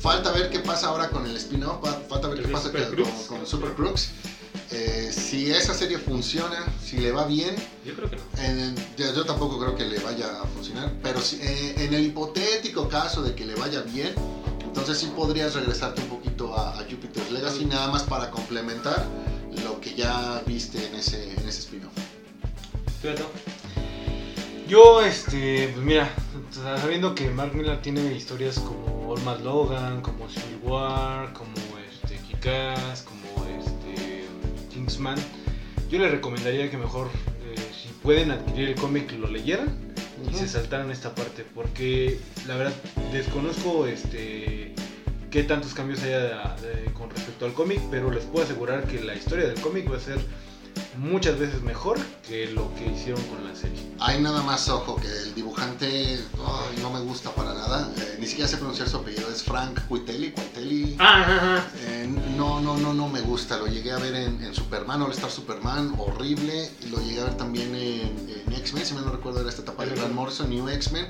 Falta 0.00 0.32
ver 0.32 0.50
qué 0.50 0.58
pasa 0.58 0.88
ahora 0.88 1.10
con 1.10 1.26
el 1.26 1.36
spin-off, 1.36 1.78
falta 2.08 2.26
ver 2.28 2.42
qué 2.42 2.48
pasa 2.48 2.72
con, 2.72 3.36
con 3.38 3.46
Super 3.46 3.72
Crooks. 3.74 4.08
Eh, 4.70 5.12
si 5.12 5.50
esa 5.50 5.74
serie 5.74 5.98
funciona, 5.98 6.64
si 6.82 6.96
le 6.96 7.12
va 7.12 7.24
bien, 7.26 7.54
Yo 7.84 7.94
creo 7.94 8.08
que 8.10 8.16
no. 8.16 8.22
yo, 8.96 9.14
yo 9.14 9.24
tampoco 9.24 9.58
creo 9.60 9.76
que 9.76 9.84
le 9.84 9.98
vaya 10.00 10.40
a 10.42 10.46
funcionar, 10.46 10.90
pero 11.02 11.20
si- 11.20 11.36
eh, 11.40 11.74
en 11.84 11.92
el 11.94 12.04
hipotético 12.06 12.88
caso 12.88 13.22
de 13.22 13.34
que 13.34 13.44
le 13.44 13.54
vaya 13.54 13.82
bien, 13.82 14.14
entonces 14.64 14.98
sí 14.98 15.10
podrías 15.14 15.54
regresarte 15.54 16.00
un 16.00 16.08
poquito 16.42 16.56
a, 16.56 16.78
a 16.78 16.84
Jupiter's 16.84 17.30
Legacy 17.30 17.64
nada 17.64 17.90
más 17.90 18.02
para 18.04 18.30
complementar 18.30 19.06
lo 19.64 19.80
que 19.80 19.94
ya 19.94 20.42
viste 20.46 20.86
en 20.86 20.96
ese, 20.96 21.32
en 21.32 21.48
ese 21.48 21.60
spin-off. 21.60 21.92
Yo, 24.68 25.02
este, 25.02 25.68
pues 25.68 25.84
mira, 25.84 26.08
sabiendo 26.50 27.14
que 27.14 27.28
Mark 27.30 27.54
Millar 27.54 27.82
tiene 27.82 28.14
historias 28.14 28.58
como 28.58 29.14
Might 29.24 29.40
Logan, 29.42 30.00
como 30.00 30.28
Civil 30.28 30.60
War, 30.62 31.32
como 31.32 31.52
este, 31.90 32.16
Kick-Ass, 32.16 33.02
como 33.02 33.46
este, 33.58 34.24
Kingsman, 34.70 35.18
yo 35.90 35.98
le 35.98 36.08
recomendaría 36.08 36.70
que 36.70 36.78
mejor, 36.78 37.08
eh, 37.44 37.54
si 37.76 37.88
pueden 38.02 38.30
adquirir 38.30 38.70
el 38.70 38.74
cómic, 38.76 39.12
lo 39.12 39.26
leyeran 39.26 39.92
y 40.30 40.34
se 40.34 40.48
saltaran 40.48 40.90
esta 40.90 41.14
parte, 41.14 41.44
porque 41.54 42.18
la 42.46 42.56
verdad 42.56 42.72
desconozco 43.12 43.86
este 43.86 44.74
qué 45.32 45.42
tantos 45.42 45.72
cambios 45.72 46.02
haya 46.02 46.54
con 46.96 47.10
respecto 47.10 47.46
al 47.46 47.54
cómic, 47.54 47.80
pero 47.90 48.10
les 48.10 48.24
puedo 48.24 48.44
asegurar 48.44 48.86
que 48.86 49.00
la 49.00 49.14
historia 49.14 49.46
del 49.46 49.58
cómic 49.60 49.90
va 49.90 49.96
a 49.96 50.00
ser 50.00 50.20
muchas 50.98 51.38
veces 51.38 51.62
mejor 51.62 51.98
que 52.28 52.50
lo 52.50 52.72
que 52.74 52.86
hicieron 52.86 53.22
con 53.24 53.42
la 53.42 53.56
serie. 53.56 53.80
Hay 53.98 54.20
nada 54.20 54.42
más 54.42 54.68
ojo 54.68 54.96
que 54.96 55.08
el 55.08 55.34
dibujante 55.34 56.18
no 56.82 56.90
me 56.90 57.00
gusta 57.00 57.30
para 57.30 57.54
nada, 57.54 57.90
eh, 57.96 58.18
ni 58.20 58.26
siquiera 58.26 58.46
sé 58.46 58.58
pronunciar 58.58 58.90
su 58.90 58.98
apellido, 58.98 59.30
es 59.30 59.42
Frank 59.42 59.80
Cuitelli, 59.88 60.32
Cuitelli. 60.32 60.96
Ah, 60.98 61.22
ajá, 61.22 61.36
ajá. 61.36 61.70
Eh, 61.86 62.14
no, 62.36 62.60
no, 62.60 62.76
no, 62.76 62.92
no 62.92 63.08
me 63.08 63.22
gusta. 63.22 63.56
Lo 63.56 63.66
llegué 63.66 63.92
a 63.92 63.98
ver 63.98 64.14
en, 64.14 64.42
en 64.44 64.54
Superman, 64.54 65.00
All 65.00 65.12
Star 65.12 65.30
Superman, 65.30 65.94
horrible. 65.96 66.70
Lo 66.90 66.98
llegué 67.00 67.20
a 67.22 67.24
ver 67.24 67.36
también 67.38 67.74
en, 67.74 68.42
en 68.46 68.52
X-Men, 68.52 68.84
si 68.84 68.94
me 68.94 69.00
no 69.00 69.12
recuerdo, 69.12 69.40
era 69.40 69.48
esta 69.48 69.62
etapa 69.62 69.86
de 69.86 69.94
Grant 69.94 70.12
Morrison, 70.12 70.50
New 70.50 70.68
X-Men. 70.68 71.06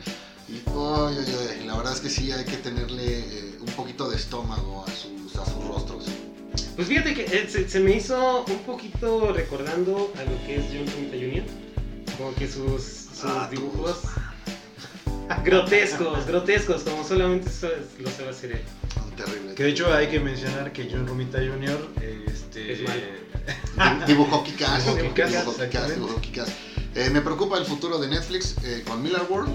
Y 0.48 0.54
ay, 0.68 1.16
ay, 1.18 1.58
ay, 1.60 1.66
la 1.66 1.76
verdad 1.76 1.94
es 1.94 2.00
que 2.00 2.10
sí 2.10 2.30
hay 2.30 2.44
que 2.44 2.56
tenerle 2.58 3.20
eh, 3.20 3.51
un 3.66 3.72
poquito 3.74 4.08
de 4.10 4.16
estómago 4.16 4.84
a 4.86 4.90
sus, 4.90 5.36
a 5.36 5.44
sus 5.44 5.64
rostros. 5.66 6.04
Pues 6.76 6.88
fíjate 6.88 7.14
que 7.14 7.24
eh, 7.24 7.46
se, 7.48 7.68
se 7.68 7.80
me 7.80 7.96
hizo 7.96 8.44
un 8.46 8.58
poquito 8.60 9.32
recordando 9.32 10.12
a 10.18 10.24
lo 10.24 10.46
que 10.46 10.56
es 10.56 10.64
John 10.68 10.86
Romita 10.86 11.16
Jr. 11.16 12.16
Como 12.16 12.34
que 12.34 12.46
sus, 12.48 12.82
sus 12.82 13.24
Ah, 13.24 13.48
dibujos 13.50 14.00
grotescos, 15.44 16.26
grotescos, 16.26 16.82
como 16.82 17.04
solamente 17.04 17.48
eso 17.48 17.68
es- 17.68 18.00
lo 18.00 18.10
sabe 18.10 18.30
hacer 18.30 18.52
él. 18.52 18.60
Terrible. 19.16 19.54
Que 19.54 19.64
de 19.64 19.68
hecho 19.70 19.92
hay 19.94 20.08
que 20.08 20.18
mencionar 20.20 20.72
que 20.72 20.88
John 20.90 21.06
Romita 21.06 21.38
Jr. 21.38 21.88
Este, 22.26 22.72
Es 22.72 22.82
malo. 22.82 23.00
Dibu- 23.76 24.06
Dibujó 24.06 24.42
Kick-Ass, 24.44 24.86
Dibujó 25.94 26.20
Kick-Ass. 26.20 26.48
Eh, 26.94 27.10
me 27.10 27.20
preocupa 27.20 27.58
el 27.58 27.64
futuro 27.66 27.98
de 27.98 28.08
Netflix 28.08 28.56
eh, 28.64 28.82
con 28.86 29.02
Miller 29.02 29.22
World. 29.28 29.54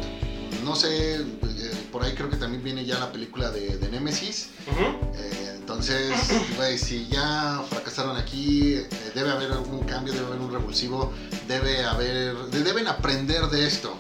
No 0.64 0.76
sé, 0.76 1.16
eh, 1.16 1.67
por 1.92 2.04
ahí 2.04 2.14
creo 2.14 2.30
que 2.30 2.38
también 2.38 2.64
viene 2.64 2.86
ya 2.86 3.00
la 3.00 3.12
película 3.12 3.50
de, 3.52 3.78
de 3.78 3.90
Nemesis. 3.90 4.50
Ujú. 4.72 4.82
Eh, 5.16 5.54
entonces, 5.58 6.12
güey, 6.56 6.78
si 6.78 7.08
ya 7.08 7.62
fracasaron 7.70 8.16
aquí, 8.18 8.74
eh, 8.76 8.88
debe 9.16 9.32
haber 9.32 9.52
algún 9.52 9.82
cambio, 9.86 10.14
debe 10.14 10.26
haber 10.28 10.40
un 10.40 10.52
revulsivo, 10.52 11.12
debe 11.48 11.84
haber, 11.84 12.36
de- 12.52 12.64
deben 12.64 12.88
aprender 12.88 13.48
de 13.50 13.68
esto, 13.68 13.96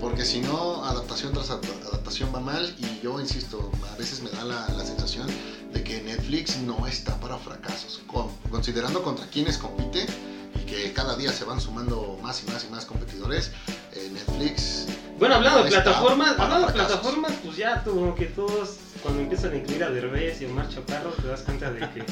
porque 0.00 0.24
si 0.24 0.40
no, 0.40 0.84
adaptación 0.84 1.32
tras 1.32 1.50
ad- 1.50 1.64
adaptación 1.88 2.30
va 2.34 2.40
mal 2.40 2.74
y 2.78 3.00
yo 3.02 3.20
insisto, 3.20 3.70
a 3.92 3.96
veces 3.96 4.22
me 4.22 4.30
da 4.30 4.44
la, 4.44 4.68
la 4.68 4.84
sensación 4.84 5.26
de 5.72 5.82
que 5.82 6.00
Netflix 6.02 6.56
no 6.58 6.86
está 6.86 7.18
para 7.20 7.36
fracasos, 7.36 8.00
con- 8.06 8.30
considerando 8.50 9.02
contra 9.02 9.26
quienes 9.26 9.58
compite 9.58 10.06
y 10.54 10.64
que 10.66 10.92
cada 10.92 11.16
día 11.16 11.32
se 11.32 11.44
van 11.44 11.60
sumando 11.60 12.16
más 12.22 12.42
y 12.46 12.50
más 12.50 12.64
y 12.64 12.68
más 12.70 12.84
competidores, 12.86 13.50
eh, 13.92 14.08
Netflix 14.12 14.86
Bueno, 15.18 15.34
hablando 15.36 15.64
de 15.64 15.70
plataformas, 15.70 16.38
hablando 16.38 16.66
de 16.68 16.72
plataformas, 16.72 17.32
pues 17.44 17.56
ya 17.56 17.82
como 17.82 18.14
que 18.14 18.26
todos 18.26 18.76
cuando 19.02 19.20
empiezan 19.20 19.52
a 19.52 19.56
incluir 19.56 19.82
a 19.84 19.90
Derbez 19.90 20.40
y 20.40 20.44
a 20.44 20.48
Omar 20.48 20.68
Chaparro 20.68 21.10
te 21.10 21.26
das 21.28 21.40
cuenta 21.42 21.70
de 21.70 21.80
que 21.90 22.04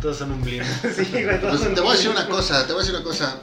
Todos 0.00 0.16
son 0.18 0.32
un 0.32 0.42
blin. 0.42 0.62
sí, 0.82 1.06
Pues 1.40 1.60
son- 1.60 1.74
te 1.74 1.80
voy 1.80 1.90
a 1.90 1.92
decir 1.94 2.10
una 2.10 2.26
cosa, 2.28 2.66
te 2.66 2.72
voy 2.72 2.82
a 2.82 2.84
decir 2.84 2.94
una 2.96 3.04
cosa. 3.04 3.36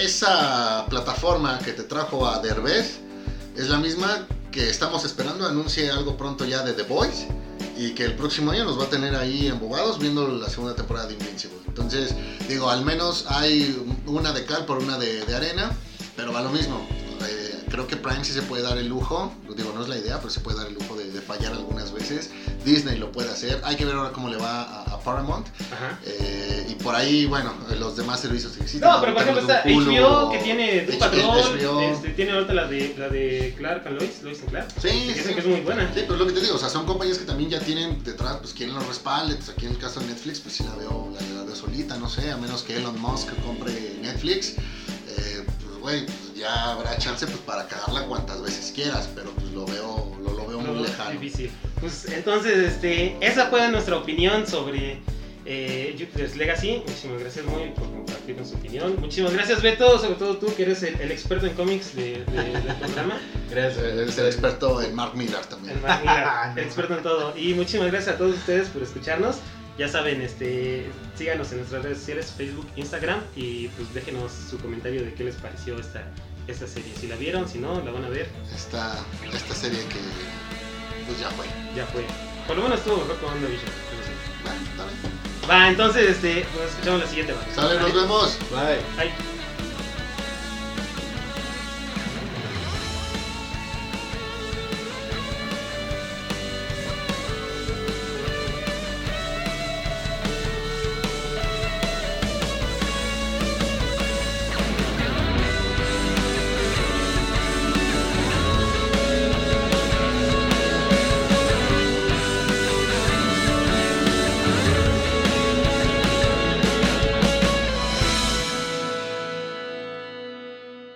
Esa 0.00 0.86
plataforma 0.88 1.58
que 1.58 1.72
te 1.72 1.82
trajo 1.82 2.26
a 2.28 2.38
Derbez 2.40 3.00
es 3.56 3.68
la 3.68 3.78
misma 3.78 4.26
que 4.52 4.68
estamos 4.68 5.04
esperando 5.04 5.46
anuncie 5.46 5.90
algo 5.90 6.16
pronto 6.16 6.44
ya 6.44 6.62
de 6.62 6.72
The 6.72 6.82
Boys 6.82 7.26
y 7.76 7.90
que 7.94 8.04
el 8.04 8.14
próximo 8.14 8.50
año 8.52 8.64
nos 8.64 8.78
va 8.78 8.84
a 8.84 8.88
tener 8.90 9.14
ahí 9.16 9.46
embobados 9.48 9.98
viendo 9.98 10.28
la 10.28 10.48
segunda 10.48 10.74
temporada 10.74 11.06
de 11.08 11.14
Invincible. 11.14 11.58
Entonces, 11.66 12.14
digo, 12.48 12.70
al 12.70 12.84
menos 12.84 13.24
hay 13.28 13.84
una 14.06 14.32
de 14.32 14.44
cal 14.44 14.64
por 14.64 14.78
una 14.78 14.98
de, 14.98 15.24
de 15.24 15.34
arena, 15.34 15.70
pero 16.16 16.32
va 16.32 16.40
lo 16.42 16.50
mismo. 16.50 16.86
Creo 17.70 17.86
que 17.86 17.96
Prime 17.96 18.24
sí 18.24 18.32
se 18.32 18.42
puede 18.42 18.62
dar 18.62 18.78
el 18.78 18.88
lujo, 18.88 19.32
digo, 19.56 19.72
no 19.74 19.82
es 19.82 19.88
la 19.88 19.96
idea, 19.96 20.18
pero 20.18 20.30
se 20.30 20.40
puede 20.40 20.58
dar 20.58 20.66
el 20.66 20.74
lujo 20.74 20.96
de, 20.96 21.10
de 21.10 21.20
fallar 21.20 21.52
algunas 21.52 21.92
veces. 21.92 22.30
Disney 22.64 22.98
lo 22.98 23.12
puede 23.12 23.30
hacer. 23.30 23.60
Hay 23.64 23.76
que 23.76 23.84
ver 23.84 23.94
ahora 23.94 24.10
cómo 24.12 24.28
le 24.28 24.36
va 24.36 24.62
a, 24.62 24.82
a 24.94 25.00
Paramount. 25.00 25.46
Ajá. 25.72 25.98
Eh, 26.04 26.66
y 26.70 26.74
por 26.82 26.94
ahí, 26.94 27.26
bueno, 27.26 27.54
los 27.78 27.96
demás 27.96 28.20
servicios 28.20 28.52
que 28.52 28.62
existen. 28.64 28.88
No, 28.88 29.00
pero 29.00 29.14
por 29.14 29.22
ejemplo 29.22 29.40
está 29.42 29.62
HBO 29.64 30.30
que 30.30 30.38
tiene 30.38 30.80
Patrol, 30.98 31.58
HBO. 31.58 31.80
este, 31.80 32.08
tiene 32.10 32.32
ahorita 32.32 32.54
la 32.54 32.66
de, 32.66 32.94
la 32.98 33.08
de 33.08 33.54
Clark 33.56 33.86
and 33.86 33.98
Lois, 33.98 34.22
Lois 34.22 34.40
and 34.40 34.50
Clark. 34.50 34.68
Sí, 34.80 35.12
que 35.14 35.22
sí, 35.22 35.34
que 35.34 35.40
es 35.40 35.46
muy 35.46 35.60
buena. 35.60 35.86
Sí, 35.94 36.00
pero 36.02 36.14
es 36.14 36.20
lo 36.20 36.26
que 36.26 36.32
te 36.32 36.40
digo, 36.40 36.56
o 36.56 36.58
sea, 36.58 36.68
son 36.68 36.86
compañías 36.86 37.18
que 37.18 37.24
también 37.24 37.50
ya 37.50 37.60
tienen 37.60 38.02
detrás, 38.02 38.38
pues, 38.38 38.52
quien 38.52 38.74
los 38.74 38.86
respalde. 38.86 39.36
Pues 39.36 39.48
aquí 39.48 39.66
en 39.66 39.72
el 39.72 39.78
caso 39.78 40.00
de 40.00 40.06
Netflix, 40.06 40.40
pues 40.40 40.56
sí 40.56 40.64
la 40.64 40.74
veo, 40.74 41.12
la, 41.14 41.36
la 41.36 41.44
veo 41.44 41.54
solita, 41.54 41.96
no 41.98 42.08
sé, 42.08 42.30
a 42.30 42.36
menos 42.36 42.62
que 42.62 42.76
Elon 42.76 43.00
Musk 43.00 43.28
compre 43.44 43.72
Netflix. 44.02 44.54
Eh, 44.58 45.44
pues, 45.46 45.78
güey, 45.80 46.06
pues 46.06 46.29
ya 46.40 46.72
habrá 46.72 46.96
chance 46.98 47.26
pues, 47.26 47.38
para 47.40 47.66
cagarla 47.68 48.04
cuantas 48.06 48.40
veces 48.42 48.72
quieras, 48.74 49.08
pero 49.14 49.30
pues 49.32 49.46
lo 49.52 49.66
veo, 49.66 50.16
lo, 50.22 50.32
lo 50.32 50.46
veo 50.46 50.62
No, 50.62 50.72
muy 50.72 50.82
lejano. 50.86 51.10
difícil. 51.10 51.50
Pues 51.80 52.06
entonces, 52.06 52.56
este, 52.72 53.16
esa 53.20 53.46
fue 53.46 53.68
nuestra 53.70 53.96
opinión 53.96 54.46
sobre 54.46 55.00
eh, 55.46 55.94
Jupiter's 55.98 56.36
Legacy. 56.36 56.82
Muchísimas 56.86 57.20
gracias, 57.20 57.44
Moy, 57.46 57.70
por 57.70 57.84
compartir 57.90 58.36
con 58.36 58.46
su 58.46 58.54
opinión. 58.56 58.96
Muchísimas 59.00 59.32
gracias, 59.32 59.62
Beto, 59.62 59.98
sobre 59.98 60.14
todo 60.16 60.36
tú, 60.36 60.54
que 60.54 60.62
eres 60.62 60.82
el, 60.82 61.00
el 61.00 61.10
experto 61.12 61.46
en 61.46 61.54
cómics 61.54 61.94
de- 61.96 62.24
de- 62.24 62.42
del 62.60 62.74
programa. 62.80 63.18
Gracias. 63.50 63.82
Eres 63.84 64.18
el 64.18 64.26
experto 64.26 64.82
en 64.82 64.94
Mark 64.94 65.14
Millar 65.16 65.44
también. 65.46 65.76
El, 65.76 65.82
Mark 65.82 66.00
Millar, 66.00 66.52
el 66.58 66.64
experto 66.64 66.96
en 66.96 67.02
todo. 67.02 67.36
Y 67.36 67.54
muchísimas 67.54 67.88
gracias 67.90 68.14
a 68.14 68.18
todos 68.18 68.36
ustedes 68.36 68.68
por 68.68 68.82
escucharnos. 68.82 69.36
Ya 69.78 69.88
saben, 69.88 70.20
este, 70.20 70.84
síganos 71.16 71.50
en 71.52 71.58
nuestras 71.58 71.82
redes 71.82 71.98
sociales, 71.98 72.34
Facebook, 72.36 72.66
Instagram, 72.76 73.20
y 73.34 73.68
pues 73.68 73.94
déjenos 73.94 74.30
su 74.50 74.58
comentario 74.58 75.02
de 75.02 75.14
qué 75.14 75.24
les 75.24 75.36
pareció 75.36 75.78
esta, 75.78 76.04
esta 76.50 76.66
serie. 76.66 76.92
Si 77.00 77.06
la 77.06 77.16
vieron, 77.16 77.48
si 77.48 77.58
no, 77.58 77.80
la 77.82 77.90
van 77.90 78.04
a 78.04 78.08
ver, 78.08 78.28
Esta, 78.54 78.98
esta 79.32 79.54
serie 79.54 79.80
que 79.86 79.98
pues 81.06 81.18
ya 81.20 81.30
fue. 81.30 81.46
ya 81.74 81.86
fue. 81.86 82.04
Por 82.46 82.56
lo 82.56 82.62
menos 82.64 82.78
estuvo 82.78 82.96
mejor 82.98 83.16
con 83.18 83.28
WandaVision. 83.30 83.68
eso 83.68 84.02
sí. 84.06 84.42
Bueno, 84.42 84.60
está 84.70 84.84
bien. 84.86 85.50
Va, 85.50 85.68
entonces, 85.68 86.10
este, 86.10 86.46
pues 86.54 86.70
escuchamos 86.70 87.00
la 87.00 87.06
siguiente. 87.06 87.32
va. 87.32 87.54
Sale, 87.54 87.80
nos 87.80 87.94
vemos. 87.94 88.38
Bye. 88.50 88.76
Bye. 88.96 89.39